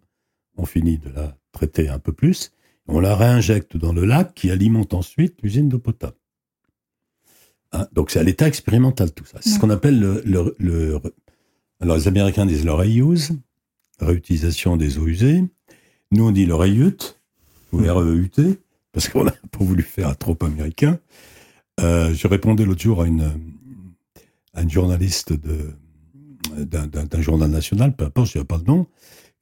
on 0.58 0.66
finit 0.66 0.98
de 0.98 1.10
la 1.10 1.38
traiter 1.52 1.88
un 1.88 2.00
peu 2.00 2.12
plus, 2.12 2.52
on 2.88 3.00
la 3.00 3.16
réinjecte 3.16 3.78
dans 3.78 3.94
le 3.94 4.06
lac 4.06 4.34
qui 4.34 4.50
alimente 4.50 4.94
ensuite 4.94 5.42
l'usine 5.44 5.70
d'eau 5.70 5.80
potable. 5.80 6.18
Hein, 7.74 7.88
donc 7.92 8.12
c'est 8.12 8.20
à 8.20 8.24
l'état 8.24 8.48
expérimental 8.48 9.12
tout 9.12 9.26
ça. 9.26 9.40
C'est 9.42 9.50
ce 9.50 9.60
qu'on 9.60 9.70
appelle 9.70 10.00
le, 10.00 10.56
le, 10.58 11.00
Alors 11.80 11.98
les 11.98 12.08
Américains 12.08 12.46
disent 12.46 12.66
le 12.66 12.74
reuse, 12.74 13.32
réutilisation 14.00 14.78
des 14.78 14.98
eaux 14.98 15.08
usées. 15.08 15.44
Nous 16.12 16.28
on 16.28 16.32
dit 16.32 16.46
le 16.46 16.56
reute, 16.56 17.20
ou 17.72 17.80
hmm. 17.80 17.90
R-E-U-T, 17.90 18.60
parce 18.92 19.10
qu'on 19.10 19.26
n'a 19.26 19.32
pas 19.32 19.64
voulu 19.64 19.84
faire 19.84 20.18
trop 20.18 20.38
américain. 20.42 21.00
Euh, 21.80 22.14
je 22.14 22.28
répondais 22.28 22.66
l'autre 22.66 22.82
jour 22.82 23.02
à 23.02 23.08
une, 23.08 23.32
à 24.54 24.64
une 24.64 24.72
journaliste 24.72 25.34
de, 25.34 25.76
d'un 26.66 27.22
journal 27.22 27.50
national, 27.50 27.96
peu 27.96 28.06
importe, 28.06 28.32
je 28.32 28.40
ne 28.40 28.44
pas 28.44 28.58
le 28.58 28.64
nom, 28.64 28.88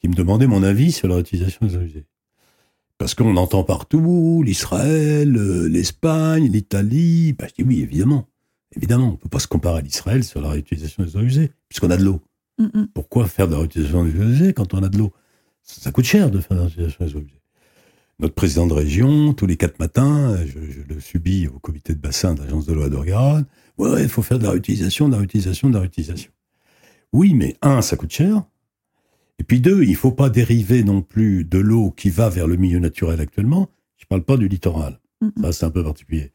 qui 0.02 0.10
me 0.10 0.14
demandait 0.14 0.48
mon 0.48 0.64
avis 0.64 0.92
sur 0.92 1.08
la 1.08 1.16
réutilisation 1.16 1.66
des 1.66 1.76
eaux 1.78 1.82
usées. 1.82 2.06
Parce 2.98 3.14
qu'on 3.14 3.36
entend 3.36 3.64
partout 3.64 4.42
l'Israël, 4.46 5.36
euh, 5.36 5.68
l'Espagne, 5.68 6.50
l'Italie. 6.50 7.34
Ben, 7.34 7.48
je 7.50 7.62
dis 7.62 7.68
oui, 7.68 7.82
évidemment. 7.82 8.28
Évidemment, 8.76 9.10
on 9.10 9.12
ne 9.12 9.18
peut 9.18 9.30
pas 9.30 9.40
se 9.40 9.48
comparer 9.48 9.80
à 9.80 9.82
l'Israël 9.82 10.24
sur 10.24 10.42
la 10.42 10.50
réutilisation 10.50 11.04
des 11.04 11.16
eaux 11.16 11.22
usées, 11.22 11.52
puisqu'on 11.70 11.90
a 11.92 11.98
de 11.98 12.04
l'eau. 12.04 12.22
Pourquoi 12.94 13.28
faire 13.28 13.48
de 13.48 13.54
la 13.54 13.60
réutilisation 13.60 14.06
des 14.06 14.18
eaux 14.20 14.24
usées 14.24 14.54
quand 14.54 14.74
on 14.74 14.84
a 14.84 14.90
de 14.90 14.98
l'eau? 14.98 15.14
Ça, 15.62 15.92
coûte 15.92 16.06
cher 16.06 16.32
de 16.32 16.40
faire 16.40 16.58
de 16.58 16.62
la 16.62 16.68
réutilisation 16.68 17.06
des 17.06 17.16
eaux 17.16 17.20
usées. 17.20 17.42
Notre 18.20 18.34
président 18.34 18.66
de 18.66 18.74
région, 18.74 19.34
tous 19.34 19.46
les 19.46 19.58
quatre 19.58 19.78
matins, 19.80 20.38
je, 20.46 20.60
le 20.88 21.00
subis 21.02 21.48
au 21.48 21.60
comité 21.60 21.94
de 21.94 22.00
bassin 22.00 22.34
de 22.34 22.42
l'agence 22.42 22.66
de 22.66 22.74
l'eau 22.74 22.84
à 22.84 22.90
Dorgaronne, 22.90 23.46
ouais, 23.78 24.04
il 24.04 24.10
faut 24.10 24.22
faire 24.22 24.40
de 24.40 24.44
la 24.44 24.52
réutilisation, 24.52 25.08
de 25.08 25.14
la 25.14 25.20
réutilisation, 25.20 25.70
de 25.70 25.74
la 25.74 25.82
réutilisation. 25.82 26.32
Oui, 27.12 27.34
mais 27.34 27.58
un, 27.62 27.82
ça 27.82 27.98
coûte 27.98 28.12
cher. 28.12 28.44
Et 29.40 29.44
puis 29.44 29.60
deux, 29.60 29.84
il 29.84 29.96
faut 29.96 30.12
pas 30.12 30.30
dériver 30.30 30.84
non 30.84 31.02
plus 31.02 31.44
de 31.44 31.58
l'eau 31.58 31.92
qui 31.92 32.10
va 32.10 32.30
vers 32.30 32.48
le 32.48 32.56
milieu 32.56 32.80
naturel 32.80 33.20
actuellement. 33.20 33.70
Je 33.98 34.06
parle 34.06 34.24
pas 34.24 34.38
du 34.38 34.48
littoral. 34.48 35.00
Ça, 35.42 35.52
c'est 35.52 35.66
un 35.66 35.72
peu 35.72 35.84
particulier. 35.84 36.32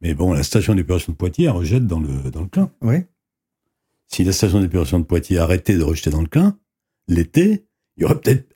Mais 0.00 0.14
bon, 0.14 0.32
la 0.32 0.42
station 0.42 0.74
d'épuration 0.74 1.12
de 1.12 1.16
Poitiers, 1.16 1.46
elle 1.46 1.52
rejette 1.52 1.86
dans 1.86 2.00
le, 2.00 2.30
dans 2.30 2.40
le 2.40 2.46
Clin. 2.46 2.70
Oui. 2.82 2.96
Si 4.08 4.24
la 4.24 4.32
station 4.32 4.60
d'épuration 4.60 4.98
de 4.98 5.04
Poitiers 5.04 5.38
arrêtait 5.38 5.76
de 5.76 5.82
rejeter 5.82 6.10
dans 6.10 6.22
le 6.22 6.26
Clin, 6.26 6.58
l'été, 7.06 7.66
il 7.96 8.02
y 8.02 8.04
aurait 8.04 8.18
peut-être 8.18 8.54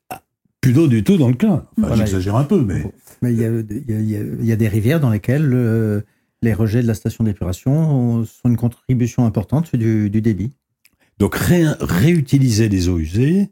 plus 0.61 0.73
d'eau 0.73 0.87
du 0.87 1.05
tout 1.05 1.17
dans 1.17 1.29
le 1.29 1.35
Clin. 1.35 1.67
Enfin, 1.81 1.97
j'exagère 1.97 2.37
un 2.37 2.45
peu, 2.45 2.63
mais. 2.63 2.85
Mais 3.23 3.33
il 3.33 3.41
y 3.41 3.45
a, 3.45 3.51
il 3.51 4.45
y 4.45 4.53
a, 4.53 4.57
des 4.57 4.69
rivières 4.69 5.01
dans 5.01 5.11
lesquelles 5.11 5.51
euh, 5.53 6.01
les 6.43 6.53
rejets 6.53 6.83
de 6.83 6.87
la 6.87 6.95
station 6.95 7.25
d'épuration 7.25 8.25
sont 8.25 8.49
une 8.49 8.57
contribution 8.57 9.25
importante 9.25 9.75
du, 9.77 10.11
du 10.11 10.21
débit. 10.21 10.53
Donc, 11.19 11.37
réutiliser 11.37 12.69
les 12.69 12.89
eaux 12.89 12.99
usées, 12.99 13.51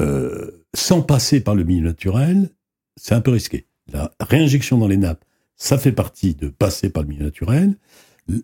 euh, 0.00 0.50
sans 0.74 1.02
passer 1.02 1.40
par 1.40 1.54
le 1.54 1.64
milieu 1.64 1.84
naturel, 1.84 2.50
c'est 2.96 3.14
un 3.14 3.20
peu 3.20 3.32
risqué. 3.32 3.66
La 3.92 4.12
réinjection 4.20 4.78
dans 4.78 4.86
les 4.86 4.96
nappes, 4.96 5.24
ça 5.60 5.76
fait 5.76 5.92
partie 5.92 6.34
de 6.34 6.48
passer 6.48 6.88
par 6.88 7.02
le 7.02 7.10
milieu 7.10 7.24
naturel. 7.24 7.76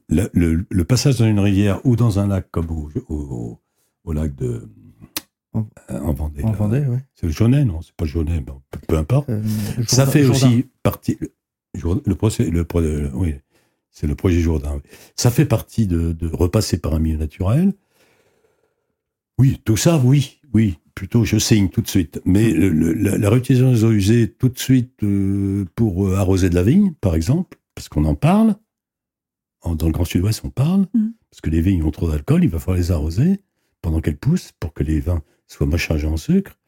Le, 0.08 0.82
passage 0.84 1.18
dans 1.18 1.26
une 1.26 1.40
rivière 1.40 1.80
ou 1.84 1.96
dans 1.96 2.18
un 2.18 2.28
lac 2.28 2.50
comme 2.50 2.70
au, 2.70 3.58
au, 4.04 4.12
lac 4.12 4.34
de 4.36 4.68
en 5.54 6.12
Vendée. 6.12 6.42
En 6.42 6.52
Vendée, 6.52 6.84
oui. 6.86 6.98
C'est 7.14 7.26
le 7.26 7.32
Jaunet, 7.32 7.64
non 7.64 7.80
C'est 7.80 7.94
pas 7.94 8.04
le 8.04 8.10
Jaunet, 8.10 8.44
peu, 8.86 8.98
importe. 8.98 9.30
Euh, 9.30 9.42
ça 9.86 10.06
fait 10.06 10.26
aussi 10.26 10.66
partie. 10.82 11.18
Le, 11.74 12.14
procès, 12.14 12.50
le, 12.50 12.66
oui, 13.14 13.34
c'est 13.90 14.06
le 14.06 14.14
projet 14.14 14.40
Jourdain. 14.40 14.82
Ça 15.14 15.30
fait 15.30 15.46
partie 15.46 15.86
de, 15.86 16.12
de 16.12 16.28
repasser 16.28 16.78
par 16.78 16.92
un 16.94 16.98
milieu 16.98 17.16
naturel. 17.16 17.72
Oui, 19.38 19.60
tout 19.64 19.78
ça, 19.78 19.98
oui, 20.04 20.40
oui 20.52 20.78
plutôt 20.96 21.24
je 21.24 21.38
signe 21.38 21.68
tout 21.68 21.82
de 21.82 21.88
suite. 21.88 22.20
Mais 22.24 22.52
la, 22.52 23.30
réutilisation 23.30 23.70
des 23.70 23.84
eaux 23.84 23.92
usées 23.92 24.32
tout 24.32 24.48
de 24.48 24.58
suite 24.58 25.04
euh, 25.04 25.64
pour 25.76 26.08
euh, 26.08 26.16
arroser 26.16 26.50
de 26.50 26.56
la 26.56 26.64
vigne, 26.64 26.92
par 27.00 27.14
exemple, 27.14 27.58
parce 27.76 27.88
qu'on 27.88 28.04
en 28.06 28.16
parle. 28.16 28.56
dans 29.64 29.86
le 29.86 29.92
Grand 29.92 30.04
Sud-Ouest, 30.04 30.40
on 30.42 30.50
parle, 30.50 30.86
mm. 30.94 31.10
parce 31.30 31.40
que 31.42 31.50
les 31.50 31.60
vignes 31.60 31.84
ont 31.84 31.92
trop 31.92 32.10
d'alcool, 32.10 32.42
il 32.42 32.50
va 32.50 32.58
falloir 32.58 32.78
les 32.78 32.90
arroser 32.90 33.40
pendant 33.82 34.00
qu'elles 34.00 34.16
poussent 34.16 34.52
pour 34.58 34.72
que 34.72 34.82
les 34.82 34.98
vins 34.98 35.22
soient 35.46 35.66
moins 35.66 35.76
chargés 35.76 36.08
en 36.08 36.16
sucre. 36.16 36.58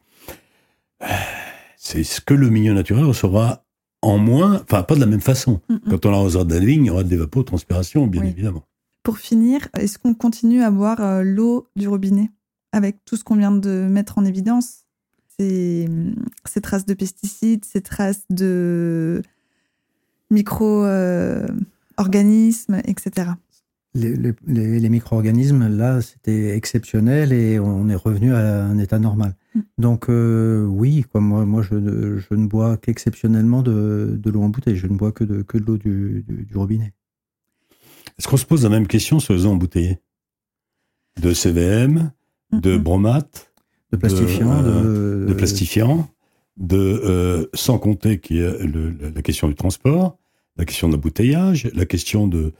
C'est 1.75 2.03
ce 2.03 2.21
que 2.21 2.33
le 2.33 2.49
milieu 2.49 2.73
naturel 2.73 3.05
recevra 3.05 3.65
en 4.01 4.17
moins, 4.17 4.61
enfin 4.61 4.83
pas 4.83 4.95
de 4.95 4.99
la 4.99 5.05
même 5.07 5.21
façon. 5.21 5.59
Mm, 5.69 5.73
mm. 5.73 5.79
Quand 5.89 6.05
on 6.05 6.13
arrosera 6.13 6.45
de 6.45 6.53
la 6.53 6.59
vigne, 6.59 6.85
il 6.85 6.87
y 6.87 6.91
aura 6.91 7.03
de 7.03 7.09
l'évapotranspiration, 7.09 8.05
bien 8.05 8.23
évidemment. 8.23 8.63
Pour 9.01 9.17
finir, 9.17 9.69
est-ce 9.75 9.97
qu'on 9.97 10.13
continue 10.13 10.61
à 10.61 10.69
boire 10.69 11.01
euh, 11.01 11.23
l'eau 11.23 11.67
du 11.75 11.87
robinet? 11.87 12.29
Avec 12.71 13.03
tout 13.05 13.15
ce 13.15 13.23
qu'on 13.23 13.35
vient 13.35 13.51
de 13.51 13.87
mettre 13.89 14.17
en 14.17 14.25
évidence. 14.25 14.85
Ces, 15.37 15.87
ces 16.45 16.61
traces 16.61 16.85
de 16.85 16.93
pesticides, 16.93 17.65
ces 17.65 17.81
traces 17.81 18.25
de 18.29 19.21
micro-organismes, 20.31 22.81
etc. 22.85 23.31
Les, 23.95 24.89
micro-organismes, 24.89 25.67
là, 25.67 26.01
c'était 26.01 26.55
exceptionnel 26.55 27.33
et 27.33 27.59
on 27.59 27.89
est 27.89 27.95
revenu 27.95 28.33
à 28.33 28.65
un 28.65 28.77
état 28.77 28.99
normal. 28.99 29.35
Mm. 29.55 29.59
Donc, 29.79 30.09
euh, 30.09 30.65
oui, 30.65 31.05
quoi, 31.11 31.21
moi, 31.21 31.45
moi 31.45 31.63
je, 31.63 31.75
ne 31.75 32.47
bois 32.47 32.77
qu'exceptionnellement 32.77 33.63
de, 33.63 34.19
l'eau 34.25 34.43
en 34.43 34.49
bouteille. 34.49 34.75
Je 34.75 34.87
ne 34.87 34.95
bois 34.95 35.11
que 35.11 35.23
de, 35.23 35.41
que 35.41 35.57
de 35.57 35.65
l'eau 35.65 35.77
du, 35.77 36.23
du, 36.27 36.55
robinet. 36.55 36.93
Est-ce 38.17 38.27
qu'on 38.27 38.37
se 38.37 38.45
pose 38.45 38.63
la 38.63 38.69
même 38.69 38.87
question 38.87 39.19
sur 39.19 39.33
les 39.33 39.45
eaux 39.45 39.51
embouteillées? 39.51 39.99
De 41.19 41.33
CVM, 41.33 42.11
de 42.51 42.75
mhm. 42.75 42.83
bromate, 42.83 43.51
de 43.91 43.97
plastifiant, 43.97 44.61
de, 44.61 44.69
euh, 44.69 45.33
plastifiant, 45.33 46.09
de 46.57 46.77
euh, 46.77 47.45
sans 47.53 47.79
compter 47.79 48.19
qu'il 48.19 48.37
y 48.37 48.43
a 48.43 48.53
la 49.15 49.21
question 49.21 49.47
du 49.47 49.55
transport, 49.55 50.17
la 50.57 50.65
question 50.65 50.87
de 50.87 50.93
l'embouteillage, 50.93 51.69
la 51.73 51.85
question 51.85 52.27
de 52.27 52.53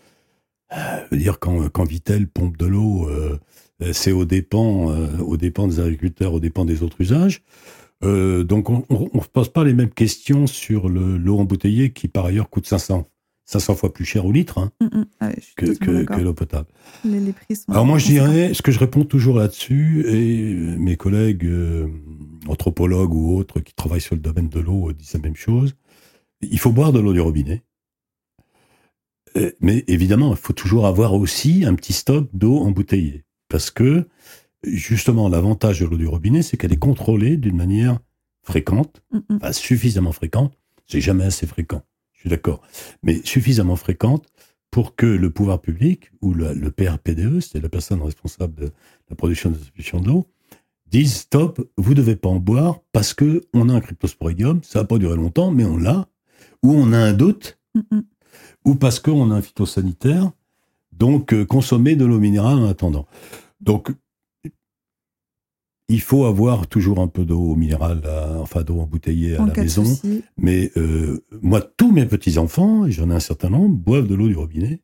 euh, 0.76 1.16
dire 1.18 1.40
quand, 1.40 1.70
quand 1.70 1.84
Vitel 1.84 2.28
pompe 2.28 2.58
de 2.58 2.66
l'eau, 2.66 3.10
c'est 3.92 4.12
aux 4.12 4.26
dépens, 4.26 4.94
aux 5.20 5.38
dépens 5.38 5.68
des 5.68 5.80
agriculteurs, 5.80 6.34
aux 6.34 6.40
dépens 6.40 6.66
des 6.66 6.84
autres 6.84 7.00
usages. 7.02 7.44
donc 8.02 8.70
on 8.70 8.84
ne 8.90 9.22
se 9.22 9.30
pose 9.30 9.50
pas 9.50 9.64
les 9.64 9.74
mêmes 9.74 9.90
questions 9.90 10.48
sur 10.48 10.90
l'eau 10.90 11.40
embouteillée 11.40 11.92
qui 11.92 12.08
par 12.08 12.26
ailleurs 12.26 12.50
coûte 12.50 12.68
500 12.68 13.08
500 13.50 13.76
fois 13.76 13.91
plus 13.91 14.06
cher 14.06 14.28
au 14.28 14.32
litre 14.32 14.60
hein, 14.60 14.72
mm, 14.80 14.86
mm. 14.86 15.06
Ah 15.20 15.32
que, 15.56 16.22
l'eau 16.22 16.34
potable. 16.34 16.68
Alors 17.68 17.86
moi 17.86 17.97
je 17.97 18.06
dirais, 18.06 18.54
ce 18.54 18.62
que 18.62 18.72
je 18.72 18.78
réponds 18.78 19.06
toujours 19.06 19.39
là-dessus, 19.39 20.06
et 20.08 20.54
mes 20.54 20.95
collègues 20.95 21.45
euh, 21.45 21.88
anthropologues 22.47 23.14
ou 23.14 23.36
autres 23.36 23.60
qui 23.60 23.74
travaillent 23.74 24.02
sur 24.02 24.14
le 24.14 24.22
domaine 24.22 24.50
de 24.50 24.60
l'eau 24.60 24.93
disent 24.93 25.14
la 25.14 25.20
même 25.22 25.36
chose, 25.36 25.76
il 26.41 26.60
faut 26.60 26.72
boire 26.72 26.93
de 26.93 27.00
l'eau 27.00 27.12
du 27.12 27.22
robinet. 27.22 27.64
Euh, 29.36 29.52
mais 29.62 29.84
évidemment, 29.88 30.32
il 30.32 30.38
faut 30.38 30.54
toujours 30.54 30.86
avoir 30.86 31.16
aussi 31.16 31.66
un 31.66 31.74
petit 31.74 31.93
stock 31.93 32.30
d'eau 32.34 32.60
embouteillée. 32.60 33.26
Parce 33.47 33.72
que, 33.72 34.08
justement, 34.64 35.28
l'avantage 35.28 35.80
de 35.82 35.86
l'eau 35.86 35.97
du 35.97 36.08
robinet, 36.08 36.41
c'est 36.41 36.56
qu'elle 36.56 36.74
est 36.74 36.78
contrôlée 36.78 37.38
d'une 37.38 37.58
manière 37.58 38.00
fréquente, 38.43 39.02
mm, 39.12 39.52
suffisamment 39.52 40.12
fréquente, 40.12 40.58
c'est 40.88 41.02
jamais 41.02 41.26
assez 41.26 41.45
fréquent 41.45 41.84
je 42.20 42.24
suis 42.24 42.30
d'accord, 42.30 42.62
mais 43.02 43.22
suffisamment 43.24 43.78
fréquente 43.78 44.28
pour 44.72 44.98
que 44.98 45.06
le 45.06 45.30
pouvoir 45.30 45.62
public 45.62 46.12
ou 46.22 46.34
le, 46.34 46.70
PRPDE, 46.70 47.40
c'est 47.40 47.62
la 47.62 47.70
personne 47.70 48.02
responsable 48.02 48.56
de 48.56 48.72
la 49.10 49.16
production 49.16 49.50
de 49.50 49.56
la 49.56 49.60
distribution 49.60 50.02
de 50.02 50.10
l'eau, 50.10 50.28
dise 50.86 51.14
stop, 51.14 51.66
vous 51.78 51.94
devez 51.94 52.18
pas 52.18 52.28
en 52.28 52.40
boire 52.40 52.82
parce 52.92 53.14
que 53.14 53.48
on 53.54 53.70
a 53.70 53.74
un 53.74 53.80
cryptosporidium, 53.80 54.60
ça 54.64 54.80
va 54.80 54.86
pas 54.86 54.98
durer 54.98 55.16
longtemps, 55.16 55.52
mais 55.52 55.64
on 55.64 55.78
l'a, 55.78 56.10
ou 56.62 56.74
on 56.74 56.92
a 56.92 56.98
un 56.98 57.14
doute, 57.14 57.58
ou 58.66 58.76
parce 58.76 59.00
qu'on 59.00 59.32
a 59.32 59.36
un 59.36 59.42
phytosanitaire, 59.42 60.30
donc 60.92 61.34
euh, 61.34 61.46
consommer 61.46 61.96
de 61.96 62.04
l'eau 62.04 62.20
minérale 62.20 62.58
en 62.58 62.68
attendant. 62.68 63.08
Donc 63.62 63.94
il 65.90 66.02
faut 66.02 66.26
avoir 66.26 66.68
toujours 66.68 67.00
un 67.00 67.08
peu 67.08 67.26
d'eau 67.26 67.56
minérale, 67.56 68.02
à- 68.06 68.38
enfin 68.40 68.62
d'eau 68.64 68.80
embouteillée 68.80 69.36
à 69.36 69.42
En 69.42 69.46
la 69.48 69.54
maison. 69.64 69.84
Mais 70.38 70.72
euh, 70.78 71.20
moi, 71.42 71.62
tous 71.62 71.92
mes 71.92 72.06
petits-enfants, 72.06 72.86
et 72.86 72.92
j'en 72.92 73.10
ai 73.10 73.14
un 73.16 73.20
certain 73.20 73.50
nombre, 73.50 73.76
boivent 73.76 74.08
de 74.08 74.16
l'eau 74.16 74.28
du 74.28 74.36
robinet. 74.36 74.82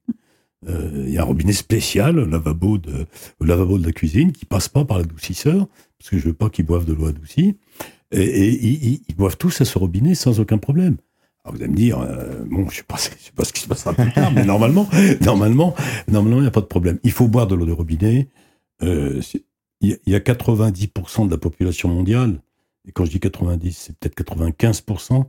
Euh, 0.67 1.03
Il 1.07 1.13
y 1.13 1.17
a 1.17 1.21
un 1.21 1.25
robinet 1.25 1.53
spécial, 1.53 2.17
au 2.19 2.25
lavabo 2.25 2.77
de, 2.79 3.05
au 3.39 3.45
lavabo 3.45 3.77
de 3.77 3.85
la 3.85 3.91
cuisine, 3.91 4.31
qui 4.31 4.45
passe 4.45 4.67
pas 4.67 4.83
par 4.83 4.97
l'adoucisseur, 4.97 5.67
parce 5.99 6.09
que 6.09 6.17
je 6.17 6.25
veux 6.25 6.33
pas 6.33 6.49
qu'ils 6.49 6.65
boivent 6.65 6.85
de 6.85 6.93
l'eau 6.93 7.05
adoucie. 7.05 7.55
Et, 8.11 8.21
et 8.23 8.49
ils, 8.65 8.83
ils- 8.93 9.01
ils 9.07 9.15
boivent 9.15 9.37
tous 9.37 9.61
à 9.61 9.65
ce 9.65 9.77
robinet 9.77 10.15
sans 10.15 10.39
aucun 10.39 10.57
problème. 10.57 10.97
Alors 11.43 11.55
vous 11.55 11.61
allez 11.61 11.71
me 11.71 11.77
dire, 11.77 11.99
euh, 11.99 12.43
bon, 12.49 12.67
je 12.69 12.77
sais 12.77 12.83
pas, 12.83 12.95
je 12.97 13.03
sais 13.23 13.31
pas 13.35 13.43
ce 13.45 13.53
qui 13.53 13.61
se 13.61 13.67
passera 13.67 13.93
plus 13.93 14.11
tard, 14.11 14.31
mais 14.33 14.43
normalement, 14.53 14.89
normalement, 15.21 15.75
normalement, 16.07 16.37
il 16.39 16.41
n'y 16.43 16.47
a 16.47 16.51
pas 16.51 16.61
de 16.61 16.65
problème. 16.65 16.97
Il 17.03 17.11
faut 17.11 17.27
boire 17.27 17.45
de 17.45 17.53
l'eau 17.53 17.65
de 17.67 17.71
robinet. 17.71 18.29
Euh, 18.81 19.21
Il 19.81 19.89
y, 19.89 19.93
a- 19.93 19.97
il 20.05 20.13
y 20.13 20.15
a 20.15 20.19
90% 20.19 21.25
de 21.25 21.31
la 21.31 21.37
population 21.37 21.89
mondiale, 21.89 22.41
et 22.87 22.91
quand 22.91 23.05
je 23.05 23.11
dis 23.11 23.19
90, 23.19 23.71
c'est 23.77 23.97
peut-être 23.97 24.15
95%, 24.15 25.25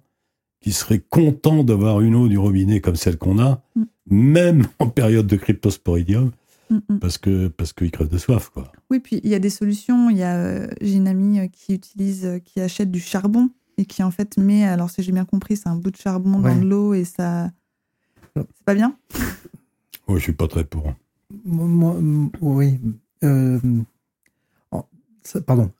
qui 0.60 0.72
seraient 0.72 1.00
contents 1.10 1.64
d'avoir 1.64 2.00
une 2.00 2.14
eau 2.14 2.28
du 2.28 2.38
robinet 2.38 2.80
comme 2.80 2.96
celle 2.96 3.18
qu'on 3.18 3.38
a, 3.38 3.62
Mm. 3.74 3.82
même 4.08 4.66
en 4.78 4.88
période 4.88 5.26
de 5.26 5.36
cryptosporidium, 5.36 6.30
Mm, 6.70 6.78
mm. 6.88 6.98
parce 6.98 7.18
que 7.18 7.46
parce 7.48 7.72
qu'ils 7.72 7.90
crèvent 7.92 8.08
de 8.08 8.18
soif, 8.18 8.48
quoi. 8.50 8.72
Oui, 8.90 8.98
puis 9.00 9.20
il 9.22 9.30
y 9.30 9.34
a 9.34 9.38
des 9.38 9.50
solutions. 9.50 10.10
Il 10.10 10.16
y 10.16 10.22
a, 10.24 10.34
euh, 10.36 10.68
j'ai 10.80 10.94
une 10.94 11.06
amie 11.06 11.38
euh, 11.38 11.46
qui 11.48 11.74
utilise, 11.74 12.24
euh, 12.24 12.38
qui 12.40 12.60
achète 12.60 12.90
du 12.90 12.98
charbon 12.98 13.50
et 13.78 13.84
qui 13.84 14.02
en 14.02 14.10
fait 14.10 14.36
met, 14.38 14.64
alors 14.64 14.90
si 14.90 15.02
j'ai 15.02 15.12
bien 15.12 15.24
compris, 15.24 15.56
c'est 15.56 15.68
un 15.68 15.76
bout 15.76 15.90
de 15.92 15.96
charbon 15.96 16.40
Ouais. 16.40 16.54
dans 16.54 16.60
de 16.60 16.66
l'eau 16.66 16.92
et 16.94 17.04
ça, 17.04 17.50
c'est 18.34 18.64
pas 18.64 18.74
bien? 18.74 18.96
Oh, 20.08 20.16
je 20.16 20.22
suis 20.22 20.32
pas 20.32 20.48
très 20.48 20.64
pour. 20.64 20.92
Moi, 21.44 21.96
oui. 22.40 22.80
euh, 23.22 23.60
ça- 25.26 25.40
pardon. 25.40 25.70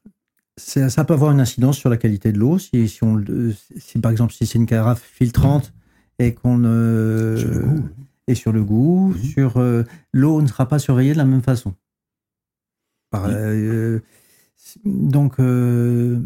Ça, 0.58 0.88
ça 0.88 1.04
peut 1.04 1.14
avoir 1.14 1.32
une 1.32 1.40
incidence 1.40 1.76
sur 1.76 1.90
la 1.90 1.96
qualité 1.98 2.32
de 2.32 2.38
l'eau. 2.38 2.58
Si, 2.58 2.88
si, 2.88 3.04
on, 3.04 3.22
si, 3.76 3.98
par 3.98 4.10
exemple, 4.10 4.32
si 4.32 4.46
c'est 4.46 4.58
une 4.58 4.64
carafe 4.66 5.02
filtrante 5.02 5.72
et 6.18 6.34
qu'on 6.34 6.56
ne. 6.58 7.36
Sur 7.38 7.50
le 7.50 7.60
goût. 7.60 7.88
Et 8.28 8.34
sur 8.34 8.52
le 8.52 8.64
goût, 8.64 9.12
Oui. 9.14 9.24
sur 9.28 9.58
euh, 9.58 9.84
l'eau 10.12 10.40
ne 10.42 10.46
sera 10.46 10.66
pas 10.66 10.78
surveillée 10.78 11.12
de 11.12 11.18
la 11.18 11.24
même 11.26 11.42
façon. 11.42 11.74
Par- 13.10 13.26
euh, 13.28 14.00
donc, 14.84 15.38
euh, 15.38 16.18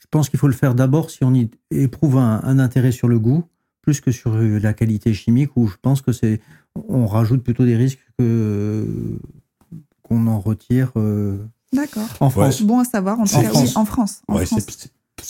je 0.00 0.06
pense 0.10 0.28
qu'il 0.28 0.38
faut 0.38 0.48
le 0.48 0.52
faire 0.52 0.74
d'abord 0.74 1.10
si 1.10 1.24
on 1.24 1.32
y 1.32 1.48
éprouve 1.70 2.18
un, 2.18 2.40
un 2.42 2.58
intérêt 2.58 2.92
sur 2.92 3.08
le 3.08 3.18
goût, 3.18 3.44
plus 3.80 4.00
que 4.02 4.10
sur 4.10 4.34
euh, 4.34 4.58
la 4.58 4.74
qualité 4.74 5.14
chimique, 5.14 5.56
où 5.56 5.66
je 5.66 5.76
pense 5.80 6.02
que 6.02 6.12
c'est, 6.12 6.40
on 6.74 7.06
rajoute 7.06 7.42
plutôt 7.42 7.64
des 7.64 7.76
risques 7.76 8.04
que 8.18 8.84
qu'on 10.02 10.26
en 10.26 10.40
retire 10.40 10.92
euh, 10.96 11.38
D'accord. 11.72 12.08
en 12.20 12.26
Ouais. 12.26 12.30
France. 12.32 12.62
Bon 12.62 12.78
à 12.80 12.84
savoir. 12.84 13.20
En 13.20 13.24
tout 13.24 13.34
En 13.36 13.42
cas, 13.42 13.48
France. 13.50 13.62
oui, 13.68 13.72
en 13.76 13.84
France. 13.84 14.22
En 14.28 14.36
Ouais, 14.36 14.46
France. 14.46 14.88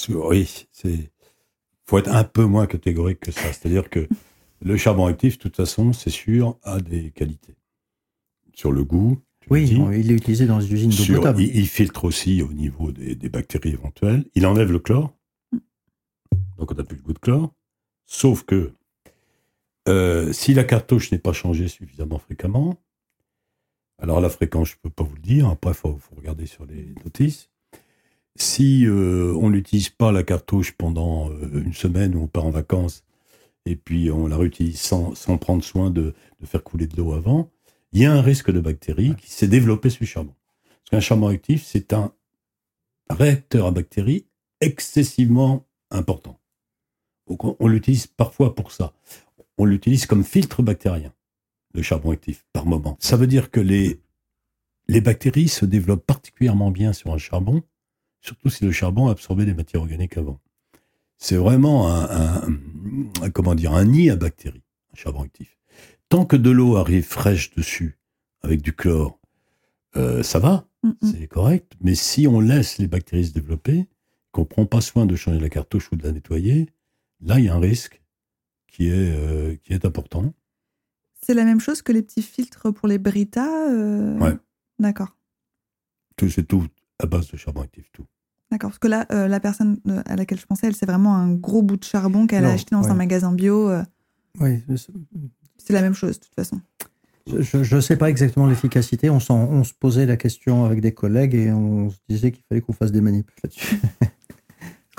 oui, 0.09 0.67
c'est. 0.73 1.11
faut 1.87 1.99
être 1.99 2.09
un 2.13 2.25
peu 2.25 2.45
moins 2.45 2.67
catégorique 2.67 3.21
que 3.21 3.33
ça. 3.33 3.53
C'est-à-dire 3.53 3.91
que 3.91 4.09
le 4.63 4.77
charbon 4.77 5.07
actif, 5.07 5.37
de 5.39 5.43
toute 5.43 5.57
façon, 5.57 5.93
c'est 5.93 6.11
sûr, 6.11 6.59
a 6.63 6.81
des 6.81 7.11
qualités. 7.11 7.57
Sur 8.55 8.73
le 8.73 8.85
goût, 8.85 9.19
Oui, 9.51 9.77
on- 9.81 9.91
il 9.93 10.11
est 10.11 10.15
utilisé 10.15 10.47
dans 10.47 10.59
les 10.59 10.73
usines 10.73 10.91
d'eau 10.91 11.15
potable. 11.17 11.43
il, 11.43 11.57
il 11.57 11.67
filtre 11.67 12.05
aussi 12.05 12.43
au 12.43 12.53
niveau 12.53 12.93
des, 12.93 13.15
des 13.15 13.29
bactéries 13.29 13.71
éventuelles. 13.71 14.25
Il 14.35 14.47
enlève 14.47 14.71
le 14.71 14.79
chlore. 14.79 15.13
Donc 16.59 16.71
on 16.71 16.75
n'a 16.75 16.85
plus 16.85 16.97
le 16.97 17.03
goût 17.03 17.13
de 17.15 17.19
chlore. 17.19 17.53
Sauf 18.07 18.45
que 18.45 18.73
euh, 19.89 20.33
si 20.33 20.53
la 20.55 20.65
cartouche 20.65 21.11
n'est 21.11 21.19
pas 21.19 21.33
changée 21.33 21.69
suffisamment 21.69 22.19
fréquemment, 22.19 22.77
alors 24.01 24.21
la 24.21 24.31
fréquence, 24.31 24.69
je 24.69 24.75
ne 24.75 24.81
peux 24.83 24.91
pas 24.91 25.05
vous 25.05 25.15
le 25.15 25.21
dire. 25.21 25.49
Après, 25.49 25.71
il 25.71 25.75
faut, 25.75 25.99
regarder 26.17 26.47
sur 26.47 26.65
les 26.65 26.95
notices. 27.05 27.51
Si 28.37 28.87
euh, 28.87 29.35
on 29.41 29.51
n'utilise 29.51 29.91
pas 29.91 30.13
la 30.13 30.23
cartouche 30.23 30.73
pendant 30.73 31.31
euh, 31.31 31.63
une 31.65 31.75
semaine 31.75 32.15
où 32.15 32.23
on 32.23 32.27
part 32.27 32.47
en 32.47 32.51
vacances 32.51 33.05
et 33.67 33.77
puis 33.77 34.11
on 34.11 34.27
la 34.27 34.37
réutilise 34.37 34.81
sans, 34.81 35.13
prendre 35.39 35.63
soin 35.63 35.91
de, 35.91 36.15
faire 36.45 36.63
couler 36.63 36.87
de 36.87 36.97
l'eau 36.97 37.13
avant, 37.13 37.51
il 37.93 38.01
y 38.01 38.07
a 38.07 38.13
un 38.13 38.23
risque 38.23 38.51
de 38.51 38.61
bactéries 38.61 39.15
qui 39.17 39.31
s'est 39.31 39.49
développé 39.49 39.91
sur 39.91 40.03
le 40.03 40.07
charbon. 40.07 40.35
Parce 40.63 40.91
qu'un 40.91 41.01
charbon 41.01 41.29
actif, 41.29 41.65
c'est 41.65 41.93
un 41.93 42.13
réacteur 43.11 43.67
à 43.67 43.71
bactéries 43.71 44.27
excessivement 44.61 45.67
important. 45.91 46.39
On 47.29 47.69
l'utilise 47.69 48.07
parfois 48.07 48.55
pour 48.55 48.73
ça. 48.73 48.93
On 49.59 49.65
l'utilise 49.65 50.07
comme 50.07 50.25
filtre 50.25 50.63
bactérien, 50.63 51.13
le 51.75 51.83
charbon 51.83 52.11
actif, 52.11 52.45
par 52.53 52.67
moment. 52.67 52.97
Ça 53.01 53.17
veut 53.17 53.27
dire 53.27 53.51
que 53.51 53.61
les, 53.61 54.01
les 54.89 55.01
bactéries 55.01 55.49
se 55.49 55.65
développent 55.65 56.05
particulièrement 56.07 56.71
bien 56.71 56.93
sur 56.93 57.13
un 57.13 57.19
charbon, 57.19 57.63
surtout 58.21 58.51
si 58.51 58.65
le 58.65 58.73
charbon 58.73 59.09
a 59.09 59.13
absorbé 59.13 59.45
des 59.45 59.55
matières 59.55 59.83
organiques 59.83 60.17
avant. 60.17 60.41
C'est 61.19 61.37
vraiment 61.37 61.89
un, 61.95 62.05
un- 62.11 62.49
un- 63.23 63.31
comment 63.31 63.55
dire, 63.55 63.73
un 63.75 63.85
nid 63.85 64.11
à 64.11 64.17
bactéries, 64.17 64.63
un 64.93 64.97
charbon 64.97 65.23
actif. 65.23 65.59
Tant 66.09 66.25
que 66.25 66.37
de 66.37 66.51
l'eau 66.51 66.77
arrive 66.77 67.05
fraîche 67.05 67.55
dessus, 67.55 67.99
avec 68.43 68.63
du 68.63 68.73
chlore, 68.73 69.19
euh, 69.97 70.23
ça 70.23 70.39
va, 70.39 70.67
Mm, 70.83 70.89
mm. 71.03 71.13
c'est 71.13 71.27
correct. 71.27 71.73
Mais 71.83 71.95
si 71.95 72.27
on 72.27 72.41
laisse 72.41 72.79
les 72.79 72.87
bactéries 72.87 73.27
se 73.27 73.33
développer, 73.35 73.87
qu'on 74.33 74.47
prend 74.47 74.65
pas 74.65 74.81
soin 74.81 75.05
de 75.05 75.15
changer 75.15 75.39
la 75.39 75.51
cartouche 75.51 75.93
ou 75.93 75.97
de 75.97 76.03
la 76.05 76.11
nettoyer, 76.13 76.71
là, 77.21 77.39
il 77.39 77.45
y 77.45 77.49
a 77.51 77.55
un 77.55 77.61
risque 77.61 78.01
qui 78.67 78.89
est, 78.89 78.93
euh, 78.95 79.57
qui 79.63 79.75
est 79.75 79.85
important. 79.85 80.33
C'est 81.25 81.35
la 81.35 81.45
même 81.45 81.61
chose 81.61 81.83
que 81.83 81.93
les 81.93 82.03
petits 82.03 82.23
filtres 82.23 82.73
pour 82.73 82.89
les 82.89 82.99
Brita. 82.99 83.47
euh, 83.71 84.19
Ouais. 84.19 84.37
D'accord. 84.79 85.17
Tout- 86.17 86.31
C'est 86.31 86.45
tout 86.45 86.67
à 86.99 87.07
base 87.07 87.29
de 87.31 87.37
charbon 87.37 87.63
actif, 87.63 87.91
tout. 87.93 88.05
D'accord. 88.51 88.71
Parce 88.71 88.79
que 88.79 88.89
là, 88.89 89.07
euh, 89.13 89.29
la 89.29 89.39
personne 89.41 89.79
euh, 89.87 90.03
à 90.07 90.17
laquelle 90.17 90.39
je 90.41 90.47
pensais, 90.47 90.67
elle, 90.67 90.75
c'est 90.77 90.87
vraiment 90.87 91.15
un 91.15 91.33
gros 91.35 91.63
bout 91.63 91.77
de 91.77 91.85
charbon 91.85 92.27
qu'elle 92.27 92.45
a 92.45 92.53
acheté 92.53 92.75
dans 92.75 92.83
un 92.91 92.95
magasin 92.95 93.33
bio. 93.33 93.69
euh, 93.71 93.83
Oui, 94.41 94.63
c'est- 94.77 95.73
la 95.73 95.83
même 95.83 95.95
chose, 95.95 96.19
de 96.19 96.25
toute 96.25 96.35
façon. 96.35 96.61
je 97.27 97.75
ne 97.77 97.81
sais 97.81 97.97
pas 97.97 98.11
exactement 98.11 98.47
l'efficacité. 98.49 99.09
On, 99.11 99.21
s'en- 99.21 99.45
on 99.51 99.63
se 99.63 99.73
posait 99.75 100.07
la 100.07 100.17
question 100.17 100.65
avec 100.65 100.81
des 100.81 100.93
collègues 100.93 101.35
et 101.35 101.53
on 101.53 101.91
se 101.91 101.99
disait 102.09 102.33
qu'il 102.33 102.43
fallait 102.49 102.61
qu'on 102.61 102.73
fasse 102.73 102.91
des 102.93 103.01
manips 103.03 103.31
là-dessus. 103.45 103.77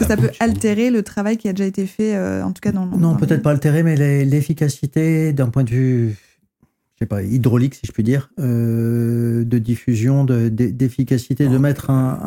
Que 0.01 0.05
Ah 0.05 0.07
ça 0.09 0.15
bon, 0.15 0.23
peut 0.23 0.31
altérer 0.39 0.89
le 0.89 1.03
travail 1.03 1.37
qui 1.37 1.47
a 1.49 1.53
déjà 1.53 1.65
été 1.67 1.85
fait, 1.85 2.15
euh, 2.15 2.43
en 2.43 2.51
tout 2.51 2.61
cas 2.61 2.71
dans 2.71 2.85
Non, 2.85 2.97
dans 2.97 3.15
peut-être 3.15 3.31
les- 3.31 3.37
pas 3.41 3.51
altéré, 3.51 3.83
mais 3.83 3.95
l'efficacité 4.25 5.33
d'un 5.33 5.49
point 5.49 5.63
de 5.63 5.69
vue, 5.69 6.15
je 6.95 6.99
sais 6.99 7.05
pas, 7.05 7.23
hydraulique, 7.23 7.75
si 7.75 7.81
je 7.85 7.91
puis 7.91 8.03
dire, 8.03 8.29
euh, 8.39 9.43
de 9.43 9.57
diffusion, 9.57 10.23
de- 10.23 10.49
de- 10.49 10.67
d'efficacité, 10.69 11.47
de 11.47 11.55
Ah. 11.55 11.59
mettre 11.59 11.89
un, 11.89 12.19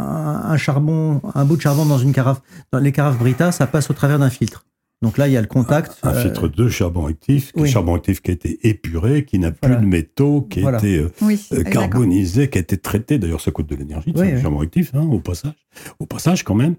un- 0.47 0.51
un 0.51 0.57
charbon, 0.57 1.21
un 1.35 1.45
bout 1.45 1.57
de 1.57 1.63
charbon 1.63 1.85
dans 1.87 1.99
une 1.99 2.13
carafe. 2.13 2.41
Dans 2.73 2.79
les 2.79 2.93
carafes 2.93 3.19
Brita, 3.19 3.53
ça 3.53 3.67
passe 3.67 3.91
au 3.91 3.95
travers 3.95 4.19
d'un 4.19 4.31
filtre. 4.31 4.65
Donc 5.03 5.19
là, 5.19 5.29
il 5.29 5.35
y 5.35 5.37
a 5.37 5.41
le 5.43 5.47
contact. 5.47 5.99
Un 6.03 6.11
euh, 6.15 6.23
filtre 6.23 6.49
de 6.49 6.69
charbon 6.69 7.07
actif, 7.07 7.53
oui. 7.57 7.69
charbon 7.69 7.95
actif 7.95 8.23
qui 8.23 8.31
a 8.31 8.35
été 8.35 8.59
épuré, 8.67 9.25
qui 9.27 9.39
n'a 9.39 9.51
plus 9.51 9.69
Voilà. 9.69 9.77
de 9.83 9.87
métaux, 9.87 10.43
qui 10.49 10.65
a 10.65 10.77
été 10.79 11.07
Oui, 11.21 11.39
euh, 11.53 11.63
carbonisé, 11.63 12.49
qui 12.49 12.57
a 12.57 12.63
été 12.63 12.79
traité. 12.79 13.19
D'ailleurs, 13.19 13.43
ça 13.43 13.51
coûte 13.51 13.69
de 13.69 13.77
l'énergie, 13.77 14.13
oui. 14.17 14.41
charbon 14.41 14.61
actif, 14.61 14.93
hein, 14.95 15.03
au 15.11 15.19
passage. 15.19 15.53
Au 15.99 16.07
passage, 16.07 16.43
quand 16.43 16.55
même. 16.55 16.77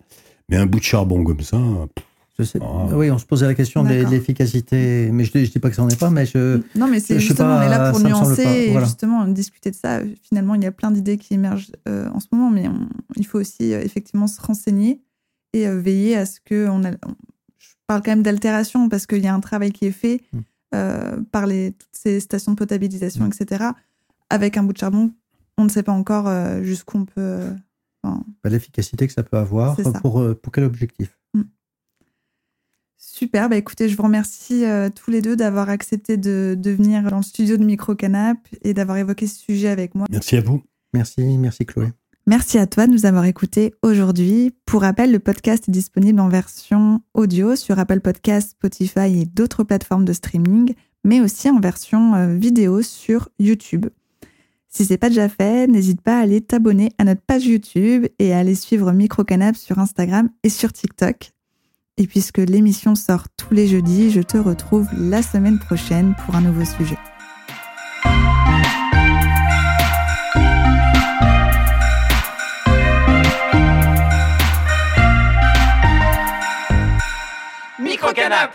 Mais 0.50 0.58
un 0.58 0.66
bout 0.66 0.80
de 0.80 0.84
charbon 0.84 1.24
comme 1.24 1.42
ça, 1.42 1.58
pff, 1.96 2.06
je 2.38 2.44
sais- 2.44 2.60
Ah. 2.62 2.88
Oui, 2.96 3.10
on 3.12 3.18
se 3.18 3.26
posait 3.26 3.48
la 3.48 3.56
question 3.56 3.84
de 3.84 3.90
l'efficacité, 4.10 5.10
mais 5.12 5.24
je 5.24 5.38
ne 5.38 5.46
dis 5.46 5.60
pas 5.60 5.70
que 5.70 5.76
ça 5.76 5.82
n'en 5.82 5.90
est 5.90 6.00
pas, 6.00 6.10
mais 6.10 6.26
je, 6.26 6.62
Non, 6.78 6.88
mais 6.88 7.00
c'est 7.00 7.20
justement, 7.20 7.50
pas, 7.50 7.60
on 7.60 7.62
est 7.64 7.70
là 7.70 7.92
pour 7.92 8.00
nuancer 8.02 8.42
et 8.44 8.72
voilà. 8.72 8.86
justement 8.86 9.26
discuter 9.28 9.72
de 9.72 9.76
ça. 9.76 10.02
Finalement, 10.22 10.56
il 10.56 10.64
y 10.64 10.68
a 10.68 10.72
plein 10.72 10.92
d'idées 10.92 11.18
qui 11.18 11.34
émergent 11.34 11.72
euh, 11.88 12.10
en 12.14 12.20
ce 12.20 12.28
moment, 12.32 12.50
mais 12.52 12.68
on- 12.68 12.88
il 13.16 13.26
faut 13.26 13.40
aussi 13.40 13.74
euh, 13.74 13.82
effectivement 13.84 14.28
se 14.28 14.40
renseigner 14.42 15.02
et 15.54 15.68
euh, 15.68 15.80
veiller 15.80 16.16
à 16.18 16.26
ce 16.26 16.40
que 16.44 16.68
on 16.70 16.84
a. 16.84 16.92
on- 16.92 17.16
je 17.58 17.70
parle 17.88 18.02
quand 18.04 18.12
même 18.12 18.24
d'altération 18.24 18.90
parce 18.90 19.06
qu'il 19.08 19.24
y 19.24 19.28
a 19.28 19.34
un 19.34 19.40
travail 19.40 19.72
qui 19.72 19.86
est 19.86 19.92
fait 19.92 20.22
Mm. 20.34 20.40
euh, 20.76 21.18
par 21.32 21.46
les, 21.48 21.72
toutes 21.72 21.90
ces 21.94 22.20
stations 22.20 22.52
de 22.52 22.58
potabilisation, 22.58 23.24
Mm. 23.26 23.32
etc. 23.40 23.66
Avec 24.30 24.58
un 24.58 24.64
bout 24.64 24.74
de 24.74 24.78
charbon, 24.78 25.12
on 25.58 25.64
ne 25.64 25.70
sait 25.70 25.84
pas 25.84 25.92
encore 25.94 26.28
euh, 26.28 26.62
jusqu'où 26.64 26.98
on 27.00 27.06
peut. 27.06 27.42
Enfin, 28.06 28.24
bah, 28.44 28.50
l'efficacité 28.50 29.08
que 29.08 29.14
ça 29.14 29.24
peut 29.24 29.38
avoir 29.38 29.76
C'est 29.76 29.84
ça. 29.84 29.92
pour, 30.00 30.20
euh, 30.20 30.36
pour 30.36 30.52
quel 30.52 30.64
objectif 30.64 31.18
Super, 32.98 33.50
bah 33.50 33.56
écoutez, 33.56 33.88
je 33.88 33.96
vous 33.96 34.04
remercie 34.04 34.66
euh, 34.66 34.90
tous 34.90 35.10
les 35.12 35.22
deux 35.22 35.36
d'avoir 35.36 35.70
accepté 35.70 36.18
de, 36.18 36.56
de 36.58 36.72
venir 36.72 37.04
dans 37.10 37.18
le 37.18 37.24
studio 37.24 37.56
de 37.56 37.64
Micro 37.64 37.96
Canap 37.96 38.38
et 38.62 38.74
d'avoir 38.74 38.98
évoqué 38.98 39.28
ce 39.28 39.38
sujet 39.40 39.70
avec 39.70 39.96
moi. 39.96 40.06
merci 40.10 40.36
à 40.36 40.42
vous. 40.42 40.64
Merci, 40.94 41.38
merci 41.38 41.66
Chloé. 41.66 41.88
Merci 42.28 42.58
à 42.58 42.66
toi 42.68 42.88
de 42.88 42.92
nous 42.92 43.06
avoir 43.06 43.26
écoutés 43.26 43.74
aujourd'hui. 43.84 44.54
Pour 44.66 44.82
rappel, 44.82 45.12
le 45.12 45.20
podcast 45.20 45.70
est 45.70 45.72
disponible 45.72 46.20
en 46.20 46.28
version 46.30 47.02
audio 47.14 47.56
sur 47.56 47.78
Apple 47.80 48.00
Podcasts, 48.00 48.52
Spotify 48.52 49.22
et 49.22 49.26
d'autres 49.26 49.64
plateformes 49.64 50.06
de 50.06 50.14
streaming, 50.14 50.74
mais 51.04 51.22
aussi 51.22 51.50
en 51.50 51.60
version 51.60 52.16
euh, 52.16 52.34
vidéo 52.36 52.82
sur 52.82 53.30
YouTube. 53.40 53.86
Si 54.76 54.84
c'est 54.84 54.98
pas 54.98 55.08
déjà 55.08 55.30
fait, 55.30 55.68
n'hésite 55.68 56.02
pas 56.02 56.18
à 56.18 56.24
aller 56.24 56.42
t'abonner 56.42 56.92
à 56.98 57.06
notre 57.06 57.22
page 57.22 57.46
YouTube 57.46 58.08
et 58.20 58.34
à 58.34 58.40
aller 58.40 58.56
suivre 58.56 58.92
Microcanap 58.92 59.56
sur 59.56 59.80
Instagram 59.80 60.30
et 60.44 60.50
sur 60.50 60.74
TikTok. 60.74 61.32
Et 61.96 62.08
puisque 62.08 62.40
l'émission 62.40 62.94
sort 62.94 63.28
tous 63.38 63.54
les 63.54 63.70
jeudis, 63.70 64.12
je 64.12 64.20
te 64.20 64.36
retrouve 64.36 64.90
la 65.00 65.22
semaine 65.22 65.60
prochaine 65.60 66.14
pour 66.26 66.36
un 66.36 66.42
nouveau 66.42 66.66
sujet. 66.66 66.98
Microcanap 77.80 78.52